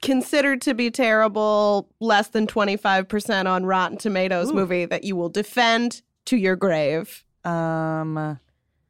considered 0.00 0.60
to 0.62 0.74
be 0.74 0.90
terrible, 0.90 1.88
less 2.00 2.28
than 2.28 2.46
25% 2.46 3.46
on 3.46 3.66
Rotten 3.66 3.98
Tomatoes 3.98 4.50
Ooh. 4.50 4.54
movie 4.54 4.84
that 4.86 5.04
you 5.04 5.16
will 5.16 5.28
defend 5.28 6.02
to 6.26 6.36
your 6.36 6.54
grave? 6.56 7.24
Um, 7.44 8.38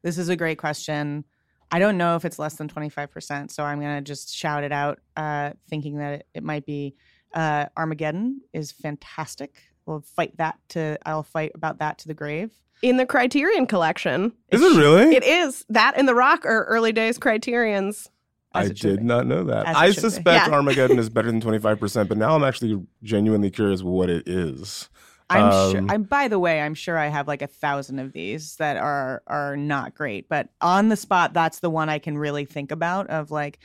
this 0.03 0.17
is 0.17 0.29
a 0.29 0.35
great 0.35 0.57
question. 0.59 1.25
I 1.71 1.79
don't 1.79 1.97
know 1.97 2.15
if 2.15 2.25
it's 2.25 2.39
less 2.39 2.55
than 2.55 2.67
25%, 2.67 3.51
so 3.51 3.63
I'm 3.63 3.79
going 3.79 3.95
to 3.97 4.01
just 4.01 4.35
shout 4.35 4.63
it 4.63 4.71
out, 4.71 4.99
uh, 5.15 5.51
thinking 5.69 5.97
that 5.99 6.13
it, 6.13 6.27
it 6.35 6.43
might 6.43 6.65
be. 6.65 6.95
Uh, 7.33 7.65
Armageddon 7.77 8.41
is 8.53 8.71
fantastic. 8.71 9.55
We'll 9.85 10.01
fight 10.01 10.35
that 10.37 10.57
to, 10.69 10.97
I'll 11.05 11.21
fight 11.23 11.51
about 11.53 11.77
that 11.79 11.99
to 11.99 12.07
the 12.07 12.15
grave. 12.15 12.51
In 12.81 12.97
the 12.97 13.05
Criterion 13.05 13.67
collection. 13.67 14.31
Is 14.51 14.61
it 14.61 14.77
really? 14.77 15.15
It 15.15 15.23
is. 15.23 15.63
That 15.69 15.93
and 15.95 16.07
The 16.07 16.15
Rock 16.15 16.45
are 16.45 16.63
early 16.65 16.91
days 16.91 17.17
Criterions. 17.19 18.09
I 18.53 18.61
As 18.63 18.69
it 18.71 18.77
should 18.79 18.87
did 18.89 18.99
be. 19.01 19.05
not 19.05 19.27
know 19.27 19.43
that. 19.43 19.67
As 19.67 19.75
I 19.75 19.91
suspect 19.91 20.47
Yeah. 20.47 20.53
Armageddon 20.55 20.97
is 20.97 21.09
better 21.11 21.29
than 21.29 21.39
25%, 21.41 22.07
but 22.07 22.17
now 22.17 22.35
I'm 22.35 22.43
actually 22.43 22.81
genuinely 23.03 23.51
curious 23.51 23.83
what 23.83 24.09
it 24.09 24.27
is. 24.27 24.89
I'm 25.29 25.71
sure. 25.71 25.79
Um, 25.81 25.89
I'm. 25.89 26.03
By 26.03 26.27
the 26.27 26.39
way, 26.39 26.61
I'm 26.61 26.73
sure 26.73 26.97
I 26.97 27.07
have 27.07 27.27
like 27.27 27.41
a 27.41 27.47
thousand 27.47 27.99
of 27.99 28.13
these 28.13 28.55
that 28.55 28.77
are 28.77 29.21
are 29.27 29.55
not 29.55 29.95
great. 29.95 30.27
But 30.27 30.49
on 30.61 30.89
the 30.89 30.95
spot, 30.95 31.33
that's 31.33 31.59
the 31.59 31.69
one 31.69 31.89
I 31.89 31.99
can 31.99 32.17
really 32.17 32.45
think 32.45 32.71
about 32.71 33.07
of 33.07 33.31
like 33.31 33.59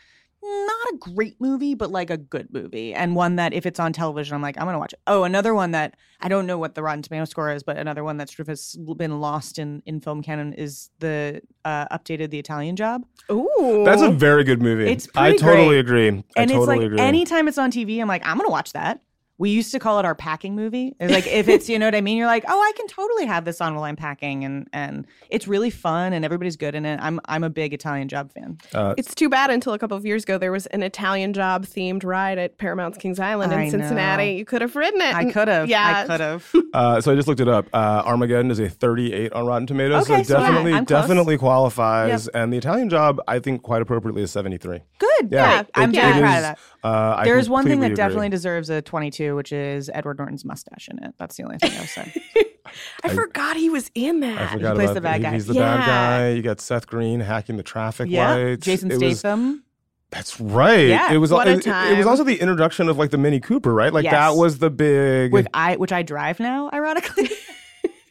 not 0.44 0.92
a 0.92 0.96
great 0.98 1.40
movie, 1.40 1.74
but 1.74 1.90
like 1.90 2.11
a 2.11 2.18
good 2.18 2.53
movie, 2.53 2.92
and 2.92 3.16
one 3.16 3.37
that 3.37 3.55
if 3.55 3.64
it's 3.64 3.81
on 3.81 3.92
television, 3.92 4.35
I'm 4.35 4.42
like 4.42 4.59
I'm 4.59 4.66
gonna 4.66 4.79
watch 4.79 4.92
it. 4.92 5.00
Oh, 5.07 5.24
another 5.24 5.55
one 5.55 5.70
that 5.70 5.96
I 6.20 6.29
don't 6.29 6.46
know 6.46 6.59
what 6.59 6.74
the 6.74 6.83
Rotten 6.83 7.03
Tomato 7.03 7.24
score 7.24 7.50
is, 7.50 7.62
but 7.62 7.79
another 7.79 8.05
one 8.05 8.18
that 8.18 8.29
sort 8.29 8.40
of 8.40 8.48
has 8.48 8.77
been 8.96 9.20
lost 9.20 9.59
in 9.59 9.83
in 9.87 10.00
film 10.00 10.22
canon 10.22 10.53
is 10.53 10.90
the 10.98 11.40
uh, 11.64 11.87
updated 11.96 12.31
The 12.31 12.38
Italian 12.38 12.77
Job. 12.77 13.07
Ooh. 13.31 13.83
That's 13.85 14.03
a 14.03 14.11
very 14.11 14.44
good 14.44 14.61
movie. 14.61 14.90
It's 14.90 15.09
I 15.14 15.37
totally 15.37 15.68
great. 15.68 15.79
agree. 15.79 16.09
I 16.09 16.42
and 16.42 16.50
totally 16.50 16.59
it's 16.59 16.66
like 16.66 16.81
agree. 16.83 17.00
anytime 17.00 17.48
it's 17.48 17.59
on 17.59 17.70
TV, 17.70 18.00
I'm 18.00 18.09
like, 18.09 18.27
I'm 18.27 18.37
gonna 18.37 18.50
watch 18.50 18.72
that. 18.74 19.00
We 19.37 19.51
used 19.51 19.73
to 19.73 19.81
call 19.81 19.99
it 19.99 20.05
our 20.05 20.14
packing 20.14 20.55
movie. 20.55 20.94
It's 21.01 21.12
like 21.12 21.27
if 21.27 21.49
it's 21.49 21.68
you 21.68 21.77
know 21.79 21.87
what 21.87 21.94
I 21.97 22.01
mean, 22.01 22.16
you're 22.16 22.27
like, 22.29 22.44
oh, 22.47 22.57
I 22.61 22.73
can 22.77 22.87
totally 22.87 23.27
have 23.27 23.44
this 23.44 23.61
on 23.61 23.75
while 23.75 23.83
I'm 23.83 23.97
packing, 23.97 24.44
and 24.44 24.68
and 24.73 25.07
it's 25.29 25.49
really 25.49 25.70
fun, 25.70 26.12
and 26.12 26.25
everybody's 26.25 26.57
good 26.57 26.77
in 26.77 26.87
it. 26.87 27.01
I'm 27.03 27.18
I'm 27.25 27.42
a 27.42 27.51
big 27.51 27.75
Italian 27.75 28.07
Job 28.09 28.33
fan. 28.33 28.59
uh, 28.73 28.94
It's 28.97 29.12
too 29.12 29.29
bad 29.29 29.51
until 29.51 29.73
a 29.73 29.79
couple 29.79 29.97
of 29.97 30.07
years 30.07 30.23
ago 30.23 30.38
there 30.38 30.53
was 30.53 30.66
an 30.66 30.85
Italian 30.85 31.33
job 31.33 31.66
themed 31.66 32.05
ride 32.05 32.38
at 32.38 32.59
Paramount's 32.59 32.97
Kings 32.97 33.18
Island 33.18 33.53
in 33.53 33.59
I 33.59 33.68
Cincinnati. 33.70 34.33
know. 34.35 34.38
You 34.38 34.44
could 34.44 34.62
have 34.62 34.77
ridden 34.77 35.01
it. 35.01 35.14
I 35.14 35.33
could 35.33 35.49
have, 35.49 35.68
Yeah. 35.68 36.05
I 36.05 36.07
could 36.07 36.20
have. 36.20 36.53
uh, 36.73 37.01
so 37.01 37.11
I 37.12 37.16
just 37.16 37.27
looked 37.27 37.40
it 37.40 37.49
up. 37.49 37.66
Uh, 37.73 38.03
Armageddon 38.07 38.51
is 38.53 38.61
a 38.61 38.68
38 38.68 39.33
on 39.33 39.47
Rotten 39.47 39.66
Tomatoes, 39.66 40.09
Okay, 40.09 40.23
so 40.23 40.35
so 40.35 40.38
yeah, 40.38 40.47
definitely, 40.47 40.73
I'm 40.75 40.87
close. 40.87 41.01
definitely 41.03 41.38
qualifies. 41.38 42.29
And 42.29 42.53
the 42.53 42.57
Italian 42.59 42.88
Job, 42.88 43.20
I 43.27 43.38
think, 43.40 43.62
quite 43.62 43.83
appropriately 43.83 44.23
is 44.23 44.31
73. 44.31 44.81
Good, 44.99 45.09
Yeah, 45.33 45.62
great. 45.62 45.70
I'm 45.75 45.90
it- 45.90 45.94
very 45.97 46.18
it 46.18 46.20
proud 46.20 46.37
of 46.37 46.42
that. 46.42 46.59
Uh, 46.85 47.25
There's 47.25 47.49
one 47.49 47.64
thing 47.64 47.81
that 47.81 47.87
agree. 47.87 47.97
definitely 47.97 48.29
deserves 48.29 48.68
a 48.68 48.83
22, 48.83 49.23
which 49.32 49.52
is 49.52 49.90
Edward 49.94 50.18
Norton's 50.18 50.44
mustache 50.44 50.88
in 50.90 51.02
it. 51.02 51.14
That's 51.18 51.37
the 51.37 51.42
only 51.44 51.58
thing 51.58 51.72
I'll 51.78 51.87
say. 51.87 52.12
I, 53.04 53.08
forgot 53.10 53.56
he 53.56 53.70
was 53.70 53.90
in 53.94 54.20
that. 54.20 54.40
I 54.40 54.52
forgot 54.54 54.74
plays 54.74 54.84
about 54.90 54.94
the 54.94 55.00
bad 55.02 55.22
guy. 55.22 55.32
He's 55.34 55.46
the 55.46 55.54
Yeah. 55.54 55.76
bad 55.76 55.87
guy. 55.87 56.28
You 56.30 56.42
got 56.42 56.60
Seth 56.60 56.87
Green 56.87 57.20
hacking 57.20 57.56
the 57.56 57.62
traffic 57.62 58.08
yeah, 58.10 58.34
lights. 58.34 58.64
Jason 58.64 58.90
It 58.90 59.00
was- 59.00 59.18
Statham. 59.20 59.64
That's 60.10 60.40
right. 60.40 60.87
Yeah, 60.88 61.12
it 61.12 61.16
was. 61.18 61.32
what 61.32 61.48
a 61.48 61.52
it, 61.54 61.66
it- 61.66 61.92
it 61.92 61.98
was 61.98 62.06
also 62.06 62.22
the 62.22 62.40
introduction 62.40 62.88
of 62.88 62.96
like 62.96 63.10
the 63.10 63.18
Mini 63.18 63.40
Cooper, 63.40 63.74
right? 63.74 63.92
Like 63.92 64.04
Yes. 64.04 64.12
that 64.12 64.37
was 64.37 64.58
the 64.58 64.70
big. 64.70 65.32
Which 65.32 65.46
I 65.52 65.74
which 65.76 65.90
I 65.92 66.02
drive 66.02 66.38
now, 66.38 66.70
ironically. 66.72 67.28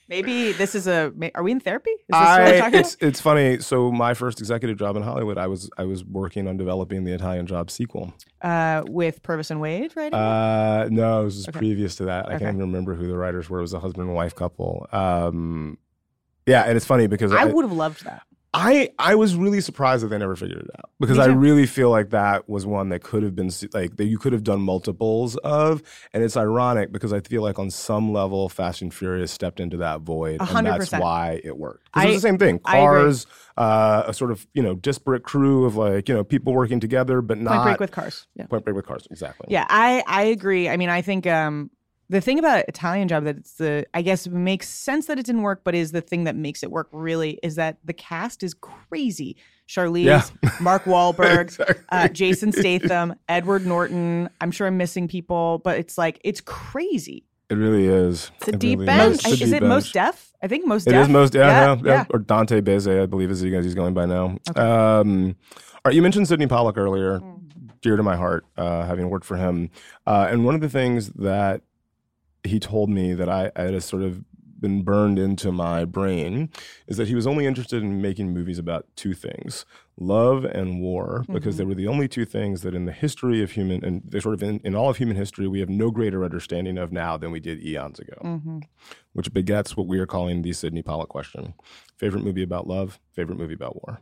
Maybe 0.09 0.51
this 0.51 0.75
is 0.75 0.87
a. 0.87 1.11
Are 1.33 1.43
we 1.43 1.51
in 1.51 1.59
therapy? 1.59 1.91
Is 1.91 1.97
this 2.09 2.15
what 2.19 2.39
we're 2.39 2.45
I, 2.55 2.59
talking 2.59 2.79
it's 2.79 2.97
it's 2.99 3.21
funny. 3.21 3.59
So 3.59 3.91
my 3.91 4.13
first 4.13 4.39
executive 4.39 4.77
job 4.77 4.95
in 4.97 5.03
Hollywood, 5.03 5.37
I 5.37 5.47
was 5.47 5.69
I 5.77 5.85
was 5.85 6.03
working 6.03 6.47
on 6.47 6.57
developing 6.57 7.03
the 7.05 7.13
Italian 7.13 7.47
Job 7.47 7.71
sequel. 7.71 8.13
Uh, 8.41 8.83
with 8.87 9.23
Purvis 9.23 9.49
and 9.49 9.61
Wade, 9.61 9.93
right? 9.95 10.13
Uh, 10.13 10.89
no, 10.91 11.21
it 11.21 11.23
was 11.25 11.35
just 11.37 11.49
Okay. 11.49 11.59
previous 11.59 11.95
to 11.95 12.05
that. 12.05 12.25
I 12.25 12.35
Okay. 12.35 12.45
can't 12.45 12.55
even 12.57 12.67
remember 12.67 12.95
who 12.95 13.07
the 13.07 13.15
writers 13.17 13.49
were. 13.49 13.59
It 13.59 13.61
was 13.63 13.73
a 13.73 13.79
husband 13.79 14.07
and 14.07 14.15
wife 14.15 14.35
couple. 14.35 14.85
Um, 14.91 15.77
yeah, 16.45 16.63
and 16.63 16.75
it's 16.75 16.85
funny 16.85 17.07
because 17.07 17.31
I 17.31 17.43
I, 17.43 17.45
would 17.45 17.63
have 17.63 17.71
loved 17.71 18.03
that. 18.03 18.23
I 18.55 18.89
I 18.99 19.15
was 19.15 19.35
really 19.35 19.61
surprised 19.61 20.03
that 20.03 20.09
they 20.09 20.17
never 20.19 20.35
figured 20.35 20.61
it 20.61 20.69
out 20.77 20.91
because 20.99 21.17
I 21.17 21.25
really 21.25 21.65
feel 21.65 21.89
like 21.89 22.11
that 22.11 22.47
was 22.47 22.65
one 22.67 22.89
that 22.89 23.01
could 23.01 23.23
have 23.23 23.35
been 23.35 23.49
like 23.73 23.95
that 23.95 24.05
you 24.05 24.19
could 24.19 24.31
have 24.31 24.43
done 24.43 24.61
multiples 24.61 25.35
of, 25.37 25.81
and 26.13 26.23
it's 26.23 26.37
ironic 26.37 26.91
because 26.91 27.11
I 27.13 27.21
feel 27.21 27.41
like 27.41 27.57
on 27.57 27.71
some 27.71 28.13
level 28.13 28.49
Fast 28.49 28.83
and 28.83 28.93
Furious 28.93 29.31
stepped 29.31 29.59
into 29.59 29.77
that 29.77 30.01
void, 30.01 30.39
A 30.39 30.43
and 30.55 30.67
that's 30.67 30.91
why 30.91 31.41
it 31.43 31.57
worked. 31.57 31.87
it 31.95 31.99
I- 31.99 32.05
was 32.05 32.15
the 32.15 32.21
same 32.21 32.37
thing: 32.37 32.59
cars, 32.59 33.25
uh, 33.57 34.03
a 34.05 34.13
sort 34.13 34.29
of 34.31 34.45
you 34.53 34.61
know 34.61 34.75
disparate 34.75 35.23
crew 35.23 35.65
of 35.65 35.75
like 35.75 36.07
you 36.07 36.13
know 36.13 36.23
people 36.23 36.53
working 36.53 36.79
together, 36.79 37.21
but 37.21 37.39
not 37.39 37.53
Point 37.53 37.63
Break 37.63 37.79
with 37.79 37.91
cars. 37.91 38.27
Yeah. 38.35 38.45
Point 38.45 38.65
Break 38.65 38.75
with 38.75 38.85
cars, 38.85 39.07
exactly. 39.09 39.47
Yeah, 39.49 39.65
I 39.67 40.03
I 40.05 40.23
agree. 40.25 40.69
I 40.69 40.77
mean, 40.77 40.89
I 40.89 41.01
think 41.01 41.25
um 41.25 41.71
The 42.13 42.21
thing 42.21 42.37
about 42.37 42.65
Italian 42.67 43.07
Job 43.07 43.23
that 43.23 43.37
it's 43.37 43.53
the 43.55 43.85
I 43.93 44.01
guess 44.03 44.27
it 44.27 44.33
makes 44.33 44.69
sense 44.69 45.07
that 45.07 45.17
it 45.17 45.25
didn't 45.25 45.41
work, 45.41 45.61
but 45.63 45.73
is 45.73 45.91
the 45.91 46.01
thing 46.01 46.25
that 46.25 46.35
makes 46.35 46.61
it 46.63 46.69
work 46.71 46.87
really 46.91 47.39
is 47.41 47.55
that 47.55 47.77
the 47.83 47.93
cast 47.93 48.43
is 48.43 48.53
crazy. 48.53 49.35
Charlize, 49.67 50.03
Yeah. 50.05 50.49
Mark 50.61 50.83
Wahlberg, 50.83 51.39
Exactly. 51.41 51.75
uh, 51.89 52.07
Jason 52.09 52.51
Statham, 52.59 53.15
Edward 53.27 53.65
Norton. 53.65 54.29
I'm 54.41 54.51
sure 54.51 54.67
I'm 54.67 54.77
missing 54.77 55.07
people, 55.07 55.59
but 55.63 55.79
it's 55.79 55.97
like 55.97 56.19
it's 56.23 56.39
crazy. 56.41 57.25
It 57.49 57.55
really 57.55 57.87
is. 57.87 58.31
It's 58.41 58.47
a 58.49 58.51
It 58.53 58.59
deep 58.59 58.79
really 58.79 58.85
bench. 58.85 59.15
It's 59.15 59.25
I- 59.25 59.29
a 59.29 59.33
is 59.33 59.39
deep 59.39 59.47
it 59.47 59.51
bench. 59.61 59.69
Mos 59.69 59.91
Def? 59.91 60.33
I 60.43 60.47
think 60.47 60.67
most 60.67 60.85
It 60.87 60.91
deaf. 60.91 61.03
is 61.03 61.09
most, 61.09 61.33
yeah, 61.33 61.47
yeah, 61.47 61.75
yeah. 61.75 61.81
yeah. 61.83 62.05
Or 62.11 62.19
Dante 62.19 62.61
Beze, 62.61 63.01
I 63.01 63.05
believe, 63.07 63.31
is 63.31 63.41
he 63.41 63.49
he's 63.49 63.73
going 63.75 63.93
by 63.95 64.05
now. 64.05 64.37
Um, 64.55 65.35
all 65.73 65.81
right, 65.85 65.95
you 65.95 66.01
mentioned 66.03 66.27
Sydney 66.27 66.47
Pollack 66.47 66.77
earlier, 66.77 67.19
Mm. 67.19 67.39
dear 67.81 67.95
to 67.95 68.03
my 68.03 68.15
heart, 68.17 68.45
uh, 68.57 68.85
having 68.85 69.09
worked 69.09 69.25
for 69.25 69.37
him. 69.37 69.69
Uh, 70.05 70.27
and 70.29 70.45
one 70.45 70.53
of 70.53 70.61
the 70.61 70.69
things 70.69 71.09
that 71.15 71.61
he 72.43 72.59
told 72.59 72.89
me 72.89 73.13
that 73.13 73.29
I, 73.29 73.51
I 73.55 73.63
had 73.63 73.83
sort 73.83 74.03
of 74.03 74.23
been 74.59 74.81
burned 74.81 75.19
into 75.19 75.51
my 75.51 75.83
brain 75.83 76.49
is 76.87 76.95
that 76.95 77.09
he 77.09 77.15
was 77.15 77.27
only 77.27 77.45
interested 77.45 77.83
in 77.83 78.01
making 78.01 78.31
movies 78.33 78.57
about 78.57 78.85
two 78.95 79.13
things 79.13 79.65
love 79.97 80.45
and 80.45 80.79
war 80.79 81.25
because 81.33 81.57
they 81.57 81.65
were 81.65 81.75
the 81.75 81.85
only 81.85 82.07
two 82.07 82.23
things 82.23 82.61
that 82.61 82.73
in 82.73 82.85
the 82.85 82.93
history 82.93 83.43
of 83.43 83.51
human 83.51 83.83
and 83.83 84.01
they 84.05 84.21
sort 84.21 84.33
of 84.33 84.41
in, 84.41 84.59
in 84.63 84.73
all 84.73 84.89
of 84.89 84.95
human 84.97 85.17
history 85.17 85.49
we 85.49 85.59
have 85.59 85.67
no 85.67 85.91
greater 85.91 86.23
understanding 86.23 86.77
of 86.77 86.93
now 86.93 87.17
than 87.17 87.29
we 87.29 87.41
did 87.41 87.61
eons 87.61 87.99
ago 87.99 88.15
Mm-hmm. 88.23 88.59
which 89.11 89.33
begets 89.33 89.75
what 89.75 89.85
we 89.85 89.99
are 89.99 90.07
calling 90.07 90.41
the 90.43 90.53
Sydney 90.53 90.81
Pollack 90.81 91.09
question. 91.09 91.53
Favorite 91.97 92.23
movie 92.23 92.41
about 92.43 92.65
love, 92.65 92.99
favorite 93.11 93.37
movie 93.37 93.53
about 93.55 93.75
war. 93.85 93.99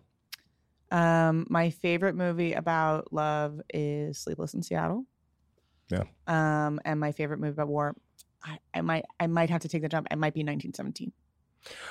Um, 0.92 1.48
my 1.50 1.70
favorite 1.72 2.16
movie 2.16 2.54
about 2.54 3.12
love 3.12 3.62
is 3.74 4.18
Sleepless 4.20 4.54
in 4.54 4.62
Seattle. 4.62 5.06
Yeah. 5.90 6.04
Um, 6.28 6.80
and 6.86 7.00
my 7.00 7.12
favorite 7.12 7.40
movie 7.40 7.54
about 7.54 7.68
war, 7.68 7.96
I, 8.44 8.60
I 8.74 8.82
might 8.82 9.06
I 9.20 9.28
might 9.28 9.50
have 9.50 9.62
to 9.62 9.68
take 9.70 9.82
the 9.82 9.90
jump. 9.90 10.08
It 10.12 10.18
might 10.18 10.34
be 10.34 10.40
1917. 10.42 11.12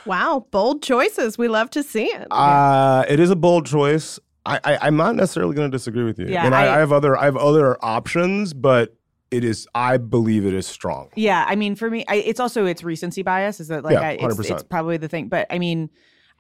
Wow, 0.05 0.46
bold 0.51 0.82
choices. 0.82 1.38
We 1.38 1.48
love 1.48 1.70
to 1.70 1.82
see 1.82 2.07
it. 2.07 2.26
Uh, 2.30 3.05
it 3.09 3.20
is 3.20 3.30
a 3.30 3.36
bold 3.36 3.66
choice. 3.66 4.18
I, 4.44 4.59
I, 4.64 4.78
I'm 4.82 4.96
not 4.96 5.14
necessarily 5.16 5.55
going 5.55 5.70
to 5.70 5.76
disagree 5.76 6.03
with 6.05 6.18
you. 6.18 6.26
Yeah, 6.26 6.46
and 6.46 6.55
I, 6.55 6.66
I- 6.66 6.76
I 6.76 6.78
have 6.78 6.92
other 6.92 7.16
I 7.16 7.24
have 7.26 7.36
other 7.36 7.76
options, 7.84 8.53
but 8.55 8.96
it 9.30 9.44
is 9.44 9.68
I 9.74 9.96
believe 9.98 10.44
it 10.44 10.55
is 10.55 10.66
strong. 10.66 11.11
Yeah, 11.14 11.44
I 11.46 11.55
mean, 11.55 11.76
for 11.76 11.88
me, 11.88 12.05
I, 12.09 12.16
it's 12.16 12.40
also 12.40 12.66
it's 12.66 12.82
recency 12.82 13.22
bias. 13.22 13.61
Is 13.61 13.68
that 13.68 13.84
like 13.84 13.92
Yeah, 13.92 14.01
I, 14.01 14.11
it's, 14.12 14.38
it's 14.51 14.62
probably 14.64 14.96
the 14.96 15.09
thing. 15.09 15.28
But 15.28 15.46
I 15.51 15.59
mean, 15.61 15.90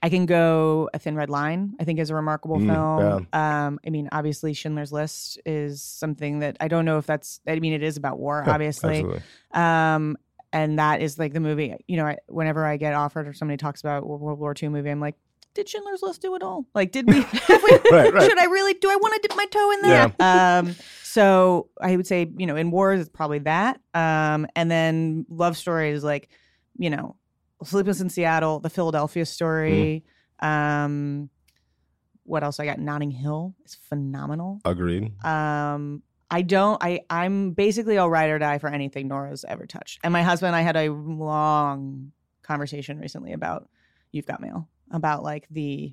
I 0.02 0.08
can 0.08 0.24
go 0.26 0.88
a 0.94 0.98
Thin 0.98 1.14
Red 1.14 1.28
Line. 1.28 1.74
I 1.78 1.84
think 1.84 1.98
is 1.98 2.10
a 2.10 2.14
remarkable 2.14 2.58
Mm, 2.58 2.66
film. 2.66 3.26
Um, 3.32 3.78
I 3.86 3.90
mean, 3.90 4.08
obviously 4.12 4.54
Schindler's 4.54 4.92
List 4.92 5.38
is 5.44 5.82
something 5.82 6.38
that 6.38 6.56
I 6.60 6.68
don't 6.68 6.84
know 6.84 6.98
if 6.98 7.06
that's. 7.06 7.40
I 7.46 7.58
mean, 7.60 7.74
it 7.74 7.82
is 7.82 7.96
about 7.96 8.18
war, 8.18 8.42
Yeah, 8.46 8.54
obviously. 8.54 9.04
Um, 9.52 10.16
and 10.52 10.78
that 10.78 11.00
is 11.02 11.18
like 11.18 11.32
the 11.32 11.40
movie. 11.40 11.76
You 11.86 11.96
know, 11.98 12.06
I, 12.06 12.18
whenever 12.28 12.64
I 12.64 12.76
get 12.76 12.94
offered 12.94 13.28
or 13.28 13.32
somebody 13.32 13.56
talks 13.58 13.80
about 13.80 14.06
World 14.06 14.38
War 14.38 14.54
II 14.60 14.70
movie, 14.70 14.90
I'm 14.90 15.00
like, 15.00 15.16
did 15.52 15.68
Schindler's 15.68 16.02
List 16.02 16.22
do 16.22 16.34
it 16.34 16.42
all? 16.42 16.64
Like, 16.74 16.92
did 16.92 17.06
we? 17.06 17.20
we 17.48 17.78
Right, 17.90 18.12
right. 18.12 18.22
Should 18.22 18.38
I 18.38 18.46
really? 18.46 18.74
Do 18.74 18.90
I 18.90 18.96
want 18.96 19.14
to 19.14 19.28
dip 19.28 19.36
my 19.36 19.46
toe 19.46 19.70
in 19.72 19.82
there? 19.82 20.14
Um, 20.20 20.76
so 21.02 21.68
I 21.80 21.96
would 21.96 22.06
say, 22.06 22.30
you 22.38 22.46
know, 22.46 22.56
in 22.56 22.70
wars, 22.70 23.00
it's 23.00 23.08
probably 23.08 23.40
that. 23.40 23.80
Um, 23.94 24.46
and 24.56 24.70
then 24.70 25.26
love 25.28 25.56
stories 25.56 26.04
like, 26.04 26.28
you 26.78 26.88
know, 26.88 27.16
Sleepless 27.64 28.00
in 28.00 28.08
Seattle, 28.08 28.60
the 28.60 28.70
Philadelphia 28.70 29.26
story. 29.26 30.04
Um, 30.40 31.30
what 32.24 32.42
else 32.42 32.60
I 32.60 32.64
got? 32.64 32.78
Notting 32.78 33.10
Hill 33.10 33.54
is 33.64 33.74
phenomenal. 33.74 34.60
Agreed. 34.64 35.12
Um, 35.24 36.02
I 36.30 36.42
don't. 36.42 36.82
I 36.82 37.00
I'm 37.10 37.50
basically 37.52 37.98
all 37.98 38.08
ride 38.08 38.30
or 38.30 38.38
die 38.38 38.58
for 38.58 38.68
anything 38.68 39.08
Nora's 39.08 39.44
ever 39.46 39.66
touched. 39.66 40.00
And 40.04 40.12
my 40.12 40.22
husband, 40.22 40.48
and 40.48 40.56
I 40.56 40.60
had 40.60 40.76
a 40.76 40.90
long 40.90 42.12
conversation 42.42 42.98
recently 42.98 43.32
about 43.32 43.68
You've 44.12 44.26
Got 44.26 44.40
Mail 44.40 44.68
about 44.90 45.22
like 45.22 45.46
the 45.50 45.92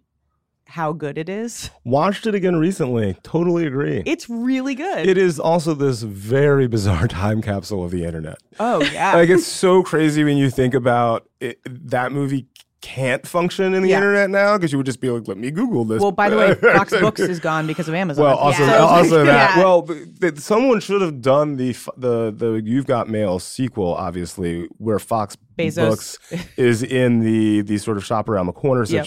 how 0.68 0.94
good 0.94 1.18
it 1.18 1.30
is. 1.30 1.70
Watched 1.84 2.28
it 2.28 2.36
again 2.36 2.56
recently. 2.58 3.18
Totally 3.24 3.66
agree. 3.66 4.04
It's 4.06 4.30
really 4.30 4.76
good. 4.76 5.08
it 5.08 5.18
is 5.18 5.40
also 5.40 5.74
this 5.74 6.02
very 6.02 6.68
bizarre 6.68 7.08
time 7.22 7.42
capsule 7.42 7.84
of 7.84 7.92
the 7.92 8.04
internet. 8.04 8.38
oh 8.60 8.82
yeah. 8.92 9.16
like 9.16 9.30
it's 9.30 9.48
so 9.48 9.82
crazy 9.84 10.24
when 10.24 10.38
you 10.38 10.50
think 10.50 10.74
about 10.74 11.28
it, 11.40 11.60
that 11.66 12.12
movie 12.12 12.48
can't 12.80 13.28
function 13.28 13.74
in 13.74 13.82
the 13.82 13.90
Yeah. 13.90 13.98
internet 13.98 14.30
now 14.30 14.56
because 14.56 14.72
you 14.72 14.78
would 14.78 14.86
just 14.86 15.02
be 15.02 15.10
like, 15.10 15.28
let 15.28 15.38
me 15.38 15.50
Google 15.52 15.84
this. 15.84 16.00
well, 16.00 16.12
by 16.12 16.30
the 16.30 16.38
way, 16.38 16.54
Fox 16.78 16.92
Books 16.92 17.20
is 17.20 17.40
gone 17.40 17.66
because 17.66 17.90
of 17.90 17.96
Amazon. 17.96 18.24
Well, 18.26 18.38
also, 18.38 18.64
Yeah. 18.64 18.78
also 18.78 19.26
that. 19.26 19.58
Yeah. 19.58 19.64
Well, 19.64 19.82
th- 20.22 20.38
someone 20.38 20.80
should 20.80 21.02
have 21.02 21.20
done 21.22 21.58
the 21.58 21.72
f- 21.72 21.90
the 21.98 22.32
the 22.32 22.62
You've 22.64 22.86
Got 22.86 23.10
Mail 23.10 23.40
sequel, 23.40 23.96
obviously, 23.96 24.68
where 24.78 25.00
Fox 25.00 25.36
Bezos. 25.58 25.90
Books 25.90 26.20
is 26.56 26.84
in 26.84 27.20
the 27.22 27.62
the 27.62 27.80
sort 27.80 27.98
of 27.98 28.06
shop 28.06 28.30
around 28.30 28.46
the 28.46 28.54
corner 28.54 28.86
Yep. 28.88 29.06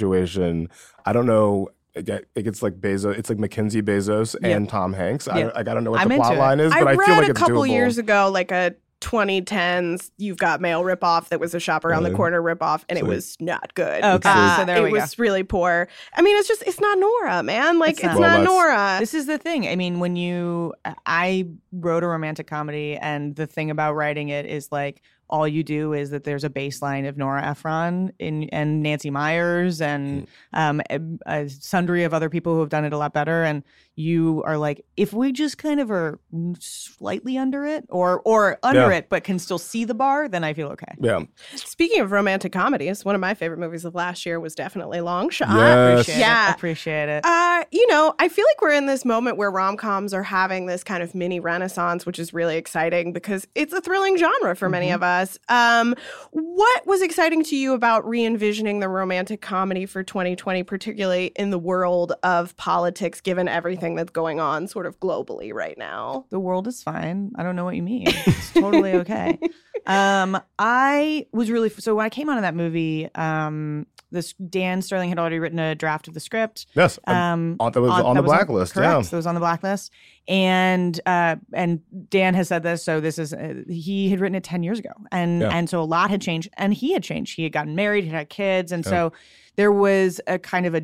Situation. 1.01 1.03
I 1.07 1.13
don't 1.13 1.27
know. 1.27 1.69
It 1.95 2.05
get- 2.05 2.25
it 2.37 2.43
gets 2.45 2.63
like 2.63 2.75
Bezos. 2.81 3.19
It's 3.19 3.29
like 3.29 3.39
Mackenzie 3.39 3.83
Bezos 3.83 4.37
and 4.43 4.69
Tom 4.69 4.93
Hanks. 4.93 5.27
Yep. 5.27 5.53
I, 5.57 5.61
I 5.61 5.63
gotta 5.65 5.81
know 5.81 5.91
what 5.91 6.01
I'm 6.01 6.09
the 6.09 6.15
into 6.15 6.25
plot 6.25 6.37
it. 6.37 6.39
line 6.39 6.61
is, 6.61 6.73
I 6.73 6.81
but 6.81 6.89
I, 6.89 6.95
read 6.95 7.07
feel 7.07 7.17
like 7.17 7.29
a 7.29 7.35
couple 7.35 7.63
doable. 7.63 7.69
years 7.69 7.99
ago, 7.99 8.31
like 8.33 8.53
a 8.53 8.75
2010s 9.01 10.11
You've 10.19 10.37
Got 10.39 10.61
Mail 10.61 10.83
ripoff 10.83 11.29
that 11.29 11.41
was 11.41 11.55
a 11.55 11.59
shop 11.61 11.85
around 11.85 12.03
the 12.03 12.11
Really? 12.11 12.17
corner 12.17 12.43
ripoff, 12.43 12.85
and 12.89 12.99
it 12.99 13.07
was 13.07 13.37
not 13.41 13.75
good. 13.75 14.05
Okay, 14.05 14.29
Uh, 14.29 14.57
so 14.59 14.65
there 14.65 14.77
it 14.77 14.83
we 14.83 14.91
go. 14.91 14.97
was 15.01 15.19
really 15.19 15.43
poor. 15.43 15.89
I 16.15 16.23
mean, 16.23 16.37
it's 16.39 16.47
just 16.49 16.63
it's 16.67 16.81
not 16.81 16.99
Nora, 16.99 17.43
man. 17.43 17.79
Like 17.79 17.93
It's 17.93 18.01
it's, 18.01 18.07
not. 18.09 18.21
Well, 18.21 18.39
not 18.39 18.45
Nora. 18.45 18.97
this 19.01 19.15
is 19.15 19.27
the 19.27 19.39
thing. 19.39 19.67
I 19.67 19.77
mean, 19.77 20.01
when 20.01 20.17
you, 20.17 20.75
I 21.07 21.47
wrote 21.73 22.03
a 22.05 22.07
romantic 22.09 22.47
comedy, 22.47 22.97
and 22.97 23.35
the 23.37 23.47
thing 23.47 23.71
about 23.71 23.95
writing 23.95 24.29
it 24.29 24.47
is 24.47 24.71
like 24.71 25.03
all 25.31 25.49
you 25.49 25.63
do 25.65 25.93
is 25.95 26.11
that 26.11 26.25
there's 26.25 26.45
a 26.45 26.51
baseline 26.51 27.09
of 27.09 27.17
Nora 27.17 27.43
Ephron 27.47 28.13
in, 28.19 28.45
and 28.51 28.83
Nancy 28.83 29.11
Meyers 29.11 29.81
and 29.81 30.27
um, 30.53 30.83
a, 30.91 31.01
a 31.27 31.49
sundry 31.49 32.05
of 32.05 32.13
other 32.13 32.29
people 32.29 32.53
who 32.55 32.61
have 32.61 32.69
done 32.69 32.85
it 32.85 32.93
a 32.93 32.99
lot 32.99 33.15
better. 33.15 33.43
And 33.45 33.63
you 33.97 34.43
are 34.47 34.57
like, 34.59 34.85
if 34.97 35.13
we 35.13 35.31
just 35.33 35.59
kind 35.59 35.79
of 35.81 35.91
are 35.91 36.19
slightly 36.59 37.37
under 37.37 37.67
it, 37.67 37.85
or 37.89 38.21
or 38.25 38.59
under 38.63 38.91
Yeah. 38.91 38.99
it, 38.99 39.09
but 39.09 39.25
can 39.25 39.39
still 39.39 39.59
see 39.59 39.85
the 39.85 39.95
bar, 39.95 40.29
then 40.29 40.45
I 40.45 40.55
feel 40.55 40.69
okay. 40.69 40.95
Yeah. 41.01 41.21
Speaking 41.55 42.01
of 42.01 42.11
romantic 42.13 42.53
comedies, 42.53 43.05
one 43.05 43.15
of 43.15 43.21
my 43.21 43.35
favorite 43.35 43.59
movies 43.59 43.85
of 43.85 43.95
last 43.95 44.25
year 44.25 44.41
was 44.41 44.55
definitely 44.55 45.01
Long 45.01 45.29
Shot. 45.29 45.49
Yes. 45.51 46.01
Appreciate 46.01 46.19
Yeah. 46.21 46.49
it. 46.51 46.55
Appreciate 46.57 47.09
it. 47.09 47.25
Uh, 47.27 47.65
you 47.71 47.87
know, 47.89 48.15
I 48.19 48.29
feel 48.29 48.45
like 48.51 48.63
we're 48.63 48.73
in 48.73 48.87
this 48.87 49.05
moment 49.05 49.37
where 49.37 49.51
rom 49.51 49.77
coms 49.77 50.15
are 50.15 50.23
having 50.23 50.67
this 50.67 50.83
kind 50.83 51.03
of 51.03 51.15
mini 51.15 51.39
renaissance, 51.41 52.07
which 52.07 52.19
is 52.19 52.33
really 52.33 52.57
exciting 52.57 53.13
because 53.13 53.47
it's 53.55 53.73
a 53.73 53.81
thrilling 53.81 54.17
genre 54.17 54.57
for 54.57 54.69
many 54.69 54.91
of 54.91 55.03
us. 55.03 55.20
Um, 55.49 55.95
what 56.31 56.87
was 56.87 57.03
exciting 57.03 57.45
to 57.45 57.57
you 57.57 57.75
about 57.75 58.07
re 58.07 58.25
envisioning 58.25 58.81
the 58.81 58.89
romantic 58.89 59.41
comedy 59.41 59.87
for 59.87 60.03
2020, 60.03 60.63
particularly 60.63 61.33
in 61.37 61.51
the 61.51 61.59
world 61.59 62.13
of 62.23 62.57
politics, 62.57 63.21
given 63.21 63.49
everything 63.49 63.95
that's 63.95 64.11
going 64.11 64.41
on 64.41 64.67
sort 64.67 64.87
of 64.87 64.99
globally 65.01 65.53
right 65.53 65.77
now? 65.79 66.27
the 66.31 66.41
world 66.41 66.67
is 66.67 66.83
fine. 66.83 67.33
I 67.37 67.43
don't 67.43 67.57
know 67.57 67.65
what 67.65 67.77
you 67.77 67.83
mean. 67.83 68.07
It's 68.07 68.53
totally 68.53 68.93
okay. 68.95 69.39
Um, 69.87 70.41
I 70.59 71.27
was 71.33 71.51
really 71.51 71.71
so 71.71 71.95
when 71.95 72.05
I 72.05 72.11
came 72.11 72.29
out 72.29 72.37
of 72.37 72.43
that 72.43 72.55
movie. 72.55 73.09
Um, 73.15 73.87
this 74.11 74.33
Dan 74.35 74.83
Sterling 74.83 75.09
had 75.09 75.19
already 75.19 75.39
written 75.39 75.59
a 75.59 75.75
draft 75.75 76.09
of 76.09 76.15
the 76.15 76.21
script. 76.21 76.67
Yes. 76.75 76.99
Um, 77.07 77.57
on- 77.61 77.73
that 77.73 77.81
was 77.81 77.91
on 77.91 78.17
the 78.17 78.23
blacklist, 78.23 78.75
Correct. 78.75 78.93
yeah. 78.93 78.99
It 79.13 79.17
was 79.17 79.27
on 79.27 79.35
the 79.35 79.41
blacklist, 79.41 79.93
and 80.29 81.01
uh, 81.07 81.37
and 81.53 81.81
Dan 82.09 82.35
has 82.35 82.49
said 82.49 82.63
this. 82.63 82.85
So 82.85 83.01
this 83.01 83.19
is 83.19 83.33
uh, 83.33 83.63
he 83.69 84.11
had 84.11 84.21
written 84.21 84.35
it 84.37 84.45
ten 84.45 84.63
years 84.63 84.79
ago, 84.79 84.91
and 85.13 85.41
Yeah. 85.43 85.49
and 85.51 85.69
so 85.69 85.81
a 85.81 85.85
lot 85.85 86.11
had 86.11 86.21
changed, 86.21 86.51
and 86.57 86.73
he 86.75 86.93
had 86.93 87.03
changed. 87.03 87.37
He 87.37 87.43
had 87.43 87.53
gotten 87.53 87.75
married, 87.75 88.05
he 88.05 88.11
had 88.11 88.29
kids, 88.29 88.73
and 88.73 88.85
so 88.85 89.13
there 89.57 89.73
was 89.73 90.21
a 90.27 90.39
kind 90.39 90.67
of 90.67 90.75
a 90.75 90.83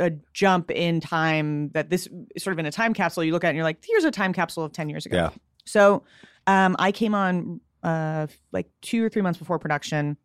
a 0.00 0.10
jump 0.32 0.72
in 0.72 0.98
time 1.00 1.68
that 1.70 1.88
this 1.88 2.08
sort 2.36 2.52
of 2.52 2.58
in 2.58 2.66
a 2.66 2.72
time 2.72 2.92
capsule 2.94 3.22
you 3.22 3.30
look 3.32 3.44
at 3.44 3.48
and 3.50 3.56
you're 3.56 3.62
like 3.62 3.78
here's 3.86 4.02
a 4.02 4.10
time 4.10 4.32
capsule 4.32 4.64
of 4.64 4.72
10 4.72 4.88
years 4.88 5.06
ago 5.06 5.16
Yeah. 5.16 5.30
so 5.66 6.02
um, 6.48 6.74
i 6.80 6.90
came 6.90 7.14
on 7.14 7.60
uh, 7.84 8.26
like 8.50 8.68
two 8.82 9.04
or 9.04 9.08
three 9.08 9.22
months 9.22 9.38
before 9.38 9.56
production 9.60 10.16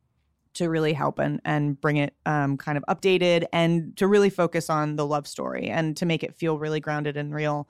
to 0.56 0.70
really 0.70 0.94
help 0.94 1.20
and, 1.20 1.40
and 1.46 1.80
bring 1.80 1.98
it 1.98 2.14
um, 2.26 2.58
kind 2.58 2.78
of 2.78 2.84
updated 2.90 3.46
and 3.54 3.96
to 3.98 4.08
really 4.08 4.30
focus 4.30 4.70
on 4.70 4.96
the 4.96 5.06
love 5.06 5.28
story 5.28 5.70
and 5.70 5.96
to 5.98 6.06
make 6.06 6.24
it 6.24 6.36
feel 6.36 6.58
really 6.58 6.80
grounded 6.80 7.18
and 7.18 7.34
real. 7.34 7.68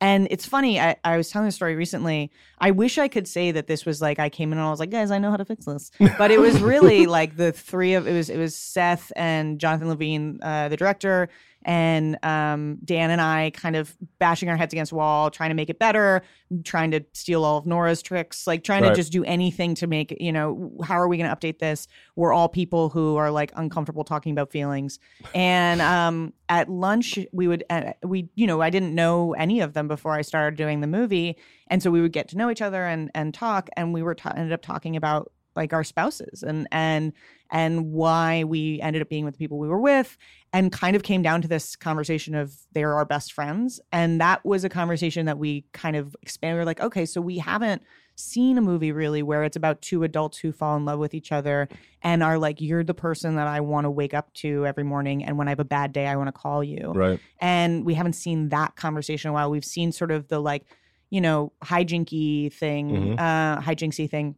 And 0.00 0.26
it's 0.32 0.44
funny 0.44 0.80
I, 0.80 0.96
I 1.04 1.16
was 1.16 1.30
telling 1.30 1.46
a 1.46 1.52
story 1.52 1.76
recently. 1.76 2.32
I 2.58 2.72
wish 2.72 2.98
i 2.98 3.06
could 3.06 3.28
say 3.28 3.52
that 3.52 3.68
this 3.68 3.86
was 3.86 4.02
like 4.02 4.18
i 4.18 4.28
came 4.28 4.50
in 4.52 4.58
and 4.58 4.66
i 4.66 4.70
was 4.70 4.80
like 4.80 4.90
guys 4.90 5.12
i 5.12 5.18
know 5.18 5.30
how 5.30 5.36
to 5.36 5.44
fix 5.44 5.64
this. 5.64 5.92
But 6.18 6.32
it 6.32 6.40
was 6.40 6.60
really 6.60 7.06
like 7.06 7.36
the 7.36 7.52
three 7.52 7.94
of 7.94 8.08
it 8.08 8.12
was 8.12 8.28
it 8.28 8.38
was 8.38 8.56
seth 8.56 9.12
and 9.14 9.60
jonathan 9.60 9.88
levine 9.88 10.40
uh, 10.42 10.68
the 10.68 10.76
director 10.76 11.28
and 11.64 12.18
um, 12.24 12.78
Dan 12.84 13.10
and 13.10 13.20
I 13.20 13.50
kind 13.54 13.76
of 13.76 13.96
bashing 14.18 14.48
our 14.48 14.56
heads 14.56 14.72
against 14.74 14.90
the 14.90 14.96
wall, 14.96 15.30
trying 15.30 15.50
to 15.50 15.54
make 15.54 15.70
it 15.70 15.78
better, 15.78 16.22
trying 16.64 16.90
to 16.92 17.04
steal 17.12 17.44
all 17.44 17.58
of 17.58 17.66
Nora's 17.66 18.02
tricks, 18.02 18.46
like 18.46 18.64
trying 18.64 18.82
Right. 18.82 18.90
to 18.90 18.94
just 18.94 19.12
do 19.12 19.24
anything 19.24 19.74
to 19.76 19.86
make 19.86 20.16
you 20.20 20.32
know 20.32 20.72
how 20.84 20.94
are 20.94 21.08
we 21.08 21.16
going 21.16 21.28
to 21.30 21.34
update 21.36 21.58
this? 21.58 21.88
We're 22.16 22.32
all 22.32 22.48
people 22.48 22.88
who 22.88 23.16
are 23.16 23.30
like 23.30 23.52
uncomfortable 23.56 24.04
talking 24.04 24.32
about 24.32 24.50
feelings, 24.50 24.98
and 25.34 25.80
um, 25.80 26.32
at 26.48 26.68
lunch 26.68 27.18
we 27.32 27.48
would 27.48 27.64
uh, 27.70 27.92
we 28.02 28.28
you 28.34 28.46
know 28.46 28.60
I 28.60 28.70
didn't 28.70 28.94
know 28.94 29.32
any 29.34 29.60
of 29.60 29.72
them 29.74 29.88
before 29.88 30.12
I 30.12 30.22
started 30.22 30.56
doing 30.56 30.80
the 30.80 30.86
movie, 30.86 31.36
and 31.68 31.82
so 31.82 31.90
we 31.90 32.00
would 32.00 32.12
get 32.12 32.28
to 32.28 32.36
know 32.36 32.50
each 32.50 32.62
other 32.62 32.84
and 32.84 33.10
and 33.14 33.32
talk, 33.32 33.68
and 33.76 33.92
we 33.92 34.02
were 34.02 34.14
ta- 34.14 34.32
ended 34.36 34.52
up 34.52 34.62
talking 34.62 34.96
about 34.96 35.32
like 35.56 35.72
our 35.72 35.84
spouses 35.84 36.42
and 36.42 36.66
and 36.72 37.12
and 37.50 37.92
why 37.92 38.44
we 38.44 38.80
ended 38.80 39.02
up 39.02 39.08
being 39.08 39.24
with 39.24 39.34
the 39.34 39.38
people 39.38 39.58
we 39.58 39.68
were 39.68 39.80
with 39.80 40.16
and 40.52 40.72
kind 40.72 40.96
of 40.96 41.02
came 41.02 41.22
down 41.22 41.42
to 41.42 41.48
this 41.48 41.76
conversation 41.76 42.34
of 42.34 42.54
they're 42.72 42.94
our 42.94 43.04
best 43.04 43.32
friends 43.32 43.80
and 43.92 44.20
that 44.20 44.44
was 44.44 44.64
a 44.64 44.68
conversation 44.68 45.26
that 45.26 45.38
we 45.38 45.64
kind 45.72 45.96
of 45.96 46.16
expanded 46.22 46.54
we 46.56 46.58
were 46.60 46.64
like 46.64 46.80
okay 46.80 47.04
so 47.04 47.20
we 47.20 47.38
haven't 47.38 47.82
seen 48.14 48.58
a 48.58 48.60
movie 48.60 48.92
really 48.92 49.22
where 49.22 49.42
it's 49.42 49.56
about 49.56 49.80
two 49.82 50.02
adults 50.04 50.38
who 50.38 50.52
fall 50.52 50.76
in 50.76 50.84
love 50.84 50.98
with 50.98 51.14
each 51.14 51.32
other 51.32 51.66
and 52.02 52.22
are 52.22 52.38
like 52.38 52.60
you're 52.60 52.84
the 52.84 52.92
person 52.94 53.36
that 53.36 53.46
I 53.46 53.60
want 53.60 53.86
to 53.86 53.90
wake 53.90 54.12
up 54.14 54.32
to 54.34 54.66
every 54.66 54.84
morning 54.84 55.24
and 55.24 55.38
when 55.38 55.48
I 55.48 55.50
have 55.50 55.60
a 55.60 55.64
bad 55.64 55.92
day 55.92 56.06
I 56.06 56.16
want 56.16 56.28
to 56.28 56.32
call 56.32 56.62
you 56.62 56.92
Right. 56.94 57.18
and 57.40 57.84
we 57.86 57.94
haven't 57.94 58.12
seen 58.14 58.50
that 58.50 58.76
conversation 58.76 59.28
in 59.28 59.30
a 59.30 59.34
while. 59.34 59.50
We've 59.50 59.64
seen 59.64 59.92
sort 59.92 60.10
of 60.10 60.28
the 60.28 60.40
like, 60.40 60.64
you 61.08 61.20
know, 61.22 61.52
hijinky 61.64 62.52
thing, 62.52 62.90
Mhm. 62.90 63.18
uh, 63.18 63.60
hijinksy 63.62 64.08
thing. 64.10 64.36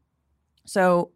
So 0.67 1.11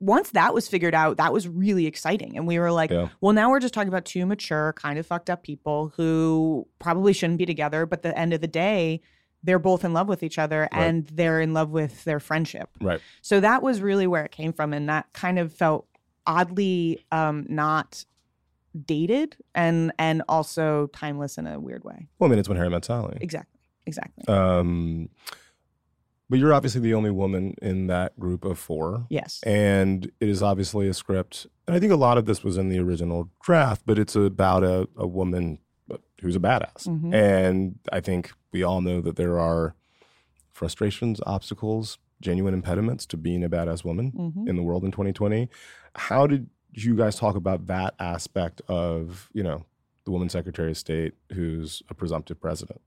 once 0.00 0.30
that 0.30 0.52
was 0.52 0.68
figured 0.68 0.94
out, 0.94 1.16
that 1.16 1.32
was 1.32 1.48
really 1.48 1.86
exciting, 1.86 2.36
and 2.36 2.46
we 2.46 2.58
were 2.58 2.72
like, 2.72 2.90
Yeah. 2.90 3.08
well, 3.20 3.32
now 3.32 3.48
we're 3.50 3.60
just 3.60 3.72
talking 3.74 3.88
about 3.88 4.04
two 4.04 4.26
mature, 4.26 4.72
kind 4.74 4.98
of 4.98 5.06
fucked 5.06 5.30
up 5.30 5.42
people 5.42 5.92
who 5.96 6.66
probably 6.78 7.12
shouldn't 7.12 7.38
be 7.38 7.46
together, 7.46 7.86
but 7.86 8.02
the 8.02 8.16
end 8.18 8.32
of 8.34 8.40
the 8.40 8.48
day. 8.48 9.00
They're 9.46 9.58
both 9.58 9.84
in 9.84 9.92
love 9.92 10.08
with 10.08 10.22
each 10.22 10.38
other 10.38 10.60
Right. 10.72 10.84
and 10.84 11.06
they're 11.08 11.38
in 11.38 11.52
love 11.52 11.68
with 11.68 12.02
their 12.04 12.18
friendship. 12.18 12.70
Right. 12.80 12.98
So 13.20 13.40
that 13.40 13.62
was 13.62 13.82
really 13.82 14.06
where 14.06 14.24
it 14.24 14.30
came 14.30 14.54
from. 14.54 14.72
And 14.72 14.88
that 14.88 15.12
kind 15.12 15.38
of 15.38 15.52
felt 15.52 15.86
oddly 16.26 17.04
um, 17.12 17.44
not 17.50 18.06
dated 18.86 19.36
and 19.54 19.92
and 19.98 20.22
also 20.30 20.86
timeless 20.94 21.36
in 21.36 21.46
a 21.46 21.60
weird 21.60 21.84
way. 21.84 22.08
Well, 22.18 22.28
I 22.28 22.30
mean, 22.30 22.38
it's 22.38 22.48
when 22.48 22.56
Harry 22.56 22.70
met 22.70 22.86
Sally. 22.86 23.18
Exactly. 23.20 23.60
Exactly. 23.84 24.24
Um, 24.28 25.10
but 26.30 26.38
you're 26.38 26.54
obviously 26.54 26.80
the 26.80 26.94
only 26.94 27.10
woman 27.10 27.54
in 27.60 27.86
that 27.88 28.18
group 28.18 28.44
of 28.44 28.58
four. 28.58 29.06
yes. 29.10 29.40
And 29.44 30.10
it 30.20 30.28
is 30.28 30.42
obviously 30.42 30.88
a 30.88 30.94
script. 30.94 31.46
And 31.66 31.76
I 31.76 31.80
think 31.80 31.92
a 31.92 31.96
lot 31.96 32.18
of 32.18 32.24
this 32.26 32.42
was 32.42 32.56
in 32.56 32.68
the 32.68 32.78
original 32.78 33.30
draft, 33.42 33.82
but 33.86 33.98
it's 33.98 34.16
about 34.16 34.64
a, 34.64 34.88
a 34.96 35.06
woman 35.06 35.58
who's 36.20 36.36
a 36.36 36.40
badass. 36.40 36.86
Mhm. 36.88 37.12
And 37.14 37.78
I 37.92 38.00
think 38.00 38.32
we 38.52 38.62
all 38.62 38.80
know 38.80 39.00
that 39.02 39.16
there 39.16 39.38
are 39.38 39.74
frustrations, 40.52 41.20
obstacles, 41.26 41.98
genuine 42.20 42.54
impediments 42.54 43.04
to 43.06 43.16
being 43.16 43.44
a 43.44 43.48
badass 43.50 43.84
woman 43.84 44.12
Mhm. 44.12 44.48
in 44.48 44.56
the 44.56 44.62
world 44.62 44.84
in 44.84 44.90
2020. 44.92 45.48
How 45.94 46.26
did 46.26 46.48
you 46.72 46.96
guys 46.96 47.16
talk 47.16 47.36
about 47.36 47.66
that 47.66 47.94
aspect 47.98 48.62
of, 48.68 49.28
you 49.34 49.42
know, 49.42 49.64
the 50.04 50.10
woman 50.10 50.28
secretary 50.28 50.70
of 50.70 50.76
state 50.78 51.14
who's 51.32 51.82
a 51.90 51.94
presumptive 51.94 52.40
president? 52.40 52.80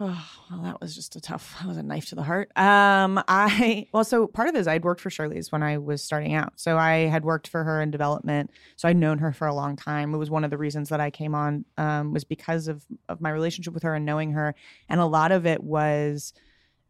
Oh, 0.00 0.30
well, 0.50 0.62
that 0.62 0.80
was 0.80 0.94
just 0.94 1.16
a 1.16 1.20
tough. 1.20 1.56
That 1.64 1.68
was 1.68 1.76
a 1.76 1.82
knife 1.82 2.08
to 2.10 2.14
the 2.14 2.22
heart. 2.22 2.50
Um, 2.56 3.22
I 3.28 3.86
well, 3.92 4.04
so 4.04 4.26
part 4.26 4.48
of 4.48 4.54
it 4.54 4.58
is 4.58 4.68
I'd 4.68 4.84
worked 4.84 5.00
for 5.00 5.10
Charlize 5.10 5.50
when 5.52 5.62
I 5.62 5.78
was 5.78 6.02
starting 6.02 6.34
out. 6.34 6.52
So 6.56 6.76
I 6.76 7.06
had 7.06 7.24
worked 7.24 7.48
for 7.48 7.64
her 7.64 7.80
in 7.80 7.90
development. 7.90 8.50
So 8.76 8.88
I'd 8.88 8.96
known 8.96 9.18
her 9.18 9.32
for 9.32 9.46
a 9.46 9.54
long 9.54 9.76
time. 9.76 10.12
It 10.14 10.18
was 10.18 10.30
one 10.30 10.44
of 10.44 10.50
the 10.50 10.58
reasons 10.58 10.88
that 10.90 11.00
I 11.00 11.10
came 11.10 11.34
on 11.34 11.64
um, 11.78 12.12
was 12.12 12.24
because 12.24 12.68
of 12.68 12.84
of 13.08 13.20
my 13.20 13.30
relationship 13.30 13.72
with 13.72 13.82
her 13.84 13.94
and 13.94 14.04
knowing 14.04 14.32
her. 14.32 14.54
And 14.88 15.00
a 15.00 15.06
lot 15.06 15.32
of 15.32 15.46
it 15.46 15.62
was, 15.62 16.32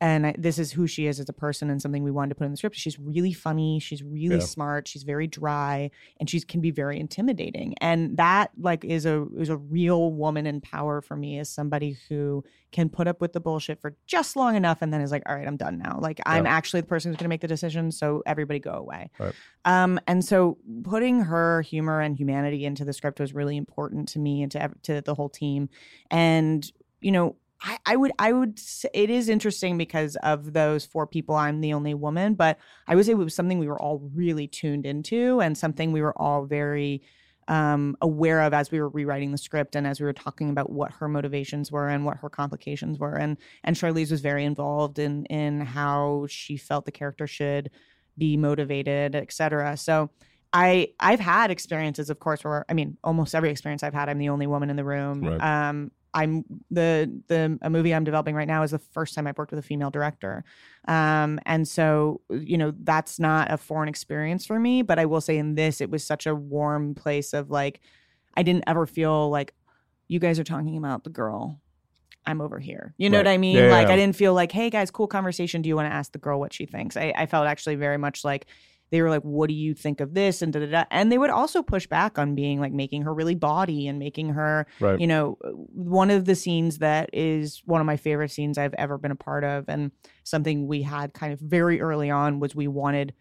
and 0.01 0.27
I, 0.27 0.35
this 0.37 0.59
is 0.59 0.73
who 0.73 0.87
she 0.87 1.07
is 1.07 1.21
as 1.21 1.29
a 1.29 1.33
person 1.33 1.71
and 1.71 1.81
something 1.81 2.03
we 2.03 2.11
wanted 2.11 2.31
to 2.31 2.35
put 2.35 2.45
in 2.45 2.51
the 2.51 2.57
script. 2.57 2.77
She's 2.77 2.99
really 2.99 3.33
funny. 3.33 3.79
She's 3.79 4.03
really 4.03 4.37
Yeah. 4.37 4.41
smart. 4.45 4.89
She's 4.89 5.03
very 5.05 5.27
dry, 5.27 5.91
and 6.19 6.29
she 6.29 6.41
can 6.41 6.61
be 6.61 6.71
very 6.71 6.99
intimidating. 7.01 7.75
And 7.81 8.17
that 8.17 8.51
like 8.59 8.85
is 8.85 9.07
a 9.07 9.27
is 9.39 9.49
a 9.49 9.57
real 9.57 10.13
woman 10.13 10.47
in 10.47 10.61
power 10.61 11.01
for 11.01 11.17
me 11.17 11.39
as 11.39 11.49
somebody 11.49 11.97
who 12.09 12.45
can 12.73 12.89
put 12.89 13.07
up 13.07 13.21
with 13.21 13.33
the 13.33 13.41
bullshit 13.41 13.81
for 13.81 13.97
just 14.07 14.35
long 14.35 14.57
enough 14.57 14.83
and 14.83 14.93
then 14.93 15.01
is 15.01 15.13
like, 15.13 15.23
all 15.27 15.35
right, 15.37 15.47
I'm 15.47 15.57
done 15.57 15.79
now. 15.79 15.97
Like 16.01 16.21
I'm 16.27 16.45
actually 16.45 16.81
the 16.81 16.89
person 16.89 17.13
who's 17.13 17.17
going 17.19 17.27
to 17.27 17.29
make 17.29 17.41
the 17.41 17.47
decision. 17.47 17.93
So 17.93 18.23
everybody 18.27 18.59
go 18.59 18.73
away. 18.73 19.11
Right. 19.21 19.35
Um, 19.65 20.01
and 20.09 20.25
so 20.25 20.59
putting 20.83 21.21
her 21.21 21.63
humor 21.63 22.01
and 22.01 22.17
humanity 22.17 22.65
into 22.65 22.85
the 22.85 22.93
script 22.93 23.21
was 23.21 23.33
really 23.33 23.57
important 23.57 24.09
to 24.09 24.19
me 24.19 24.43
and 24.43 24.51
to 24.53 24.71
to 24.83 25.01
the 25.03 25.15
whole 25.15 25.29
team. 25.29 25.69
And 26.11 26.69
you 27.01 27.13
know, 27.13 27.37
I, 27.65 27.79
I 27.87 27.97
would 27.97 28.13
I 28.19 28.33
would 28.33 28.59
say 28.59 28.91
it 28.93 29.09
is 29.09 29.31
interesting 29.31 29.79
because 29.79 30.17
of 30.17 30.53
those 30.53 30.85
four 30.85 31.07
people, 31.07 31.35
I'm 31.35 31.63
the 31.63 31.73
only 31.73 31.95
woman, 31.95 32.35
but 32.35 32.59
I 32.87 32.95
would 32.95 33.07
say 33.07 33.13
it 33.13 33.17
was 33.17 33.35
something 33.35 33.59
we 33.59 33.69
were 33.69 33.81
all 33.81 34.11
really 34.15 34.47
tuned 34.47 34.85
into 34.85 35.41
and 35.41 35.57
something 35.57 35.91
we 35.91 36.03
were 36.03 36.17
all 36.21 36.45
very 36.45 37.03
um, 37.49 37.97
aware 38.03 38.43
of 38.43 38.53
as 38.53 38.71
we 38.71 38.81
were 38.81 38.91
rewriting 38.91 39.33
the 39.33 39.39
script 39.39 39.77
and 39.77 39.87
as 39.87 39.99
we 39.99 40.05
were 40.05 40.13
talking 40.13 40.51
about 40.51 40.71
what 40.71 40.93
her 40.93 41.09
motivations 41.09 41.73
were 41.73 41.89
and 41.89 42.05
what 42.05 42.19
her 42.19 42.29
complications 42.29 42.99
were. 42.99 43.15
And 43.15 43.39
and 43.65 43.75
Charlize 43.75 44.11
was 44.11 44.21
very 44.21 44.45
involved 44.45 44.99
in 44.99 45.25
in 45.27 45.63
how 45.63 46.27
she 46.29 46.59
felt 46.59 46.85
the 46.85 46.93
character 46.93 47.27
should 47.27 47.71
be 48.19 48.37
motivated, 48.37 49.15
et 49.15 49.33
cetera. 49.33 49.77
So 49.79 50.11
I 50.53 50.89
I've 51.01 51.21
had 51.21 51.51
experiences, 51.51 52.11
of 52.11 52.19
course, 52.19 52.45
where 52.45 52.67
I 52.69 52.75
mean, 52.75 52.99
almost 53.03 53.35
every 53.35 53.51
experience 53.51 53.83
I've 53.83 53.95
had, 53.95 54.11
I'm 54.11 54.19
the 54.19 54.29
only 54.29 54.47
woman 54.47 54.69
in 54.69 54.77
the 54.77 54.85
room. 54.85 55.23
Right. 55.23 55.69
Um, 55.69 55.91
I'm 56.15 56.45
the 56.71 57.11
the 57.27 57.59
a 57.61 57.69
movie 57.69 57.93
I'm 57.95 58.05
developing 58.05 58.35
right 58.35 58.49
now 58.49 58.63
is 58.63 58.71
the 58.71 58.79
first 58.79 59.15
time 59.15 59.27
I've 59.27 59.37
worked 59.37 59.51
with 59.51 59.59
a 59.59 59.67
female 59.67 59.91
director, 59.91 60.45
um, 60.87 61.41
and 61.45 61.67
so 61.67 62.21
you 62.31 62.57
know 62.57 62.73
that's 62.83 63.19
not 63.19 63.51
a 63.51 63.57
foreign 63.59 63.89
experience 63.89 64.47
for 64.47 64.59
me. 64.59 64.83
But 64.83 64.99
I 64.99 65.07
will 65.07 65.21
say 65.21 65.37
in 65.37 65.55
this, 65.57 65.81
it 65.81 65.91
was 65.91 66.05
such 66.05 66.27
a 66.27 66.35
warm 66.35 66.95
place 66.95 67.33
of 67.33 67.51
like, 67.51 67.81
I 68.37 68.43
didn't 68.43 68.65
ever 68.67 68.87
feel 68.87 69.29
like 69.31 69.55
you 70.09 70.19
guys 70.21 70.39
are 70.39 70.45
talking 70.45 70.77
about 70.77 71.05
the 71.05 71.11
girl. 71.11 71.61
I'm 72.27 72.41
over 72.41 72.59
here. 72.59 72.95
You 72.97 73.11
know 73.11 73.19
Right. 73.19 73.27
what 73.27 73.33
I 73.33 73.37
mean? 73.39 73.57
Yeah, 73.57 73.71
like 73.71 73.89
yeah. 73.89 73.93
I 73.95 73.97
didn't 73.97 74.17
feel 74.17 74.33
like, 74.33 74.51
hey 74.53 74.71
guys, 74.71 74.91
cool 74.91 75.07
conversation. 75.07 75.61
Do 75.61 75.69
you 75.69 75.77
want 75.77 75.91
to 75.91 75.95
ask 75.95 76.13
the 76.13 76.19
girl 76.19 76.41
what 76.41 76.55
she 76.55 76.65
thinks? 76.65 76.97
I, 76.97 77.13
I 77.17 77.27
felt 77.27 77.47
actually 77.47 77.75
very 77.75 77.99
much 77.99 78.25
like 78.25 78.47
they 78.95 79.03
were 79.03 79.11
like, 79.11 79.23
what 79.23 79.49
do 79.49 79.55
you 79.55 79.75
think 79.75 80.01
of 80.01 80.15
this? 80.15 80.41
And 80.41 80.53
da 80.53 80.61
da 80.61 80.67
da. 80.67 80.85
And 80.93 81.11
they 81.11 81.19
would 81.19 81.31
also 81.31 81.65
push 81.65 81.89
back 81.89 82.17
on 82.17 82.37
being 82.37 82.61
like 82.61 82.73
making 82.73 83.03
her 83.03 83.13
really 83.13 83.35
body 83.35 83.89
and 83.89 83.99
making 83.99 84.29
her 84.31 84.69
Right. 84.79 85.01
you 85.01 85.09
know, 85.09 85.37
uh, 85.45 85.49
one 85.49 86.11
of 86.11 86.27
the 86.27 86.37
scenes 86.37 86.79
that 86.79 87.11
is 87.13 87.61
one 87.65 87.81
of 87.81 87.87
my 87.87 87.97
favorite 87.97 88.31
scenes 88.31 88.57
I've 88.57 88.75
ever 88.75 88.97
been 88.97 89.11
a 89.11 89.17
part 89.17 89.43
of, 89.43 89.65
and 89.69 89.91
something 90.23 90.69
we 90.69 90.83
had 90.83 91.13
kind 91.13 91.33
of 91.33 91.41
very 91.41 91.81
early 91.81 92.09
on 92.09 92.39
was 92.39 92.55
we 92.55 92.69
wanted, 92.69 93.15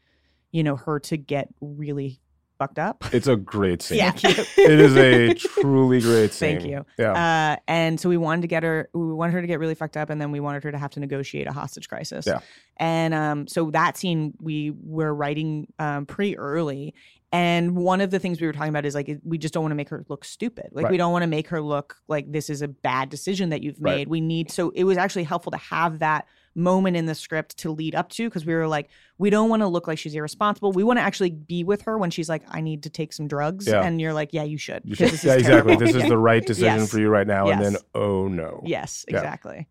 you 0.51 0.61
know, 0.63 0.75
her 0.75 0.99
to 0.99 1.17
get 1.17 1.49
really 1.59 2.19
fucked 2.57 2.79
up. 2.79 3.03
It's 3.13 3.27
a 3.27 3.35
great 3.35 3.81
scene. 3.81 3.97
Yeah. 3.99 4.13
it 4.15 4.79
is 4.79 4.95
a 4.97 5.33
truly 5.33 5.99
great 6.01 6.33
scene. 6.33 6.59
Thank 6.59 6.69
you. 6.69 6.85
Yeah. 6.97 7.53
Uh, 7.53 7.61
and 7.67 7.99
so 7.99 8.09
we 8.09 8.17
wanted 8.17 8.41
to 8.41 8.47
get 8.47 8.63
her, 8.63 8.89
we 8.93 9.13
wanted 9.13 9.33
her 9.33 9.41
to 9.41 9.47
get 9.47 9.59
really 9.59 9.75
fucked 9.75 9.97
up, 9.97 10.09
and 10.09 10.19
then 10.21 10.31
we 10.31 10.39
wanted 10.39 10.63
her 10.63 10.71
to 10.71 10.77
have 10.77 10.91
to 10.91 10.99
negotiate 10.99 11.47
a 11.47 11.51
hostage 11.51 11.87
crisis. 11.89 12.25
Yeah. 12.25 12.39
And 12.77 13.13
um, 13.13 13.47
so 13.47 13.71
that 13.71 13.97
scene 13.97 14.33
we 14.39 14.71
were 14.83 15.13
writing 15.13 15.67
um, 15.79 16.05
pretty 16.05 16.37
early. 16.37 16.93
And 17.31 17.75
one 17.75 17.99
of 17.99 18.11
the 18.11 18.19
things 18.19 18.39
we 18.39 18.45
were 18.45 18.53
talking 18.53 18.69
about 18.69 18.85
is 18.85 18.93
like, 18.93 19.09
we 19.23 19.39
just 19.39 19.55
don't 19.55 19.63
want 19.63 19.71
to 19.71 19.75
make 19.75 19.89
her 19.89 20.05
look 20.07 20.23
stupid. 20.23 20.69
Like, 20.71 20.89
we 20.89 20.97
don't 20.97 21.11
want 21.11 21.23
to 21.23 21.27
make 21.27 21.47
her 21.47 21.61
look 21.61 21.95
like 22.07 22.31
this 22.31 22.47
is 22.47 22.61
a 22.61 22.67
bad 22.67 23.09
decision 23.09 23.49
that 23.49 23.63
you've 23.63 23.77
Right. 23.79 23.95
made. 23.97 24.07
We 24.07 24.21
need, 24.21 24.51
so 24.51 24.69
it 24.75 24.83
was 24.83 24.97
actually 24.97 25.23
helpful 25.23 25.51
to 25.51 25.57
have 25.57 25.97
that 25.99 26.27
moment 26.55 26.95
in 26.97 27.05
the 27.05 27.15
script 27.15 27.57
to 27.57 27.71
lead 27.71 27.95
up 27.95 28.09
to 28.09 28.27
because 28.29 28.45
we 28.45 28.53
were 28.53 28.67
like, 28.67 28.89
we 29.17 29.29
don't 29.29 29.49
want 29.49 29.61
to 29.61 29.67
look 29.67 29.87
like 29.87 29.97
she's 29.97 30.13
irresponsible. 30.15 30.71
We 30.71 30.83
want 30.83 30.97
to 30.97 31.01
actually 31.03 31.31
be 31.31 31.63
with 31.63 31.81
her 31.83 31.97
when 31.97 32.09
she's 32.11 32.29
like, 32.29 32.43
I 32.49 32.61
need 32.61 32.83
to 32.83 32.89
take 32.89 33.13
some 33.13 33.27
drugs. 33.27 33.67
Yeah. 33.67 33.81
And 33.83 33.99
you're 33.99 34.13
like, 34.13 34.33
yeah, 34.33 34.43
you 34.43 34.57
should. 34.57 34.83
You 34.85 34.95
should- 34.95 35.07
this 35.07 35.13
is 35.19 35.23
yeah, 35.25 35.33
exactly. 35.35 35.75
This 35.75 35.95
is 35.95 36.03
the 36.07 36.17
right 36.17 36.45
decision 36.45 36.79
Yes. 36.79 36.91
for 36.91 36.99
you 36.99 37.09
right 37.09 37.27
now. 37.27 37.47
And 37.49 37.63
then, 37.63 37.77
oh 37.95 38.27
no. 38.27 38.61
Yes, 38.65 39.05
Yeah. 39.07 39.17
exactly. 39.17 39.67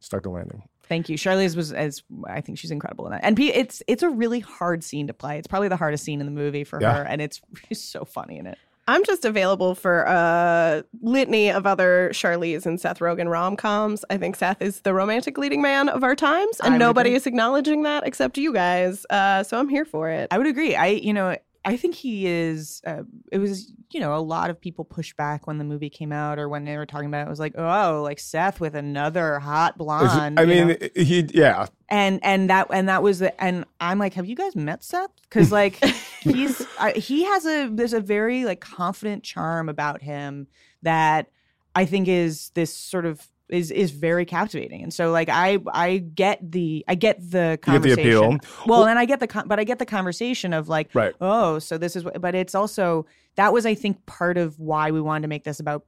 Stuck 0.00 0.22
the 0.24 0.30
landing. 0.30 0.62
Thank 0.84 1.08
you. 1.08 1.16
Charlize 1.16 1.54
was 1.56 1.72
as 1.72 2.02
I 2.26 2.40
think 2.40 2.58
she's 2.58 2.70
incredible 2.72 3.06
in 3.06 3.12
that. 3.12 3.20
And 3.24 3.36
P, 3.36 3.52
it's 3.52 3.82
it's 3.86 4.02
a 4.02 4.10
really 4.10 4.40
hard 4.40 4.82
scene 4.82 5.06
to 5.06 5.14
play. 5.14 5.38
It's 5.38 5.46
probably 5.46 5.68
the 5.68 5.76
hardest 5.76 6.04
scene 6.04 6.20
in 6.20 6.26
the 6.26 6.32
movie 6.32 6.64
for 6.64 6.80
Yeah. 6.82 6.96
her, 6.96 7.02
and 7.04 7.22
it's 7.22 7.40
she's 7.68 7.80
so 7.80 8.04
funny 8.04 8.36
in 8.38 8.46
it. 8.46 8.58
I'm 8.88 9.04
just 9.04 9.24
available 9.24 9.74
for 9.74 10.02
a 10.02 10.84
litany 11.02 11.50
of 11.50 11.66
other 11.66 12.10
Charlize 12.12 12.66
and 12.66 12.80
Seth 12.80 12.98
Rogen 12.98 13.30
rom 13.30 13.56
coms. 13.56 14.04
I 14.10 14.16
think 14.16 14.34
Seth 14.36 14.60
is 14.60 14.80
the 14.80 14.92
romantic 14.92 15.38
leading 15.38 15.62
man 15.62 15.88
of 15.88 16.02
our 16.02 16.16
times, 16.16 16.60
I 16.60 16.66
and 16.66 16.74
would 16.74 16.78
nobody 16.80 17.10
agree. 17.10 17.16
is 17.16 17.26
acknowledging 17.26 17.82
that 17.84 18.04
except 18.06 18.38
you 18.38 18.52
guys. 18.52 19.06
Uh, 19.08 19.44
so 19.44 19.58
I'm 19.58 19.68
here 19.68 19.84
for 19.84 20.08
it. 20.10 20.28
I 20.32 20.38
would 20.38 20.46
agree. 20.48 20.74
I 20.74 20.86
you 20.86 21.12
know 21.12 21.36
I 21.64 21.76
think 21.76 21.94
he 21.94 22.26
is. 22.26 22.82
Uh, 22.84 23.02
it 23.30 23.38
was, 23.38 23.72
you 23.92 24.00
know, 24.00 24.16
a 24.16 24.18
lot 24.18 24.50
of 24.50 24.60
people 24.60 24.84
pushed 24.84 25.16
back 25.16 25.46
when 25.46 25.58
the 25.58 25.64
movie 25.64 25.90
came 25.90 26.12
out 26.12 26.38
or 26.38 26.48
when 26.48 26.64
they 26.64 26.76
were 26.76 26.86
talking 26.86 27.06
about 27.06 27.20
it. 27.20 27.26
It 27.26 27.30
was 27.30 27.38
like, 27.38 27.54
oh, 27.56 28.02
like 28.02 28.18
Seth 28.18 28.58
with 28.58 28.74
another 28.74 29.38
hot 29.38 29.78
blonde. 29.78 30.40
I 30.40 30.44
mean, 30.44 30.68
know? 30.68 30.76
he 30.96 31.28
yeah. 31.32 31.66
and 31.88 32.18
and 32.24 32.50
that 32.50 32.66
and 32.72 32.88
that 32.88 33.02
was 33.02 33.20
the 33.20 33.40
and 33.42 33.64
I'm 33.80 33.98
like, 33.98 34.14
have 34.14 34.26
you 34.26 34.34
guys 34.34 34.56
met 34.56 34.82
Seth? 34.82 35.10
Because 35.22 35.52
like 35.52 35.76
he's 36.20 36.66
I, 36.80 36.92
he 36.92 37.24
has 37.24 37.46
a 37.46 37.68
there's 37.68 37.92
a 37.92 38.00
very 38.00 38.44
like 38.44 38.60
confident 38.60 39.22
charm 39.22 39.68
about 39.68 40.02
him 40.02 40.48
that 40.82 41.28
I 41.76 41.84
think 41.84 42.08
is 42.08 42.50
this 42.54 42.74
sort 42.74 43.06
of 43.06 43.28
is 43.52 43.70
is 43.70 43.90
very 43.90 44.24
captivating. 44.24 44.82
And 44.82 44.92
so 44.92 45.10
like 45.10 45.28
I 45.28 45.58
I 45.72 45.98
get 45.98 46.38
the 46.50 46.84
I 46.88 46.94
get 46.94 47.18
the 47.30 47.58
You 47.66 47.72
get 47.74 47.82
the 47.82 47.92
appeal. 47.92 48.20
Well, 48.30 48.38
Well- 48.66 48.86
and 48.86 48.98
I 48.98 49.04
get 49.04 49.20
the 49.20 49.26
con- 49.26 49.46
but 49.46 49.60
I 49.60 49.64
get 49.64 49.78
the 49.78 49.86
conversation 49.86 50.52
of 50.52 50.68
like 50.68 50.90
Right. 50.94 51.14
oh 51.20 51.58
so 51.58 51.78
this 51.78 51.94
is 51.94 52.04
what 52.04 52.20
but 52.20 52.34
it's 52.34 52.54
also 52.54 53.06
that 53.36 53.52
was 53.52 53.66
I 53.66 53.74
think 53.74 54.04
part 54.06 54.38
of 54.38 54.58
why 54.58 54.90
we 54.90 55.00
wanted 55.00 55.22
to 55.22 55.28
make 55.28 55.44
this 55.44 55.60
about 55.60 55.84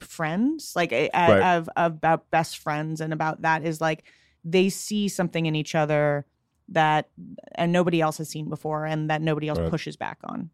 friends 0.00 0.72
like 0.76 0.92
uh, 0.92 1.08
Right. 1.14 1.56
of, 1.56 1.68
of 1.76 1.92
about 1.94 2.30
best 2.30 2.58
friends 2.58 3.00
and 3.00 3.12
about 3.12 3.42
that 3.42 3.64
is 3.64 3.80
like 3.80 4.04
they 4.44 4.68
see 4.68 5.08
something 5.08 5.46
in 5.46 5.54
each 5.56 5.74
other 5.74 6.26
that 6.70 7.08
and 7.54 7.72
nobody 7.72 8.00
else 8.00 8.18
has 8.18 8.28
seen 8.28 8.48
before 8.48 8.84
and 8.84 9.10
that 9.10 9.22
nobody 9.22 9.48
else 9.48 9.58
Right. 9.58 9.70
pushes 9.70 9.96
back 9.96 10.18
on. 10.24 10.50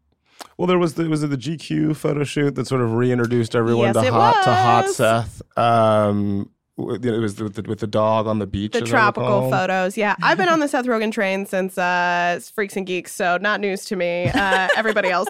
Well, 0.57 0.67
there 0.67 0.77
was 0.79 0.93
the 0.95 1.09
was 1.09 1.23
it 1.23 1.27
the 1.27 1.37
GQ 1.37 1.95
photo 1.95 2.23
shoot 2.23 2.55
that 2.55 2.67
sort 2.67 2.81
of 2.81 2.93
reintroduced 2.93 3.55
everyone 3.55 3.87
Yes, 3.87 3.95
to 3.95 4.05
it 4.07 4.11
hot 4.11 4.43
to 4.43 4.53
hot. 4.53 4.89
Seth. 4.89 5.41
Um, 5.57 6.49
w- 6.77 6.99
you 7.01 7.11
know, 7.11 7.17
it 7.17 7.21
was 7.21 7.39
with 7.41 7.55
the, 7.55 7.61
with 7.63 7.79
the 7.79 7.87
dog 7.87 8.27
on 8.27 8.39
the 8.39 8.47
beach. 8.47 8.73
The 8.73 8.81
tropical 8.81 9.49
photos. 9.49 9.97
Yeah. 9.97 10.15
I've 10.21 10.37
been 10.37 10.49
on 10.49 10.59
the 10.59 10.67
Seth 10.67 10.85
Rogen 10.85 11.11
train 11.11 11.45
since 11.45 11.77
uh, 11.77 12.39
Freaks 12.53 12.75
and 12.77 12.85
Geeks, 12.85 13.11
so 13.11 13.37
not 13.41 13.59
news 13.61 13.85
to 13.85 13.95
me. 13.95 14.29
Uh, 14.33 14.67
everybody 14.77 15.09
else 15.09 15.27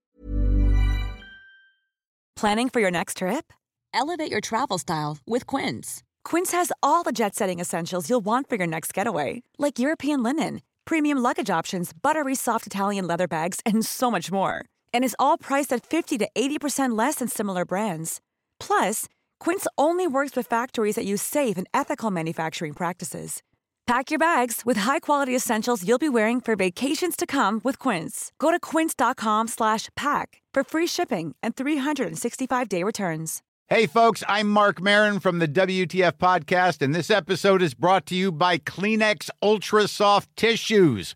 Planning 2.36 2.70
for 2.70 2.80
your 2.82 2.92
next 2.92 3.18
trip? 3.18 3.54
Elevate 3.94 4.32
your 4.32 4.42
travel 4.42 4.78
style 4.78 5.18
with 5.26 5.46
Quince. 5.48 6.04
Quince 6.26 6.52
has 6.52 6.72
all 6.82 7.04
the 7.04 7.12
jet 7.12 7.36
setting 7.36 7.60
essentials 7.60 8.10
you'll 8.10 8.22
want 8.26 8.50
for 8.50 8.56
your 8.56 8.68
next 8.68 8.94
getaway, 8.94 9.44
like 9.58 9.80
European 9.80 10.24
linen, 10.24 10.62
premium 10.84 11.20
luggage 11.20 11.50
options, 11.50 11.94
buttery 11.94 12.36
soft 12.36 12.66
Italian 12.68 13.08
leather 13.08 13.28
bags, 13.28 13.60
and 13.66 13.86
so 13.86 14.10
much 14.12 14.32
more. 14.32 14.66
And 14.94 15.04
is 15.04 15.16
all 15.20 15.38
priced 15.38 15.72
at 15.72 15.86
50 15.86 16.18
to 16.18 16.30
80% 16.36 16.98
less 16.98 17.16
than 17.16 17.28
similar 17.28 17.66
brands. 17.66 18.20
Plus, 18.60 19.08
Quince 19.40 19.68
only 19.78 20.08
works 20.08 20.36
with 20.36 20.48
factories 20.48 20.96
that 20.96 21.06
use 21.06 21.22
safe 21.22 21.58
and 21.58 21.68
ethical 21.74 22.10
manufacturing 22.10 22.74
practices. 22.74 23.44
Pack 23.86 24.12
your 24.12 24.20
bags 24.20 24.62
with 24.64 24.78
high-quality 24.78 25.36
essentials 25.36 25.86
you'll 25.86 25.98
be 25.98 26.08
wearing 26.08 26.40
for 26.40 26.56
vacations 26.56 27.18
to 27.18 27.26
come 27.26 27.60
with 27.66 27.78
Quince. 27.80 28.32
Go 28.40 28.50
to 28.50 28.60
quince.com 28.60 29.50
slash 29.50 29.90
pack 29.98 30.42
for 30.54 30.64
free 30.64 30.88
shipping 30.88 31.36
and 31.44 31.56
365-day 31.56 32.82
returns. 32.84 33.42
Hey, 33.68 33.88
folks, 33.88 34.24
I'm 34.28 34.50
Marc 34.50 34.82
Maron 34.82 35.20
from 35.20 35.40
the 35.40 35.48
WTF 35.48 36.14
Podcast, 36.14 36.82
and 36.82 36.94
this 36.94 37.10
episode 37.10 37.62
is 37.62 37.74
brought 37.74 38.06
to 38.08 38.16
you 38.16 38.32
by 38.32 38.58
Kleenex 38.58 39.30
Ultra 39.42 39.88
Soft 39.88 40.34
Tissues, 40.36 41.16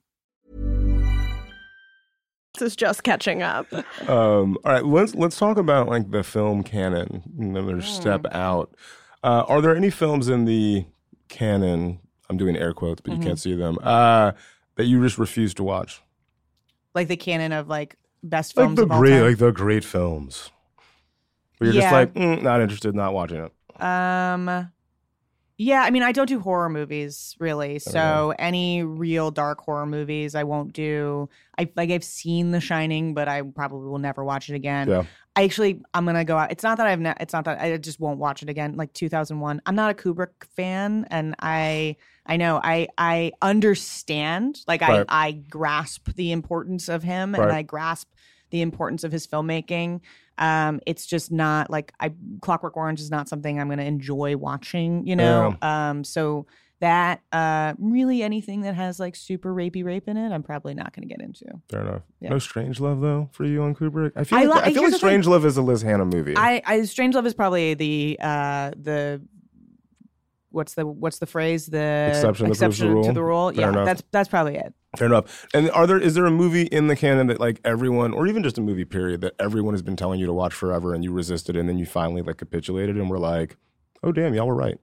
Is 2.61 2.75
just 2.75 3.03
catching 3.03 3.41
up. 3.41 3.71
Um, 4.07 4.57
all 4.63 4.71
right, 4.73 4.85
let's 4.85 5.15
let's 5.15 5.37
talk 5.37 5.57
about 5.57 5.87
like 5.87 6.11
the 6.11 6.23
film 6.23 6.63
canon. 6.63 7.23
Another 7.39 7.81
step 7.81 8.25
out. 8.31 8.73
Uh, 9.23 9.43
are 9.47 9.61
there 9.61 9.75
any 9.75 9.89
films 9.89 10.27
in 10.29 10.45
the 10.45 10.85
canon? 11.29 11.99
I'm 12.29 12.37
doing 12.37 12.55
air 12.55 12.73
quotes, 12.73 13.01
but 13.01 13.13
you 13.15 13.19
can't 13.23 13.39
see 13.39 13.55
them. 13.55 13.77
Uh, 13.83 14.31
that 14.75 14.85
you 14.85 15.01
just 15.03 15.17
refuse 15.17 15.53
to 15.55 15.63
watch, 15.63 16.01
Like 16.95 17.07
the 17.09 17.17
canon 17.17 17.51
of 17.51 17.67
like 17.67 17.97
best 18.23 18.55
films. 18.55 18.69
like 18.69 18.75
the 18.77 18.83
of 18.83 18.91
all 18.91 18.99
great, 18.99 19.11
time. 19.11 19.23
like 19.25 19.37
the 19.37 19.51
great 19.51 19.83
films. 19.83 20.49
Where 21.57 21.71
you're 21.71 21.81
just 21.81 21.91
like, 21.91 22.13
mm, 22.13 22.41
not 22.41 22.61
interested, 22.61 22.95
not 22.95 23.13
watching 23.13 23.37
it. 23.45 23.81
Um, 23.83 24.71
yeah, 25.63 25.83
I 25.83 25.91
mean, 25.91 26.01
I 26.01 26.11
don't 26.11 26.25
do 26.27 26.39
horror 26.39 26.69
movies 26.69 27.35
really. 27.37 27.77
So 27.77 28.33
any 28.39 28.83
real 28.83 29.29
dark 29.29 29.61
horror 29.61 29.85
movies, 29.85 30.33
I 30.33 30.43
won't 30.43 30.73
do. 30.73 31.29
I 31.59 31.69
like 31.75 31.91
I've 31.91 32.03
seen 32.03 32.49
The 32.49 32.59
Shining, 32.59 33.13
but 33.13 33.27
I 33.27 33.43
probably 33.43 33.87
will 33.87 33.99
never 33.99 34.23
watch 34.23 34.49
it 34.49 34.55
again. 34.55 34.89
Yeah. 34.89 35.03
I 35.35 35.43
actually, 35.43 35.81
I'm 35.93 36.05
gonna 36.05 36.25
go 36.25 36.35
out. 36.35 36.51
It's 36.51 36.63
not 36.63 36.77
that 36.79 36.87
I've, 36.87 36.99
ne- 36.99 37.13
it's 37.19 37.31
not 37.31 37.45
that 37.45 37.61
I 37.61 37.77
just 37.77 37.99
won't 37.99 38.17
watch 38.17 38.41
it 38.41 38.49
again. 38.49 38.75
Like 38.75 38.91
2001, 38.93 39.61
I'm 39.67 39.75
not 39.75 39.91
a 39.91 39.93
Kubrick 39.93 40.43
fan, 40.55 41.05
and 41.11 41.35
I, 41.39 41.95
I 42.25 42.37
know, 42.37 42.59
I, 42.63 42.87
I 42.97 43.31
understand. 43.41 44.61
Like 44.67 44.81
Right. 44.81 45.05
I, 45.07 45.27
I 45.27 45.31
grasp 45.33 46.13
the 46.15 46.31
importance 46.31 46.89
of 46.89 47.03
him, 47.03 47.33
Right. 47.33 47.43
and 47.43 47.51
I 47.51 47.61
grasp 47.61 48.07
the 48.51 48.61
importance 48.61 49.03
of 49.03 49.11
his 49.11 49.25
filmmaking. 49.25 50.01
Um, 50.37 50.79
it's 50.85 51.05
just 51.05 51.31
not 51.31 51.69
like 51.69 51.93
I 51.99 52.13
Clockwork 52.41 52.77
Orange 52.77 52.99
is 52.99 53.11
not 53.11 53.27
something 53.27 53.59
I'm 53.59 53.67
going 53.67 53.79
to 53.79 53.85
enjoy 53.85 54.37
watching, 54.37 55.05
you 55.05 55.15
know. 55.15 55.55
Um, 55.61 56.03
so 56.03 56.45
that 56.81 57.21
uh, 57.31 57.75
really 57.77 58.23
anything 58.23 58.61
that 58.61 58.73
has 58.73 58.99
like 58.99 59.15
super 59.15 59.53
rapey 59.53 59.85
rape 59.85 60.07
in 60.07 60.17
it, 60.17 60.31
I'm 60.31 60.41
probably 60.41 60.73
not 60.73 60.95
going 60.95 61.07
to 61.07 61.13
get 61.13 61.23
into. 61.23 61.45
Fair 61.69 61.81
enough. 61.81 62.01
Yeah. 62.19 62.29
No 62.29 62.39
Strange 62.39 62.79
Love 62.79 63.01
though 63.01 63.29
for 63.33 63.45
you 63.45 63.61
on 63.61 63.75
Kubrick. 63.75 64.13
I 64.15 64.23
feel 64.23 64.39
I 64.39 64.43
like, 64.45 64.65
li- 64.65 64.71
I 64.71 64.73
feel 64.73 64.83
like. 64.83 64.93
Strange 64.93 65.27
Love 65.27 65.45
is 65.45 65.57
a 65.57 65.61
Liz 65.61 65.83
Hannah 65.83 66.05
movie. 66.05 66.33
I, 66.35 66.61
I 66.65 66.83
Strange 66.83 67.13
Love 67.15 67.27
is 67.27 67.35
probably 67.35 67.75
the 67.75 68.17
uh, 68.19 68.71
the 68.75 69.21
what's 70.49 70.73
the 70.73 70.87
what's 70.87 71.19
the 71.19 71.27
phrase 71.27 71.67
the 71.67 72.07
Exception 72.09 72.47
proves 72.47 72.79
the 72.79 73.03
to 73.03 73.13
the 73.13 73.23
rule. 73.23 73.51
Fair 73.51 73.61
yeah, 73.61 73.69
enough. 73.69 73.85
that's 73.85 74.03
that's 74.11 74.29
probably 74.29 74.55
it. 74.55 74.73
Fair 74.97 75.07
enough. 75.07 75.47
And 75.53 75.71
are 75.71 75.87
there 75.87 75.97
is 75.99 76.15
there 76.15 76.25
a 76.25 76.31
movie 76.31 76.63
in 76.63 76.87
the 76.87 76.95
canon 76.97 77.27
that 77.27 77.39
like 77.39 77.61
everyone, 77.63 78.13
or 78.13 78.27
even 78.27 78.43
just 78.43 78.57
a 78.57 78.61
movie 78.61 78.83
period 78.85 79.21
that 79.21 79.33
everyone 79.39 79.73
has 79.73 79.81
been 79.81 79.95
telling 79.95 80.19
you 80.19 80.25
to 80.25 80.33
watch 80.33 80.53
forever, 80.53 80.93
and 80.93 81.03
you 81.03 81.13
resisted, 81.13 81.55
and 81.55 81.69
then 81.69 81.77
you 81.77 81.85
finally 81.85 82.21
like 82.21 82.37
capitulated, 82.37 82.97
and 82.97 83.09
were 83.09 83.19
like, 83.19 83.55
oh 84.03 84.11
damn, 84.11 84.33
y'all 84.33 84.47
were 84.47 84.55
right. 84.55 84.77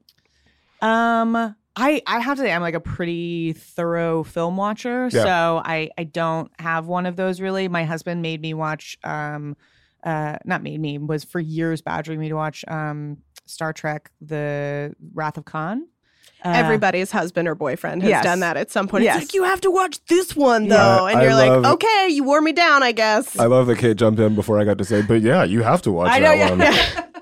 Um, 0.80 1.34
I 1.76 2.02
I 2.06 2.20
have 2.20 2.38
to 2.38 2.42
say 2.42 2.52
I'm 2.52 2.62
like 2.62 2.74
a 2.74 2.80
pretty 2.80 3.52
thorough 3.52 4.22
film 4.24 4.56
watcher, 4.56 5.08
Yeah. 5.12 5.24
so 5.24 5.62
I 5.64 5.90
I 5.98 6.04
don't 6.04 6.50
have 6.58 6.86
one 6.86 7.04
of 7.06 7.16
those 7.16 7.40
really. 7.40 7.68
My 7.68 7.84
husband 7.84 8.22
made 8.22 8.40
me 8.40 8.54
watch 8.54 8.96
um 9.04 9.56
uh 10.04 10.38
not 10.44 10.62
made 10.62 10.80
me 10.80 10.96
was 10.98 11.24
for 11.24 11.40
years 11.40 11.82
badgering 11.82 12.20
me 12.20 12.28
to 12.28 12.34
watch 12.34 12.64
um 12.68 13.18
Star 13.46 13.72
Trek 13.72 14.10
The 14.20 14.94
Wrath 15.12 15.36
of 15.36 15.44
Khan. 15.44 15.86
Uh, 16.48 16.52
Everybody's 16.56 17.10
husband 17.10 17.46
or 17.48 17.54
boyfriend 17.54 18.02
has 18.02 18.08
yes. 18.10 18.24
done 18.24 18.40
that 18.40 18.56
at 18.56 18.70
some 18.70 18.88
point. 18.88 19.04
Yes. 19.04 19.16
It's 19.22 19.24
like, 19.26 19.34
you 19.34 19.44
have 19.44 19.60
to 19.62 19.70
watch 19.70 20.04
this 20.06 20.34
one, 20.36 20.68
though. 20.68 21.06
Yeah, 21.06 21.12
and 21.12 21.18
I 21.18 21.22
you're 21.24 21.34
like, 21.34 21.72
okay, 21.74 22.08
you 22.10 22.24
wore 22.24 22.40
me 22.40 22.52
down, 22.52 22.82
I 22.82 22.92
guess. 22.92 23.38
I 23.38 23.46
love 23.46 23.66
that 23.66 23.78
Kate 23.78 23.96
jumped 23.96 24.20
in 24.20 24.34
before 24.34 24.58
I 24.60 24.64
got 24.64 24.78
to 24.78 24.84
say, 24.84 25.02
but 25.02 25.20
yeah, 25.22 25.44
you 25.44 25.62
have 25.62 25.82
to 25.82 25.92
watch 25.92 26.10
I 26.10 26.18
know, 26.18 26.36
that 26.36 26.58
yeah. 26.58 27.00
one. 27.00 27.04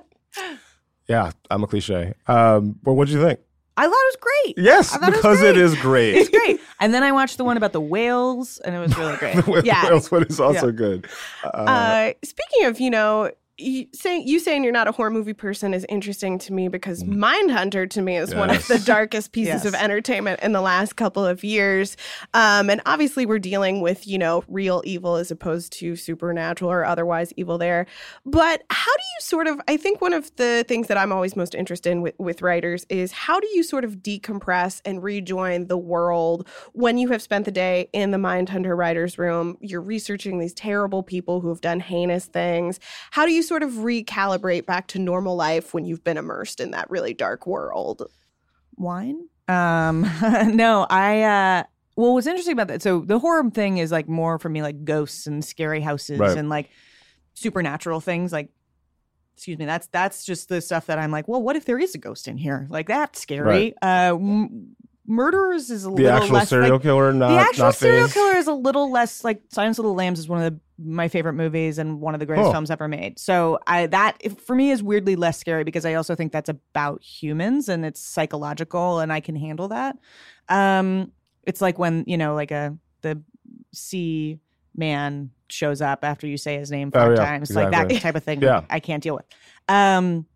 Yeah, 1.09 1.31
I'm 1.51 1.63
a 1.63 1.69
cliche. 1.69 2.15
Um, 2.27 2.81
well, 2.83 2.97
what'd 2.97 3.15
you 3.15 3.23
think? 3.23 3.39
I 3.77 3.85
thought 3.85 3.93
it 3.93 3.93
was 3.93 4.17
great. 4.21 4.55
Yes, 4.65 4.97
because 4.99 5.41
it, 5.43 5.57
it 5.57 5.63
was 5.63 5.75
is 5.75 5.81
great. 5.81 6.13
great. 6.13 6.17
It's 6.23 6.31
great. 6.31 6.61
And 6.81 6.93
then 6.93 7.03
I 7.03 7.13
watched 7.13 7.39
the 7.39 7.45
one 7.45 7.57
about 7.57 7.73
the 7.73 7.81
whales, 7.81 8.59
and 8.59 8.75
it 8.75 8.79
was 8.81 8.97
really 8.99 9.17
great. 9.19 9.37
the 9.37 9.63
Yeah. 9.65 9.85
whales 9.89 10.11
one 10.11 10.25
is 10.25 10.41
also 10.41 10.67
Yeah. 10.67 10.73
good. 10.73 11.07
Uh, 11.45 11.49
Uh, 11.49 12.13
speaking 12.25 12.65
of, 12.67 12.81
you 12.81 12.91
know, 12.91 13.31
you 13.59 13.87
saying 13.95 14.27
you 14.29 14.39
saying 14.39 14.63
you're 14.65 14.73
not 14.73 14.87
a 14.87 14.93
horror 14.93 15.11
movie 15.11 15.33
person 15.33 15.73
is 15.73 15.87
interesting 15.89 16.39
to 16.41 16.53
me 16.53 16.69
because 16.69 17.03
Mindhunter 17.05 17.89
to 17.91 18.03
me 18.03 18.17
is 18.19 18.35
one 18.35 18.51
of 18.51 18.57
Mm. 18.57 18.67
The 18.69 18.79
darkest 18.87 19.33
pieces 19.33 19.47
Yes. 19.49 19.65
of 19.65 19.75
entertainment 19.75 20.41
in 20.43 20.53
the 20.53 20.61
last 20.61 20.97
couple 20.97 21.25
of 21.25 21.43
years. 21.45 21.97
Um, 22.35 22.69
and 22.69 22.81
obviously, 22.85 23.25
we're 23.27 23.39
dealing 23.39 23.81
with 23.81 24.07
you 24.07 24.19
know 24.19 24.45
real 24.49 24.83
evil 24.85 25.17
as 25.17 25.31
opposed 25.31 25.73
to 25.75 25.97
supernatural 25.97 26.71
or 26.71 26.85
otherwise 26.85 27.33
evil 27.37 27.57
there. 27.59 27.87
But 28.27 28.63
how 28.71 28.93
do 28.93 29.03
you 29.03 29.21
sort 29.23 29.47
of? 29.47 29.61
I 29.69 29.77
think 29.79 30.01
one 30.01 30.13
of 30.13 30.35
the 30.37 30.65
things 30.69 30.89
that 30.89 30.99
I'm 30.99 31.13
always 31.13 31.35
most 31.37 31.55
interested 31.55 31.91
in 31.91 32.03
with, 32.03 32.15
with 32.19 32.43
writers 32.43 32.85
is 32.91 33.13
how 33.13 33.41
do 33.41 33.47
you 33.55 33.63
sort 33.63 33.85
of 33.85 33.97
decompress 33.97 34.81
and 34.85 35.03
rejoin 35.03 35.67
the 35.69 35.79
world 35.79 36.47
when 36.73 36.99
you 36.99 37.09
have 37.09 37.23
spent 37.23 37.45
the 37.47 37.51
day 37.53 37.89
in 37.95 38.11
the 38.11 38.19
Mindhunter 38.19 38.77
writers' 38.77 39.17
room? 39.19 39.57
You're 39.61 39.81
researching 39.81 40.39
these 40.41 40.53
terrible 40.55 41.03
people 41.03 41.41
who 41.41 41.49
have 41.49 41.61
done 41.63 41.81
heinous 41.81 42.27
things. 42.27 42.81
How 43.13 43.25
do 43.25 43.33
you 43.33 43.43
sort 43.47 43.63
of 43.63 43.71
recalibrate 43.73 44.67
back 44.67 44.87
to 44.89 44.99
normal 44.99 45.37
life 45.37 45.73
when 45.75 45.85
you've 45.85 46.05
been 46.05 46.17
immersed 46.19 46.61
in 46.61 46.73
that 46.73 46.91
really 46.91 47.15
dark 47.15 47.47
world? 47.47 48.03
wine. 48.77 49.29
Um, 49.49 50.03
no, 50.55 50.87
I. 50.91 51.23
uh 51.23 51.63
Well, 51.97 52.15
what's 52.15 52.27
interesting 52.27 52.53
about 52.53 52.69
that? 52.69 52.83
So 52.83 53.01
the 53.01 53.19
horror 53.19 53.49
thing 53.51 53.79
is 53.79 53.91
like 53.93 54.09
more 54.09 54.39
for 54.39 54.49
me, 54.49 54.61
like 54.63 54.85
ghosts 54.85 55.27
and 55.27 55.45
scary 55.45 55.81
houses 55.81 56.19
Right. 56.21 56.37
and 56.37 56.49
like 56.49 56.69
supernatural 57.35 58.01
things. 58.01 58.33
Like 58.33 58.51
excuse 59.35 59.59
me 59.59 59.67
that's 59.67 59.87
that's 59.89 60.25
just 60.25 60.49
the 60.49 60.63
stuff 60.63 60.87
that 60.87 60.99
i'm 60.99 61.11
like 61.11 61.29
well 61.29 61.43
what 61.43 61.57
if 61.57 61.67
there 61.67 61.79
is 61.79 61.95
a 61.95 61.99
ghost 61.99 62.27
in 62.27 62.39
here 62.39 62.67
like 62.71 62.87
that's 62.89 63.21
scary 63.21 63.75
uh 63.83 64.15
m- 64.17 64.75
murderers 65.07 65.71
is 65.71 65.85
a 65.85 65.89
The 65.89 65.95
little 65.95 66.11
actual 66.13 66.35
less 66.35 66.49
serial 66.49 66.73
like, 66.73 66.83
killer, 66.83 67.13
not 67.13 67.29
the 67.29 67.39
actual 67.41 67.65
not 67.67 67.75
serial 67.75 68.09
killer 68.09 68.37
is 68.37 68.47
a 68.47 68.53
little 68.53 68.91
less 68.91 69.23
like 69.25 69.43
Silence 69.51 69.79
of 69.79 69.85
the 69.85 69.93
Lambs 69.93 70.19
is 70.19 70.29
one 70.29 70.43
of 70.43 70.53
the, 70.53 70.61
my 70.85 71.09
favorite 71.09 71.35
movies 71.35 71.79
and 71.79 72.01
one 72.01 72.15
of 72.15 72.21
the 72.21 72.27
greatest 72.27 72.47
Huh. 72.47 72.53
films 72.53 72.71
ever 72.71 72.89
made. 72.89 73.19
So 73.19 73.59
I 73.67 73.87
that 73.87 74.19
for 74.43 74.55
me 74.57 74.71
is 74.71 74.83
weirdly 74.83 75.17
less 75.17 75.39
scary 75.39 75.65
because 75.65 75.85
I 75.87 75.95
also 75.95 76.15
think 76.15 76.33
that's 76.33 76.49
about 76.51 77.03
humans 77.03 77.69
and 77.69 77.85
it's 77.85 78.01
psychological 78.01 79.01
and 79.01 79.13
I 79.13 79.21
can 79.21 79.37
handle 79.37 79.69
that. 79.69 79.97
Um, 80.49 81.13
it's 81.45 81.61
like 81.61 81.79
when 81.79 82.05
you 82.07 82.17
know 82.19 82.35
like 82.35 82.51
a 82.51 82.77
the 83.03 83.23
sea 83.73 84.39
man 84.77 85.31
shows 85.49 85.81
up 85.81 86.05
after 86.05 86.27
you 86.27 86.37
say 86.37 86.59
his 86.59 86.71
name 86.71 86.91
Oh, 86.95 86.99
five 86.99 87.17
yeah, 87.17 87.25
times, 87.25 87.55
like 87.55 87.71
that 87.71 87.91
type 88.03 88.17
of 88.17 88.25
thing. 88.25 88.43
Yeah. 88.43 88.63
I 88.69 88.81
can't 88.81 89.03
deal 89.03 89.15
with. 89.15 89.25
Um, 89.69 90.27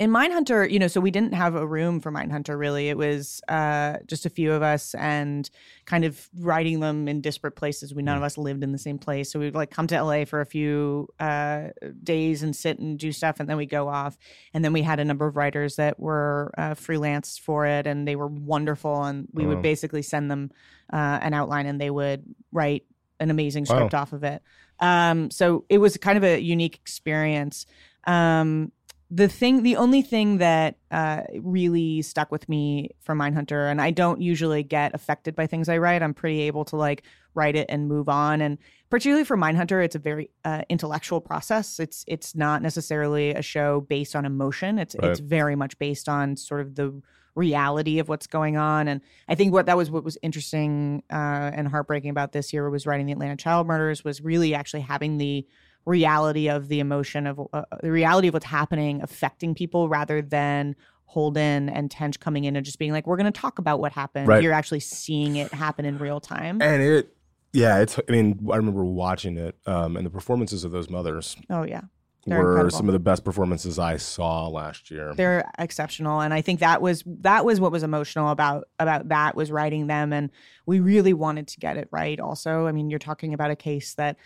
in 0.00 0.10
Mindhunter, 0.10 0.68
you 0.68 0.80
know, 0.80 0.88
so 0.88 1.00
we 1.00 1.12
didn't 1.12 1.34
have 1.34 1.54
a 1.54 1.64
room 1.64 2.00
for 2.00 2.10
Mindhunter 2.10 2.58
really. 2.58 2.88
It 2.88 2.96
was 2.98 3.40
uh, 3.48 3.98
just 4.06 4.26
a 4.26 4.30
few 4.30 4.52
of 4.52 4.60
us 4.60 4.92
and 4.96 5.48
kind 5.84 6.04
of 6.04 6.28
writing 6.36 6.80
them 6.80 7.06
in 7.06 7.20
disparate 7.20 7.54
places. 7.54 7.94
We 7.94 8.02
none 8.02 8.16
of 8.16 8.24
us 8.24 8.36
lived 8.36 8.64
in 8.64 8.72
the 8.72 8.78
same 8.78 8.98
place, 8.98 9.30
so 9.30 9.38
we'd 9.38 9.54
like 9.54 9.70
come 9.70 9.86
to 9.86 10.02
LA 10.02 10.24
for 10.24 10.40
a 10.40 10.46
few 10.46 11.08
uh, 11.20 11.68
days 12.02 12.42
and 12.42 12.56
sit 12.56 12.80
and 12.80 12.98
do 12.98 13.12
stuff, 13.12 13.38
and 13.38 13.48
then 13.48 13.56
we 13.56 13.66
go 13.66 13.88
off. 13.88 14.16
And 14.52 14.64
then 14.64 14.72
we 14.72 14.82
had 14.82 14.98
a 14.98 15.04
number 15.04 15.26
of 15.28 15.36
writers 15.36 15.76
that 15.76 16.00
were 16.00 16.52
uh, 16.58 16.74
freelance 16.74 17.38
for 17.38 17.64
it, 17.66 17.86
and 17.86 18.06
they 18.06 18.16
were 18.16 18.26
wonderful. 18.26 19.04
And 19.04 19.28
we 19.32 19.44
Wow. 19.44 19.50
would 19.50 19.62
basically 19.62 20.02
send 20.02 20.28
them 20.28 20.50
uh, 20.92 21.18
an 21.22 21.34
outline, 21.34 21.66
and 21.66 21.80
they 21.80 21.90
would 21.90 22.24
write 22.50 22.82
an 23.20 23.30
amazing 23.30 23.64
Wow. 23.64 23.76
script 23.76 23.94
off 23.94 24.12
of 24.12 24.24
it. 24.24 24.42
Um, 24.80 25.30
so 25.30 25.66
it 25.68 25.78
was 25.78 25.96
kind 25.98 26.18
of 26.18 26.24
a 26.24 26.40
unique 26.40 26.74
experience. 26.74 27.64
Um, 28.08 28.72
the 29.14 29.28
thing, 29.28 29.62
the 29.62 29.76
only 29.76 30.02
thing 30.02 30.38
that 30.38 30.76
uh, 30.90 31.22
really 31.40 32.02
stuck 32.02 32.32
with 32.32 32.48
me 32.48 32.90
from 33.00 33.18
Mindhunter, 33.18 33.70
and 33.70 33.80
I 33.80 33.92
don't 33.92 34.20
usually 34.20 34.64
get 34.64 34.92
affected 34.92 35.36
by 35.36 35.46
things 35.46 35.68
I 35.68 35.78
write. 35.78 36.02
I'm 36.02 36.14
pretty 36.14 36.40
able 36.42 36.64
to 36.66 36.76
like 36.76 37.04
write 37.34 37.54
it 37.54 37.66
and 37.68 37.86
move 37.86 38.08
on. 38.08 38.40
And 38.40 38.58
particularly 38.90 39.24
for 39.24 39.36
Mindhunter, 39.36 39.84
it's 39.84 39.94
a 39.94 40.00
very 40.00 40.30
uh, 40.44 40.62
intellectual 40.68 41.20
process. 41.20 41.78
It's 41.78 42.04
it's 42.08 42.34
not 42.34 42.60
necessarily 42.60 43.30
a 43.30 43.42
show 43.42 43.82
based 43.82 44.16
on 44.16 44.24
emotion. 44.24 44.80
It's 44.80 44.96
Right. 44.98 45.12
it's 45.12 45.20
very 45.20 45.54
much 45.54 45.78
based 45.78 46.08
on 46.08 46.36
sort 46.36 46.60
of 46.60 46.74
the 46.74 47.00
reality 47.36 48.00
of 48.00 48.08
what's 48.08 48.26
going 48.26 48.56
on. 48.56 48.88
And 48.88 49.00
I 49.28 49.36
think 49.36 49.52
what 49.52 49.66
that 49.66 49.76
was 49.76 49.92
what 49.92 50.02
was 50.02 50.18
interesting 50.22 51.04
uh, 51.08 51.50
and 51.54 51.68
heartbreaking 51.68 52.10
about 52.10 52.32
this 52.32 52.52
year 52.52 52.68
was 52.68 52.84
writing 52.84 53.06
the 53.06 53.12
Atlanta 53.12 53.36
child 53.36 53.68
murders 53.68 54.02
was 54.02 54.20
really 54.20 54.54
actually 54.54 54.82
having 54.82 55.18
the 55.18 55.46
reality 55.86 56.48
of 56.48 56.68
the 56.68 56.80
emotion 56.80 57.26
of 57.26 57.40
uh, 57.52 57.62
the 57.82 57.90
reality 57.90 58.28
of 58.28 58.34
what's 58.34 58.46
happening 58.46 59.02
affecting 59.02 59.54
people 59.54 59.88
rather 59.88 60.22
than 60.22 60.76
Holden 61.06 61.68
and 61.68 61.90
Tench 61.90 62.18
coming 62.18 62.44
in 62.44 62.56
and 62.56 62.64
just 62.64 62.78
being 62.78 62.92
like, 62.92 63.06
we're 63.06 63.16
going 63.16 63.32
to 63.32 63.40
talk 63.40 63.58
about 63.58 63.78
what 63.78 63.92
happened. 63.92 64.26
Right. 64.26 64.42
You're 64.42 64.52
actually 64.52 64.80
seeing 64.80 65.36
it 65.36 65.52
happen 65.52 65.84
in 65.84 65.98
real 65.98 66.20
time. 66.20 66.60
And 66.60 66.82
it, 66.82 67.14
yeah, 67.52 67.78
it's. 67.78 67.98
I 67.98 68.10
mean, 68.10 68.48
I 68.52 68.56
remember 68.56 68.84
watching 68.84 69.36
it, 69.36 69.56
um, 69.64 69.96
and 69.96 70.04
the 70.04 70.10
performances 70.10 70.64
of 70.64 70.72
those 70.72 70.90
mothers 70.90 71.36
oh 71.48 71.62
yeah. 71.62 71.82
They're 72.26 72.38
were 72.38 72.52
incredible. 72.52 72.76
some 72.76 72.88
of 72.88 72.94
the 72.94 72.98
best 72.98 73.22
performances 73.22 73.78
I 73.78 73.98
saw 73.98 74.48
last 74.48 74.90
year. 74.90 75.14
they're 75.14 75.44
exceptional 75.58 76.20
and 76.20 76.32
i 76.32 76.40
think 76.40 76.60
that 76.60 76.80
was 76.80 77.04
that 77.06 77.44
was 77.44 77.60
what 77.60 77.70
was 77.70 77.82
emotional 77.82 78.30
about 78.30 78.64
about 78.78 79.08
that 79.10 79.36
was 79.36 79.50
writing 79.50 79.88
them 79.88 80.10
and 80.10 80.30
we 80.64 80.80
really 80.80 81.12
wanted 81.12 81.48
to 81.48 81.60
get 81.60 81.76
it 81.76 81.86
right 81.92 82.18
also 82.18 82.66
i 82.66 82.72
mean 82.72 82.88
you're 82.88 82.98
talking 82.98 83.34
about 83.34 83.50
a 83.50 83.56
case 83.56 83.92
that 83.96 84.16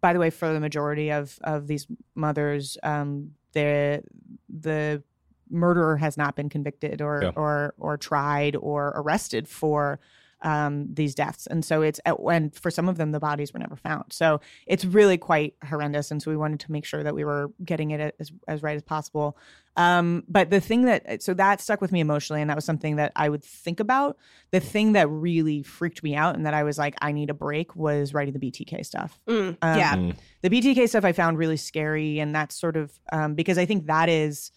by 0.00 0.12
the 0.12 0.18
way 0.18 0.30
for 0.30 0.52
the 0.52 0.60
majority 0.60 1.10
of 1.10 1.38
of 1.44 1.66
these 1.66 1.86
mothers 2.14 2.76
um 2.82 3.30
the 3.52 4.02
the 4.48 5.02
murderer 5.50 5.96
has 5.96 6.16
not 6.16 6.34
been 6.34 6.48
convicted 6.48 7.00
or 7.00 7.20
Yeah. 7.22 7.30
or 7.36 7.74
or 7.78 7.96
tried 7.96 8.56
or 8.56 8.92
arrested 8.96 9.48
for 9.48 10.00
um, 10.42 10.86
these 10.92 11.14
deaths, 11.14 11.46
and 11.46 11.64
so 11.64 11.82
it's 11.82 11.98
and 12.06 12.54
for 12.54 12.70
some 12.70 12.88
of 12.88 12.98
them 12.98 13.12
the 13.12 13.20
bodies 13.20 13.52
were 13.52 13.58
never 13.58 13.76
found. 13.76 14.04
So 14.12 14.40
it's 14.66 14.84
really 14.84 15.16
quite 15.18 15.54
horrendous, 15.64 16.10
and 16.10 16.22
so 16.22 16.30
we 16.30 16.36
wanted 16.36 16.60
to 16.60 16.72
make 16.72 16.84
sure 16.84 17.02
that 17.02 17.14
we 17.14 17.24
were 17.24 17.50
getting 17.64 17.90
it 17.90 18.14
as 18.20 18.30
as 18.46 18.62
right 18.62 18.76
as 18.76 18.82
possible. 18.82 19.36
Um, 19.78 20.24
but 20.28 20.48
the 20.48 20.60
thing 20.60 20.86
that 20.86 21.22
so 21.22 21.34
that 21.34 21.60
stuck 21.60 21.80
with 21.80 21.92
me 21.92 22.00
emotionally, 22.00 22.40
and 22.40 22.48
that 22.50 22.56
was 22.56 22.64
something 22.64 22.96
that 22.96 23.12
I 23.16 23.28
would 23.28 23.44
think 23.44 23.80
about. 23.80 24.16
The 24.50 24.60
thing 24.60 24.92
that 24.92 25.08
really 25.08 25.62
freaked 25.62 26.02
me 26.02 26.14
out, 26.14 26.34
and 26.36 26.46
that 26.46 26.54
I 26.54 26.62
was 26.62 26.78
like, 26.78 26.94
I 27.02 27.12
need 27.12 27.30
a 27.30 27.34
break, 27.34 27.74
was 27.76 28.14
writing 28.14 28.32
the 28.32 28.40
BTK 28.40 28.84
stuff. 28.86 29.18
Mm, 29.28 29.56
Um, 29.62 29.78
yeah. 29.78 29.96
Mm. 29.96 30.16
the 30.42 30.50
BTK 30.50 30.88
stuff 30.88 31.04
I 31.04 31.12
found 31.12 31.36
really 31.38 31.56
scary, 31.58 32.18
and 32.20 32.34
that's 32.34 32.54
sort 32.54 32.76
of 32.76 32.92
um, 33.12 33.34
because 33.34 33.58
I 33.58 33.66
think 33.66 33.86
that 33.86 34.08
is, 34.08 34.50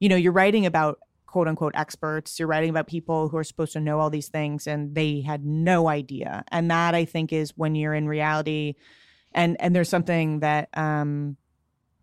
you 0.00 0.08
know, 0.08 0.16
you're 0.16 0.32
writing 0.32 0.66
about 0.66 0.98
quote 1.28 1.46
unquote 1.46 1.74
experts. 1.76 2.38
You're 2.38 2.48
writing 2.48 2.70
about 2.70 2.86
people 2.86 3.28
who 3.28 3.36
are 3.36 3.44
supposed 3.44 3.74
to 3.74 3.80
know 3.80 4.00
all 4.00 4.10
these 4.10 4.28
things, 4.28 4.66
and 4.66 4.94
they 4.94 5.20
had 5.20 5.44
no 5.44 5.88
idea. 5.88 6.42
And 6.50 6.70
that 6.70 6.94
I 6.94 7.04
think 7.04 7.32
is 7.32 7.52
when 7.56 7.74
you're 7.74 7.94
in 7.94 8.08
reality, 8.08 8.74
and 9.32 9.56
and 9.60 9.76
there's 9.76 9.90
something 9.90 10.40
that 10.40 10.70
um, 10.76 11.36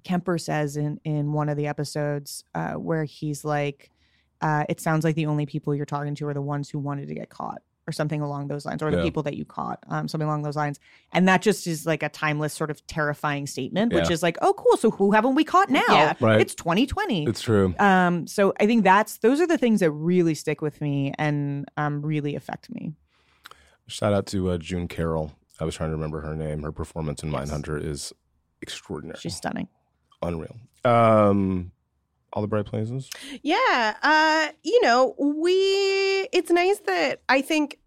Kemper 0.04 0.38
says 0.38 0.78
in 0.78 1.00
in 1.04 1.34
one 1.34 1.50
of 1.50 1.58
the 1.58 1.68
episodes 1.68 2.44
uh, 2.54 2.74
where 2.74 3.04
he's 3.04 3.44
like, 3.44 3.90
uh, 4.42 4.64
"It 4.70 4.80
sounds 4.80 5.04
like 5.04 5.16
the 5.16 5.26
only 5.26 5.48
people 5.48 5.74
you're 5.74 5.86
talking 5.86 6.16
to 6.16 6.28
are 6.28 6.34
the 6.34 6.42
ones 6.42 6.70
who 6.70 6.80
wanted 6.80 7.08
to 7.08 7.16
get 7.16 7.30
caught." 7.30 7.62
Or 7.88 7.92
something 7.92 8.20
along 8.20 8.48
those 8.48 8.66
lines, 8.66 8.82
or 8.82 8.90
the 8.90 8.98
Yeah. 8.98 9.04
people 9.04 9.22
that 9.24 9.36
you 9.38 9.46
caught, 9.46 9.78
um, 9.90 10.08
something 10.08 10.28
along 10.28 10.42
those 10.42 10.56
lines, 10.56 10.80
and 11.14 11.28
that 11.28 11.44
just 11.44 11.68
is 11.68 11.86
like 11.86 12.02
a 12.02 12.10
timeless, 12.10 12.52
sort 12.52 12.72
of 12.72 12.86
terrifying 12.88 13.46
statement, 13.46 13.94
which 13.94 14.08
Yeah. 14.08 14.14
is 14.14 14.24
like, 14.24 14.40
oh, 14.42 14.54
cool. 14.54 14.76
So 14.76 14.90
who 14.90 15.12
haven't 15.12 15.36
we 15.36 15.44
caught 15.44 15.70
now? 15.70 15.84
Yeah. 15.90 16.14
Right. 16.20 16.42
It's 16.42 16.56
2020. 16.56 17.28
It's 17.28 17.44
true. 17.44 17.76
Um, 17.78 18.26
so 18.26 18.54
I 18.60 18.66
think 18.66 18.84
that's 18.86 19.20
those 19.20 19.40
are 19.40 19.46
the 19.46 19.60
things 19.60 19.82
that 19.82 19.92
really 19.92 20.34
stick 20.34 20.64
with 20.64 20.82
me 20.82 21.14
and 21.20 21.70
um, 21.78 22.02
really 22.02 22.36
affect 22.36 22.72
me. 22.72 22.94
Shout 23.86 24.14
out 24.14 24.26
to 24.28 24.50
uh, 24.50 24.58
June 24.58 24.88
Carryl. 24.88 25.34
I 25.60 25.64
was 25.66 25.76
trying 25.76 25.90
to 25.92 25.96
remember 25.96 26.22
her 26.22 26.34
name. 26.36 26.64
Her 26.64 26.72
performance 26.72 27.22
in 27.22 27.30
Mindhunter 27.32 27.80
is 27.80 28.12
extraordinary, 28.64 29.20
She's 29.20 29.36
stunning. 29.36 29.68
unreal. 30.24 30.56
Um, 30.84 31.72
all 32.36 32.42
the 32.42 32.48
bright 32.48 32.66
places. 32.66 33.10
Yeah. 33.42 33.96
Uh, 34.04 34.52
you 34.64 34.82
know, 34.82 35.16
we 35.18 35.54
it's 36.34 36.52
nice 36.52 36.80
that 36.80 37.22
I 37.30 37.42
think 37.42 37.80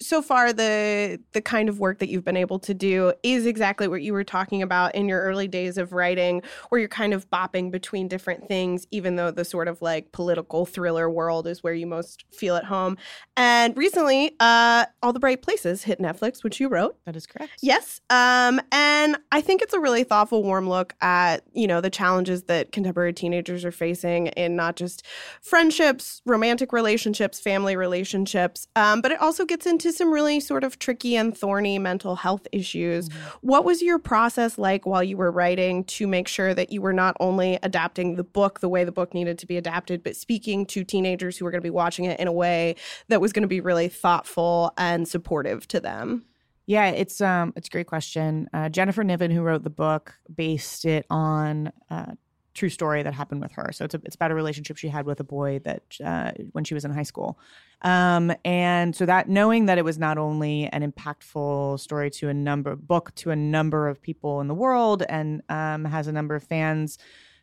so 0.00 0.22
far 0.22 0.52
the 0.52 1.20
the 1.32 1.40
kind 1.40 1.68
of 1.68 1.78
work 1.78 1.98
that 1.98 2.08
you've 2.08 2.24
been 2.24 2.36
able 2.36 2.58
to 2.58 2.74
do 2.74 3.12
is 3.22 3.46
exactly 3.46 3.88
what 3.88 4.02
you 4.02 4.12
were 4.12 4.24
talking 4.24 4.62
about 4.62 4.94
in 4.94 5.08
your 5.08 5.22
early 5.22 5.48
days 5.48 5.78
of 5.78 5.92
writing 5.92 6.42
where 6.68 6.78
you're 6.78 6.88
kind 6.88 7.14
of 7.14 7.28
bopping 7.30 7.70
between 7.70 8.08
different 8.08 8.46
things 8.48 8.86
even 8.90 9.16
though 9.16 9.30
the 9.30 9.44
sort 9.44 9.68
of 9.68 9.80
like 9.82 10.10
political 10.12 10.66
thriller 10.66 11.08
world 11.08 11.46
is 11.46 11.62
where 11.62 11.74
you 11.74 11.86
most 11.86 12.24
feel 12.32 12.56
at 12.56 12.64
home 12.64 12.96
and 13.36 13.76
recently 13.76 14.34
uh 14.40 14.84
all 15.02 15.12
the 15.12 15.20
bright 15.20 15.42
places 15.42 15.84
hit 15.84 15.98
netflix 15.98 16.42
which 16.42 16.60
you 16.60 16.68
wrote 16.68 16.96
That 17.04 17.16
is 17.16 17.26
correct. 17.26 17.52
Yes. 17.62 18.00
Um, 18.10 18.60
and 18.72 19.16
I 19.32 19.40
think 19.40 19.62
it's 19.62 19.74
a 19.74 19.80
really 19.80 20.04
thoughtful, 20.04 20.42
warm 20.42 20.68
look 20.68 20.94
at, 21.00 21.42
you 21.52 21.66
know, 21.66 21.80
the 21.80 21.90
challenges 21.90 22.44
that 22.44 22.72
contemporary 22.72 23.12
teenagers 23.12 23.64
are 23.64 23.72
facing 23.72 24.28
in 24.28 24.56
not 24.56 24.76
just 24.76 25.04
friendships, 25.40 26.22
romantic 26.24 26.72
relationships, 26.72 27.40
family 27.40 27.76
relationships, 27.76 28.66
um, 28.76 29.00
but 29.00 29.12
it 29.12 29.20
also 29.20 29.44
gets 29.44 29.66
into 29.68 29.92
some 29.92 30.10
really 30.10 30.40
sort 30.40 30.64
of 30.64 30.78
tricky 30.78 31.14
and 31.14 31.36
thorny 31.36 31.78
mental 31.78 32.16
health 32.16 32.48
issues. 32.50 33.08
What 33.42 33.64
was 33.64 33.82
your 33.82 33.98
process 33.98 34.58
like 34.58 34.86
while 34.86 35.04
you 35.04 35.16
were 35.16 35.30
writing 35.30 35.84
to 35.84 36.06
make 36.06 36.26
sure 36.26 36.54
that 36.54 36.72
you 36.72 36.82
were 36.82 36.92
not 36.92 37.16
only 37.20 37.58
adapting 37.62 38.16
the 38.16 38.24
book 38.24 38.60
the 38.60 38.68
way 38.68 38.82
the 38.82 38.92
book 38.92 39.14
needed 39.14 39.38
to 39.38 39.46
be 39.46 39.56
adapted, 39.56 40.02
but 40.02 40.16
speaking 40.16 40.66
to 40.66 40.82
teenagers 40.82 41.36
who 41.36 41.44
were 41.44 41.50
going 41.50 41.60
to 41.60 41.66
be 41.66 41.70
watching 41.70 42.06
it 42.06 42.18
in 42.18 42.26
a 42.26 42.32
way 42.32 42.74
that 43.08 43.20
was 43.20 43.32
going 43.32 43.42
to 43.42 43.48
be 43.48 43.60
really 43.60 43.88
thoughtful 43.88 44.72
and 44.76 45.06
supportive 45.06 45.68
to 45.68 45.78
them? 45.78 46.24
Yeah, 46.66 46.88
it's 46.88 47.22
um, 47.22 47.54
it's 47.56 47.68
a 47.68 47.70
great 47.70 47.86
question. 47.86 48.46
Uh, 48.52 48.68
Jennifer 48.68 49.02
Niven, 49.02 49.30
who 49.30 49.40
wrote 49.40 49.64
the 49.64 49.70
book, 49.70 50.18
based 50.34 50.84
it 50.84 51.06
on 51.08 51.72
a 51.88 52.16
true 52.58 52.68
story 52.68 53.02
that 53.02 53.14
happened 53.14 53.40
with 53.40 53.52
her. 53.52 53.70
So 53.72 53.84
it's 53.84 53.94
a, 53.94 54.00
it's 54.04 54.16
about 54.16 54.30
a 54.30 54.34
relationship 54.34 54.76
she 54.76 54.88
had 54.88 55.06
with 55.06 55.20
a 55.20 55.24
boy 55.24 55.60
that 55.60 55.82
uh, 56.04 56.32
when 56.52 56.64
she 56.64 56.74
was 56.74 56.84
in 56.84 56.90
high 56.90 57.04
school, 57.12 57.38
um, 57.82 58.32
and 58.44 58.94
so 58.94 59.06
that 59.06 59.28
knowing 59.28 59.66
that 59.66 59.78
it 59.78 59.84
was 59.84 59.98
not 59.98 60.18
only 60.18 60.66
an 60.66 60.82
impactful 60.90 61.78
story 61.80 62.10
to 62.10 62.28
a 62.28 62.34
number 62.34 62.74
book 62.76 63.14
to 63.16 63.30
a 63.30 63.36
number 63.36 63.88
of 63.88 64.02
people 64.02 64.40
in 64.40 64.48
the 64.48 64.54
world 64.54 65.02
and 65.08 65.42
um, 65.48 65.84
has 65.84 66.06
a 66.06 66.12
number 66.12 66.34
of 66.34 66.42
fans 66.42 66.98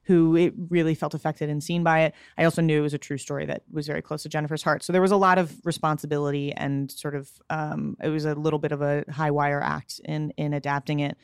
who 0.05 0.36
it 0.36 0.53
really 0.70 0.93
felt 0.93 1.13
affected 1.13 1.49
and 1.49 1.63
seen 1.63 1.84
by 1.84 2.01
it. 2.01 2.13
I 2.38 2.43
also 2.43 2.61
knew 2.61 2.80
it 2.80 2.84
was 2.84 2.93
a 2.93 2.99
true 2.99 3.18
story 3.18 3.45
that 3.47 3.63
was 3.72 3.88
very 3.88 4.01
close 4.01 4.22
to 4.24 4.30
Jennifer's 4.30 4.61
heart. 4.61 4.84
So 4.84 4.93
there 4.93 5.01
was 5.01 5.11
a 5.11 5.18
lot 5.18 5.38
of 5.38 5.53
responsibility 5.63 6.53
and 6.53 6.91
sort 6.91 7.16
of 7.16 7.30
um, 7.49 7.97
it 8.03 8.09
was 8.09 8.26
a 8.26 8.36
little 8.36 8.59
bit 8.59 8.72
of 8.72 8.82
a 8.82 9.03
high 9.09 9.32
wire 9.32 9.61
act 9.61 9.99
in 10.05 10.32
in 10.38 10.53
adapting 10.53 10.99
it. 10.99 11.18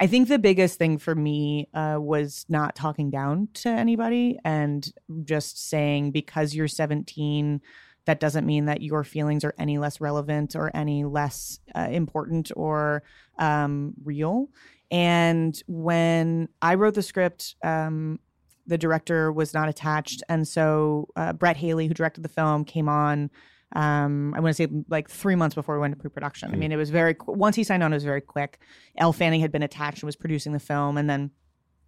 I 0.00 0.06
think 0.06 0.28
the 0.28 0.38
biggest 0.38 0.78
thing 0.78 0.98
for 0.98 1.14
me 1.14 1.68
uh, 1.72 1.98
was 2.00 2.46
not 2.48 2.74
talking 2.74 3.10
down 3.10 3.48
to 3.54 3.68
anybody 3.68 4.38
and 4.44 4.92
just 5.24 5.68
saying 5.68 6.10
because 6.10 6.54
you're 6.54 6.68
17 6.68 7.60
that 8.06 8.20
doesn't 8.20 8.46
mean 8.46 8.66
that 8.66 8.82
your 8.82 9.04
feelings 9.04 9.44
are 9.44 9.54
any 9.58 9.78
less 9.78 10.00
relevant 10.00 10.54
or 10.54 10.70
any 10.74 11.04
less 11.04 11.58
uh, 11.74 11.88
important 11.90 12.50
or 12.56 13.02
um, 13.38 13.94
real. 14.04 14.48
And 14.90 15.60
when 15.66 16.48
I 16.60 16.74
wrote 16.74 16.94
the 16.94 17.02
script, 17.02 17.56
um, 17.64 18.20
the 18.66 18.78
director 18.78 19.32
was 19.32 19.52
not 19.52 19.68
attached, 19.68 20.22
and 20.28 20.46
so 20.48 21.08
uh, 21.16 21.34
Brett 21.34 21.56
Haley, 21.56 21.86
who 21.86 21.94
directed 21.94 22.22
the 22.22 22.28
film, 22.30 22.64
came 22.64 22.88
on. 22.88 23.30
Um, 23.74 24.32
I 24.34 24.40
want 24.40 24.56
to 24.56 24.62
say 24.66 24.72
like 24.88 25.10
three 25.10 25.34
months 25.34 25.54
before 25.54 25.74
we 25.74 25.80
went 25.80 25.94
to 25.94 26.00
pre-production. 26.00 26.52
I 26.52 26.56
mean, 26.56 26.70
it 26.72 26.76
was 26.76 26.90
very 26.90 27.16
once 27.26 27.56
he 27.56 27.64
signed 27.64 27.82
on, 27.82 27.92
it 27.92 27.96
was 27.96 28.04
very 28.04 28.20
quick. 28.20 28.58
Elle 28.96 29.12
Fanning 29.12 29.40
had 29.40 29.50
been 29.52 29.62
attached 29.64 29.98
and 30.02 30.06
was 30.06 30.16
producing 30.16 30.52
the 30.52 30.60
film, 30.60 30.96
and 30.96 31.10
then 31.10 31.30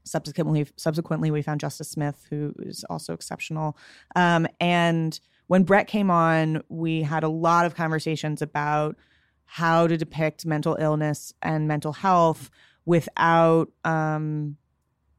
subsequently, 0.05 0.66
subsequently, 0.76 1.30
we 1.30 1.43
found 1.43 1.61
Justice 1.61 1.89
Smith, 1.91 2.26
who 2.30 2.53
is 2.61 2.84
also 2.91 3.12
exceptional. 3.12 3.76
Um, 4.14 4.47
and 4.61 5.18
when 5.49 5.62
Brett 5.62 5.87
came 5.87 6.11
on, 6.11 6.62
we 6.68 7.03
had 7.03 7.22
a 7.22 7.28
lot 7.28 7.66
of 7.66 7.74
conversations 7.76 8.43
about 8.43 8.97
how 9.45 9.87
to 9.87 9.97
depict 9.97 10.45
mental 10.45 10.76
illness 10.80 11.32
and 11.41 11.68
mental 11.68 11.93
health 11.93 12.51
without 12.84 13.68
um, 13.84 14.57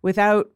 without 0.02 0.52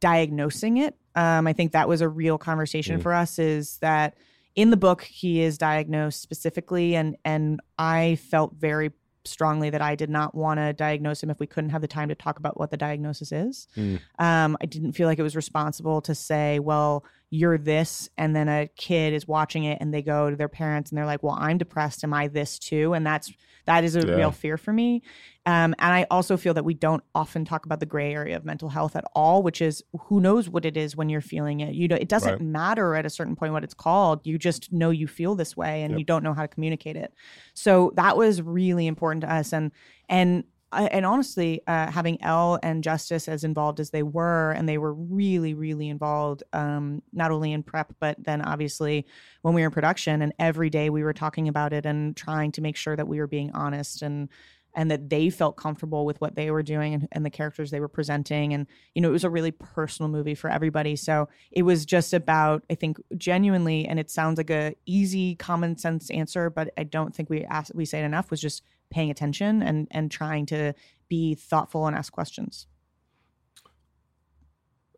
diagnosing 0.00 0.78
it. 0.78 0.94
Um, 1.14 1.46
I 1.46 1.52
think 1.52 1.72
that 1.72 1.88
was 1.88 2.00
a 2.00 2.08
real 2.08 2.38
conversation 2.38 2.98
Mm. 2.98 3.02
for 3.02 3.12
us. 3.12 3.38
Is 3.38 3.78
that 3.78 4.16
in 4.56 4.70
the 4.70 4.76
book 4.76 5.02
he 5.02 5.40
is 5.42 5.58
diagnosed 5.58 6.20
specifically, 6.20 6.96
and 6.96 7.16
and 7.24 7.60
I 7.78 8.16
felt 8.30 8.54
very 8.54 8.90
strongly 9.24 9.70
that 9.70 9.82
I 9.82 9.96
did 9.96 10.08
not 10.08 10.36
want 10.36 10.60
to 10.60 10.72
diagnose 10.72 11.20
him 11.22 11.30
if 11.30 11.40
we 11.40 11.48
couldn't 11.48 11.70
have 11.70 11.80
the 11.82 11.88
time 11.88 12.08
to 12.10 12.14
talk 12.14 12.38
about 12.38 12.58
what 12.60 12.70
the 12.70 12.76
diagnosis 12.76 13.32
is. 13.32 13.66
Mm. 13.76 14.00
Um, 14.20 14.56
I 14.62 14.66
didn't 14.66 14.92
feel 14.92 15.08
like 15.08 15.18
it 15.18 15.24
was 15.24 15.34
responsible 15.34 16.00
to 16.02 16.14
say, 16.14 16.60
well, 16.60 17.04
you're 17.28 17.58
this, 17.58 18.08
and 18.16 18.36
then 18.36 18.48
a 18.48 18.68
kid 18.76 19.12
is 19.12 19.26
watching 19.26 19.64
it 19.64 19.78
and 19.80 19.92
they 19.92 20.00
go 20.00 20.30
to 20.30 20.36
their 20.36 20.48
parents 20.48 20.90
and 20.92 20.96
they're 20.98 21.06
like, 21.06 21.24
well, 21.24 21.36
I'm 21.36 21.58
depressed. 21.58 22.04
Am 22.04 22.14
I 22.14 22.28
this 22.28 22.56
too? 22.58 22.92
And 22.94 23.04
that's 23.04 23.32
that 23.66 23.82
is 23.82 23.96
a 23.96 24.06
Yeah. 24.06 24.14
real 24.14 24.30
fear 24.30 24.56
for 24.56 24.72
me. 24.72 25.02
Um, 25.46 25.74
and 25.78 25.94
I 25.94 26.06
also 26.10 26.36
feel 26.36 26.54
that 26.54 26.64
we 26.64 26.74
don't 26.74 27.04
often 27.14 27.44
talk 27.44 27.64
about 27.66 27.78
the 27.78 27.86
gray 27.86 28.12
area 28.12 28.36
of 28.36 28.44
mental 28.44 28.68
health 28.68 28.96
at 28.96 29.04
all, 29.14 29.44
which 29.44 29.62
is 29.62 29.82
who 30.06 30.20
knows 30.20 30.48
what 30.48 30.64
it 30.64 30.76
is 30.76 30.96
when 30.96 31.08
you're 31.08 31.20
feeling 31.20 31.60
it. 31.60 31.74
You 31.74 31.86
know, 31.86 31.94
it 31.96 32.08
doesn't 32.08 32.38
Right. 32.38 32.40
matter 32.40 32.96
at 32.96 33.06
a 33.06 33.10
certain 33.10 33.36
point 33.36 33.52
what 33.52 33.62
it's 33.62 33.74
called. 33.74 34.26
You 34.26 34.38
just 34.38 34.72
know 34.72 34.90
you 34.90 35.06
feel 35.06 35.36
this 35.36 35.56
way, 35.56 35.82
and 35.84 35.96
Yep. 35.96 35.98
you 35.98 36.04
don't 36.04 36.24
know 36.24 36.34
how 36.34 36.42
to 36.42 36.48
communicate 36.48 36.96
it. 36.96 37.14
So 37.54 37.92
that 37.94 38.16
was 38.16 38.42
really 38.42 38.86
important 38.88 39.20
to 39.22 39.32
us, 39.32 39.52
and 39.52 39.70
and 40.08 40.44
uh, 40.72 40.88
and 40.90 41.06
honestly, 41.06 41.62
uh, 41.68 41.92
having 41.92 42.20
Elle 42.24 42.58
and 42.60 42.82
Justice 42.82 43.28
as 43.28 43.44
involved 43.44 43.78
as 43.78 43.90
they 43.90 44.02
were, 44.02 44.50
and 44.50 44.68
they 44.68 44.78
were 44.78 44.92
really, 44.92 45.54
really 45.54 45.88
involved, 45.88 46.42
um, 46.52 47.00
not 47.12 47.30
only 47.30 47.52
in 47.52 47.62
prep, 47.62 47.94
but 48.00 48.16
then 48.18 48.42
obviously 48.42 49.06
when 49.42 49.54
we 49.54 49.62
were 49.62 49.66
in 49.66 49.72
production, 49.72 50.22
and 50.22 50.32
every 50.40 50.68
day 50.68 50.90
we 50.90 51.04
were 51.04 51.12
talking 51.12 51.46
about 51.46 51.72
it 51.72 51.86
and 51.86 52.16
trying 52.16 52.50
to 52.50 52.60
make 52.60 52.76
sure 52.76 52.96
that 52.96 53.06
we 53.06 53.20
were 53.20 53.28
being 53.28 53.52
honest 53.52 54.02
and 54.02 54.28
and 54.76 54.90
that 54.90 55.10
they 55.10 55.30
felt 55.30 55.56
comfortable 55.56 56.04
with 56.06 56.20
what 56.20 56.36
they 56.36 56.52
were 56.52 56.62
doing 56.62 56.94
and, 56.94 57.08
and 57.10 57.26
the 57.26 57.30
characters 57.30 57.72
they 57.72 57.80
were 57.80 57.88
presenting. 57.88 58.54
And 58.54 58.68
you 58.94 59.02
know 59.02 59.08
it 59.08 59.12
was 59.12 59.24
a 59.24 59.30
really 59.30 59.50
personal 59.50 60.08
movie 60.08 60.36
for 60.36 60.48
everybody. 60.48 60.94
So 60.94 61.28
it 61.50 61.62
was 61.62 61.84
just 61.84 62.12
about 62.12 62.64
i 62.70 62.74
think 62.74 62.98
genuinely 63.16 63.86
and 63.86 63.98
it 63.98 64.10
sounds 64.10 64.36
like 64.38 64.50
a 64.50 64.74
easy 64.84 65.34
common 65.34 65.76
sense 65.76 66.10
answer 66.10 66.50
but 66.50 66.72
i 66.76 66.84
don't 66.84 67.14
think 67.14 67.30
we 67.30 67.44
ask 67.44 67.72
we 67.74 67.84
say 67.84 68.00
it 68.00 68.04
enough 68.04 68.30
was 68.30 68.40
just 68.40 68.62
paying 68.90 69.10
attention 69.10 69.62
and 69.62 69.88
and 69.90 70.10
trying 70.10 70.46
to 70.46 70.72
be 71.08 71.34
thoughtful 71.34 71.86
and 71.86 71.96
ask 71.96 72.12
questions. 72.12 72.66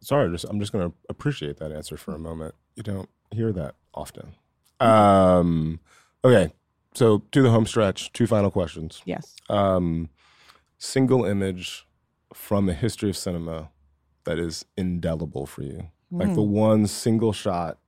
Sorry, 0.01 0.31
just 0.31 0.45
I'm 0.49 0.61
just 0.61 0.73
going 0.73 0.89
to 0.89 0.97
appreciate 1.09 1.59
that 1.59 1.73
answer 1.73 1.97
for 1.97 2.15
a 2.15 2.19
moment. 2.19 2.55
You 2.77 2.83
don't 2.83 3.09
hear 3.33 3.53
that 3.53 3.75
often. 3.95 4.35
Um, 4.81 5.81
okay, 6.25 6.53
so 6.99 7.19
to 7.33 7.43
the 7.43 7.51
home 7.51 7.67
stretch. 7.67 8.13
Two 8.13 8.27
final 8.27 8.51
questions. 8.51 9.03
yes 9.05 9.35
Um, 9.49 10.09
single 10.79 11.25
image 11.25 11.87
from 12.35 12.67
the 12.67 12.75
history 12.75 13.11
of 13.11 13.17
cinema 13.17 13.71
that 14.25 14.39
is 14.39 14.65
indelible 14.77 15.47
for 15.47 15.63
you, 15.63 15.89
like 16.11 16.35
the 16.35 16.43
one 16.43 16.87
single 16.87 17.33
shot 17.33 17.79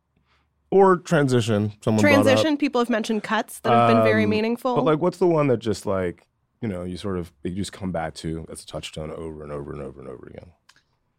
or 0.70 0.96
transition. 0.96 1.72
Someone 1.84 2.00
brought 2.02 2.14
up. 2.14 2.22
Transition. 2.24 2.56
People 2.56 2.80
have 2.80 2.88
mentioned 2.90 3.22
cuts 3.22 3.60
that 3.60 3.72
have 3.72 3.88
been 3.88 4.02
very 4.02 4.24
Um, 4.24 4.30
meaningful. 4.30 4.74
But 4.76 4.84
like, 4.84 5.00
what's 5.00 5.18
the 5.18 5.26
one 5.26 5.48
that 5.48 5.58
just 5.58 5.84
like 5.84 6.26
you 6.62 6.68
know 6.68 6.84
you 6.84 6.96
sort 6.96 7.18
of 7.18 7.32
you 7.42 7.50
just 7.52 7.72
come 7.72 7.90
back 7.92 8.14
to 8.14 8.46
as 8.50 8.62
a 8.62 8.66
touchstone 8.66 9.10
over 9.10 9.42
and 9.42 9.52
over 9.52 9.72
and 9.72 9.82
over 9.82 10.00
and 10.00 10.08
over 10.08 10.26
again? 10.28 10.52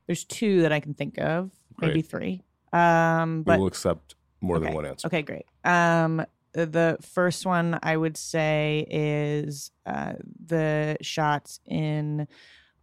there's 0.07 0.23
two 0.25 0.61
that 0.63 0.71
i 0.73 0.79
can 0.79 0.93
think 0.93 1.17
of 1.19 1.51
maybe 1.79 2.01
three 2.01 2.41
um 2.73 3.43
we'll 3.45 3.67
accept 3.67 4.15
more 4.41 4.59
than 4.59 4.73
one 4.73 4.85
answer. 4.85 5.07
Okay, 5.07 5.21
great. 5.21 5.45
Um, 5.63 6.25
the 6.53 6.97
first 7.01 7.45
one 7.45 7.79
I 7.81 7.95
would 7.95 8.17
say 8.17 8.85
is 8.89 9.71
uh, 9.85 10.13
the 10.45 10.97
shots 11.01 11.59
in 11.65 12.27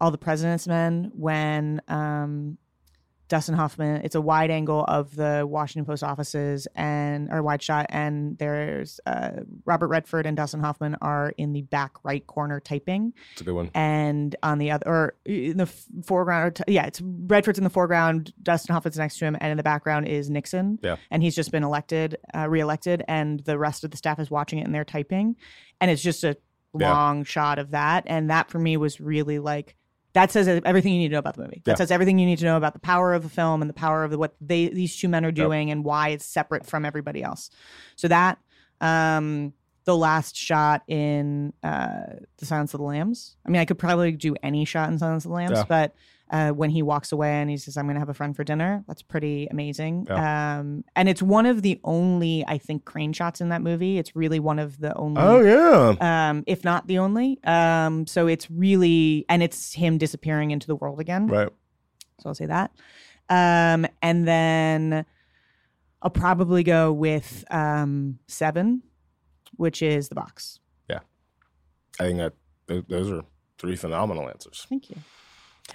All 0.01 0.11
the 0.11 0.19
President's 0.19 0.67
Men 0.67 1.11
when 1.15 1.81
um, 1.89 2.59
Dustin 3.29 3.55
Hoffman. 3.55 4.01
It's 4.05 4.15
a 4.15 4.21
wide 4.21 4.51
angle 4.51 4.85
of 4.89 5.15
the 5.15 5.47
Washington 5.49 5.85
Post 5.85 6.03
offices 6.03 6.67
and 6.75 7.29
or 7.31 7.43
wide 7.43 7.63
shot, 7.63 7.87
and 7.91 8.37
there's 8.39 9.01
uh, 9.07 9.31
Robert 9.65 9.89
Redford 9.89 10.25
and 10.27 10.37
Dustin 10.37 10.61
Hoffman 10.61 10.97
are 11.03 11.33
in 11.37 11.53
the 11.53 11.63
back 11.63 11.93
right 12.05 12.27
corner 12.27 12.59
typing 12.61 13.13
It's 13.33 13.43
a 13.43 13.45
good 13.45 13.55
one. 13.55 13.71
and 13.75 14.35
on 14.43 14.59
the 14.59 14.71
other 14.71 14.87
or 14.87 15.15
in 15.27 15.59
the 15.59 15.67
foreground 15.67 16.47
or 16.47 16.51
t- 16.65 16.73
yeah 16.73 16.87
it's 16.87 17.01
redford's 17.03 17.59
in 17.59 17.65
the 17.65 17.71
foreground 17.71 18.33
dustin 18.43 18.73
hoffman's 18.73 18.97
next 18.99 19.19
to 19.19 19.25
him 19.27 19.37
and 19.41 19.51
in 19.51 19.57
the 19.57 19.63
background 19.63 20.09
is 20.09 20.31
nixon 20.31 20.79
Yeah. 20.83 20.97
and 21.11 21.23
he's 21.23 21.35
just 21.35 21.51
been 21.53 21.65
elected 21.65 22.17
uh, 22.35 22.49
reelected 22.49 23.05
and 23.09 23.41
the 23.41 23.59
rest 23.59 23.85
of 23.85 23.91
the 23.91 23.97
staff 23.97 24.19
is 24.19 24.31
watching 24.31 24.59
it 24.59 24.63
and 24.63 24.75
they're 24.75 24.85
typing 24.85 25.37
and 25.81 25.91
it's 25.91 26.03
just 26.03 26.25
a 26.25 26.37
Yeah. 26.79 26.93
long 26.93 27.25
shot 27.25 27.59
of 27.59 27.73
that 27.73 28.05
and 28.07 28.31
that 28.31 28.51
for 28.51 28.59
me 28.59 28.77
was 28.77 29.01
really 29.01 29.39
like 29.39 29.75
that 30.21 30.31
says 30.33 30.49
everything 30.65 30.93
you 30.93 30.99
need 30.99 31.09
to 31.09 31.13
know 31.13 31.19
about 31.21 31.37
the 31.37 31.43
movie. 31.43 31.63
That 31.65 31.73
Yeah. 31.73 31.77
says 31.77 31.91
everything 31.91 32.19
you 32.19 32.27
need 32.27 32.39
to 32.39 32.45
know 32.45 32.57
about 32.57 32.73
the 32.73 32.79
power 32.81 33.15
of 33.15 33.23
the 33.23 33.29
film 33.29 33.63
and 33.63 33.69
the 33.69 33.75
power 33.75 34.03
of 34.05 34.13
what 34.15 34.35
they 34.41 34.69
these 34.69 34.97
two 34.97 35.09
men 35.09 35.25
are 35.25 35.31
doing 35.33 35.71
and 35.71 35.85
why 35.85 36.09
it's 36.09 36.25
separate 36.25 36.67
from 36.67 36.85
everybody 36.85 37.23
else. 37.23 37.51
So 37.97 38.09
that 38.09 38.39
um 38.81 39.53
the 39.85 39.97
last 39.97 40.37
shot 40.37 40.83
in 40.89 41.53
uh 41.63 42.17
the 42.39 42.47
Silence 42.47 42.75
of 42.75 42.79
the 42.79 42.85
Lambs. 42.85 43.37
I 43.47 43.51
mean, 43.51 43.61
I 43.61 43.65
could 43.65 43.79
probably 43.79 44.13
do 44.13 44.35
any 44.43 44.65
shot 44.65 44.91
in 44.91 44.99
Silence 44.99 45.25
of 45.25 45.31
the 45.31 45.35
Lambs, 45.37 45.59
Yeah. 45.59 45.65
but 45.69 45.95
uh, 46.31 46.51
when 46.51 46.71
he 46.71 46.83
walks 46.83 47.13
away 47.13 47.41
and 47.41 47.49
he 47.51 47.57
says, 47.57 47.77
"I'm 47.77 47.87
going 47.87 47.95
to 47.95 48.01
have 48.01 48.09
a 48.09 48.15
friend 48.15 48.35
for 48.37 48.45
dinner," 48.45 48.85
that's 48.87 49.03
pretty 49.03 49.47
amazing. 49.51 50.07
Um, 50.11 50.85
and 50.97 51.09
it's 51.09 51.23
one 51.23 51.47
of 51.47 51.63
the 51.63 51.81
only, 51.85 52.45
I 52.47 52.59
think, 52.59 52.85
crane 52.85 53.13
shots 53.13 53.41
in 53.41 53.49
that 53.49 53.63
movie. 53.63 53.99
It's 53.99 54.15
really 54.15 54.39
one 54.41 54.59
of 54.59 54.79
the 54.79 54.97
only 54.97 55.21
Oh 55.23 55.41
yeah. 55.41 56.29
um, 56.31 56.45
if 56.47 56.65
not 56.65 56.87
the 56.87 56.99
only. 56.99 57.39
Um, 57.45 58.07
so 58.07 58.27
it's 58.27 58.51
really, 58.51 59.25
and 59.29 59.43
it's 59.43 59.73
him 59.73 59.99
disappearing 59.99 60.51
into 60.51 60.67
the 60.67 60.77
world 60.77 61.01
again. 61.01 61.27
Right. 61.29 61.49
So 62.21 62.29
I'll 62.29 62.35
say 62.35 62.47
that. 62.47 62.73
Um, 63.31 63.87
and 64.03 64.27
then 64.27 65.05
I'll 66.03 66.11
probably 66.11 66.63
go 66.63 66.93
with 66.93 67.45
um, 67.51 68.19
seven, 68.27 68.83
which 69.57 69.83
is 69.83 70.09
the 70.09 70.15
box. 70.15 70.61
Yeah. 70.89 71.01
I 72.01 72.05
think 72.05 72.19
that 72.19 72.33
th- 72.69 72.85
those 72.89 73.11
are 73.11 73.23
three 73.59 73.77
phenomenal 73.77 74.29
answers. 74.29 74.67
Thank 74.69 74.91
you. 74.91 74.97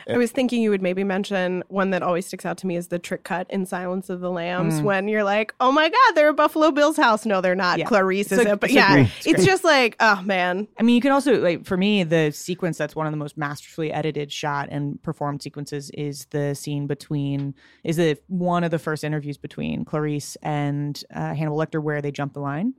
I 0.09 0.17
was 0.17 0.31
thinking 0.31 0.61
you 0.61 0.69
would 0.71 0.81
maybe 0.81 1.03
mention 1.03 1.63
one 1.69 1.91
that 1.91 2.03
always 2.03 2.25
sticks 2.25 2.45
out 2.45 2.57
to 2.59 2.67
me 2.67 2.75
is 2.75 2.87
the 2.89 2.99
trick 2.99 3.23
cut 3.23 3.45
in 3.49 3.65
Silence 3.65 4.09
of 4.09 4.19
the 4.19 4.29
Lambs 4.31 4.81
Mm. 4.81 4.83
when 4.83 5.07
you're 5.07 5.23
like, 5.23 5.53
oh 5.59 5.71
my 5.71 5.87
God, 5.89 6.11
they're 6.15 6.29
at 6.29 6.35
Buffalo 6.35 6.71
Bill's 6.71 6.97
house. 6.97 7.25
No, 7.25 7.41
they're 7.41 7.55
not. 7.55 7.79
Yeah. 7.79 7.85
Clarice 7.85 8.31
It's 8.31 8.41
is 8.41 8.47
a- 8.47 8.51
it. 8.53 8.59
But 8.59 8.69
it's 8.69 8.75
yeah, 8.75 8.93
great- 8.93 9.07
it's, 9.19 9.27
it's 9.27 9.45
just 9.45 9.63
like, 9.63 9.95
oh 9.99 10.21
man. 10.23 10.67
I 10.79 10.83
mean, 10.83 10.95
you 10.95 11.01
can 11.01 11.11
also 11.11 11.39
like 11.41 11.65
for 11.65 11.77
me 11.77 12.03
the 12.03 12.31
sequence 12.31 12.77
that's 12.77 12.95
one 12.95 13.05
of 13.07 13.13
the 13.13 13.17
most 13.17 13.37
masterfully 13.37 13.91
edited 13.93 14.31
shot 14.31 14.67
and 14.71 15.01
performed 15.03 15.41
sequences 15.41 15.89
is 15.91 16.25
the 16.31 16.53
scene 16.55 16.87
between 16.87 17.53
is 17.83 17.97
the 17.97 18.17
one 18.27 18.63
of 18.63 18.71
the 18.71 18.79
first 18.79 19.03
interviews 19.03 19.37
between 19.37 19.85
Clarice 19.85 20.35
and 20.41 21.03
uh, 21.13 21.33
Hannibal 21.33 21.57
Lecter 21.57 21.81
where 21.81 22.01
they 22.01 22.11
jump 22.11 22.33
the 22.33 22.39
line. 22.41 22.73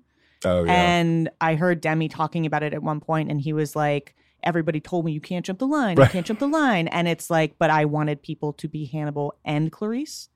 Oh 0.44 0.64
yeah. 0.64 0.72
And 0.72 1.30
I 1.40 1.54
heard 1.54 1.80
Demme 1.80 2.08
talking 2.08 2.44
about 2.44 2.62
it 2.62 2.74
at 2.74 2.82
one 2.82 3.00
point, 3.00 3.30
and 3.30 3.40
he 3.40 3.54
was 3.54 3.74
like, 3.74 4.14
Everybody 4.44 4.80
told 4.80 5.04
me 5.04 5.12
you 5.12 5.20
can't 5.20 5.44
jump 5.44 5.58
the 5.58 5.66
line, 5.66 5.96
Right. 5.96 6.06
you 6.08 6.12
can't 6.12 6.26
jump 6.26 6.38
the 6.38 6.46
line. 6.48 6.88
And 6.88 7.08
it's 7.08 7.30
like, 7.30 7.56
but 7.58 7.70
I 7.70 7.84
wanted 7.86 8.22
people 8.22 8.52
to 8.54 8.68
be 8.68 8.84
Hannibal 8.84 9.34
and 9.44 9.72
Clarice. 9.72 10.28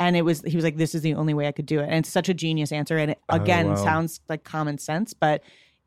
And 0.00 0.16
it 0.16 0.22
was, 0.22 0.40
he 0.42 0.56
was 0.56 0.64
like, 0.64 0.76
this 0.76 0.94
is 0.94 1.02
the 1.02 1.14
only 1.14 1.34
way 1.34 1.46
I 1.46 1.52
could 1.52 1.66
do 1.66 1.78
it. 1.80 1.84
And 1.84 1.94
it's 1.94 2.08
such 2.08 2.28
a 2.28 2.34
genius 2.34 2.72
answer. 2.72 2.96
And 2.96 3.12
it, 3.12 3.18
Oh, 3.28 3.36
again, 3.36 3.68
wow. 3.68 3.74
sounds 3.76 4.20
like 4.28 4.42
common 4.42 4.78
sense, 4.78 5.14
but 5.14 5.42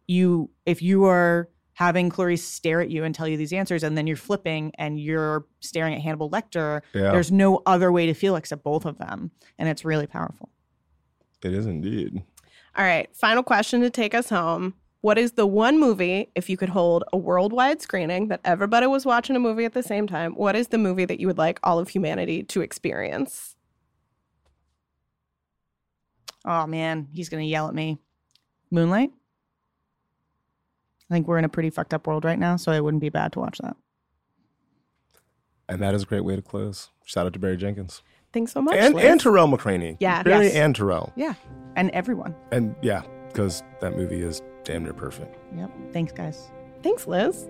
you, 0.07 0.49
if 0.65 0.81
you 0.81 1.03
are 1.05 1.49
having 1.73 2.09
Clarice 2.09 2.43
stare 2.43 2.79
at 2.81 2.89
you 2.89 3.03
and 3.03 3.13
tell 3.13 3.27
you 3.27 3.37
these 3.37 3.51
answers, 3.53 3.83
and 3.83 3.97
then 3.97 4.07
you're 4.07 4.15
flipping 4.15 4.71
and 4.77 4.99
you're 4.99 5.45
staring 5.59 5.93
at 5.93 6.01
Hannibal 6.01 6.29
Lecter, 6.29 6.81
Yeah. 6.93 7.11
there's 7.11 7.31
no 7.31 7.61
other 7.65 7.91
way 7.91 8.05
to 8.07 8.13
feel 8.13 8.35
except 8.35 8.63
both 8.63 8.85
of 8.85 8.97
them. 8.97 9.29
And 9.59 9.67
it's 9.69 9.83
really 9.85 10.07
powerful. 10.07 10.49
it 11.43 11.53
is 11.53 11.65
indeed. 11.67 12.23
All 12.75 12.83
right. 12.85 13.13
Final 13.15 13.43
question 13.43 13.81
to 13.81 13.89
take 13.91 14.15
us 14.15 14.29
home. 14.29 14.73
What 15.01 15.17
is 15.17 15.33
the 15.33 15.45
one 15.45 15.79
movie, 15.79 16.29
if 16.35 16.49
you 16.49 16.57
could 16.57 16.69
hold 16.69 17.03
a 17.13 17.17
worldwide 17.17 17.81
screening 17.81 18.29
that 18.29 18.41
everybody 18.43 18.87
was 18.87 19.05
watching 19.05 19.35
a 19.35 19.39
movie 19.39 19.63
at 19.65 19.73
the 19.73 19.83
same 19.83 20.07
time, 20.07 20.33
what 20.33 20.55
is 20.55 20.69
the 20.69 20.77
movie 20.77 21.05
that 21.05 21.19
you 21.19 21.27
would 21.27 21.37
like 21.37 21.59
all 21.63 21.77
of 21.79 21.89
humanity 21.89 22.43
to 22.43 22.61
experience? 22.61 23.55
Oh 26.45 26.65
man, 26.65 27.07
he's 27.13 27.29
gonna 27.29 27.43
yell 27.43 27.67
at 27.67 27.75
me. 27.75 27.97
Moonlight. 28.71 29.11
I 31.09 31.13
think 31.13 31.27
we're 31.27 31.37
in 31.37 31.45
a 31.45 31.49
pretty 31.49 31.69
fucked 31.69 31.93
up 31.93 32.07
world 32.07 32.25
right 32.25 32.39
now, 32.39 32.57
so 32.57 32.71
it 32.71 32.83
wouldn't 32.83 33.01
be 33.01 33.09
bad 33.09 33.31
to 33.33 33.39
watch 33.39 33.59
that. 33.59 33.77
And 35.69 35.81
that 35.81 35.93
is 35.93 36.03
a 36.03 36.05
great 36.05 36.23
way 36.25 36.35
to 36.35 36.41
close. 36.41 36.89
Shout 37.05 37.25
out 37.25 37.33
to 37.33 37.39
Barry 37.39 37.57
Jenkins. 37.57 38.01
Thanks 38.33 38.51
so 38.51 38.61
much. 38.61 38.75
And, 38.75 38.93
Liz. 38.95 39.05
and 39.05 39.19
Tarell 39.19 39.47
McCraney. 39.47 39.97
Yeah. 39.99 40.21
Barry 40.23 40.47
Yes. 40.47 40.55
and 40.55 40.75
Tarell. 40.75 41.13
Yeah. 41.15 41.33
And 41.75 41.89
everyone. 41.91 42.35
And 42.51 42.75
yeah, 42.81 43.03
because 43.27 43.63
that 43.79 43.95
movie 43.95 44.21
is 44.21 44.41
damn 44.67 44.83
near 44.83 44.93
perfect. 44.93 45.37
Yep. 45.55 45.71
Thanks, 45.93 46.11
guys. 46.11 46.51
Thanks, 46.83 47.07
Liz. 47.07 47.47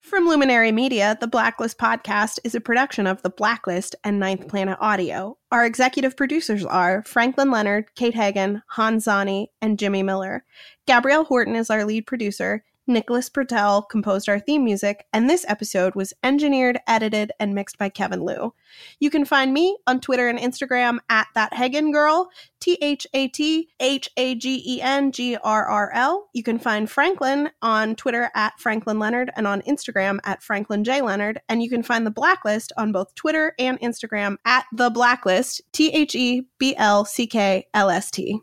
From 0.00 0.28
Luminary 0.28 0.70
Media, 0.70 1.16
the 1.20 1.26
Blacklist 1.26 1.78
podcast 1.78 2.38
is 2.44 2.54
a 2.54 2.60
production 2.60 3.08
of 3.08 3.20
The 3.22 3.30
Blacklist 3.30 3.96
and 4.04 4.20
Ninth 4.20 4.46
Planet 4.46 4.78
Audio. 4.80 5.36
Our 5.50 5.66
executive 5.66 6.16
producers 6.16 6.64
are 6.64 7.02
Franklin 7.02 7.50
Leonard, 7.50 7.86
Kate 7.96 8.14
Hagen, 8.14 8.62
Hans 8.68 9.06
Zani, 9.06 9.46
and 9.60 9.78
Jimmy 9.78 10.04
Miller. 10.04 10.44
Gabrielle 10.86 11.24
Horton 11.24 11.56
is 11.56 11.70
our 11.70 11.84
lead 11.84 12.06
producer. 12.06 12.62
Nicholas 12.86 13.30
Pertel 13.30 13.88
composed 13.88 14.28
our 14.28 14.40
theme 14.40 14.64
music, 14.64 15.06
and 15.12 15.30
this 15.30 15.44
episode 15.48 15.94
was 15.94 16.12
engineered, 16.24 16.80
edited, 16.86 17.30
and 17.38 17.54
mixed 17.54 17.78
by 17.78 17.88
Kevin 17.88 18.24
Liu. 18.24 18.54
You 18.98 19.10
can 19.10 19.24
find 19.24 19.52
me 19.52 19.76
on 19.86 20.00
Twitter 20.00 20.28
and 20.28 20.38
Instagram 20.38 20.98
at 21.08 21.28
that 21.34 21.54
Hagen 21.54 21.92
Girl, 21.92 22.30
T 22.60 22.78
H 22.82 23.06
A 23.14 23.28
T 23.28 23.68
H 23.78 24.08
A 24.16 24.34
G 24.34 24.62
E 24.66 24.80
N 24.80 25.12
G 25.12 25.36
R 25.36 25.64
R 25.64 25.92
L. 25.94 26.28
You 26.32 26.42
can 26.42 26.58
find 26.58 26.90
Franklin 26.90 27.50
on 27.60 27.94
Twitter 27.94 28.30
at 28.34 28.58
Franklin 28.58 28.98
Leonard 28.98 29.30
and 29.36 29.46
on 29.46 29.62
Instagram 29.62 30.18
at 30.24 30.42
Franklin 30.42 30.84
J 30.84 31.02
Leonard. 31.02 31.40
And 31.48 31.62
you 31.62 31.70
can 31.70 31.82
find 31.82 32.04
the 32.06 32.10
Blacklist 32.10 32.72
on 32.76 32.92
both 32.92 33.14
Twitter 33.14 33.54
and 33.58 33.78
Instagram 33.80 34.36
at 34.44 34.66
the 34.72 34.90
Blacklist, 34.90 35.60
T 35.72 35.90
H 35.90 36.14
E 36.14 36.48
B 36.58 36.74
L 36.76 37.04
C 37.04 37.26
K 37.26 37.66
L 37.74 37.90
S 37.90 38.10
T. 38.10 38.40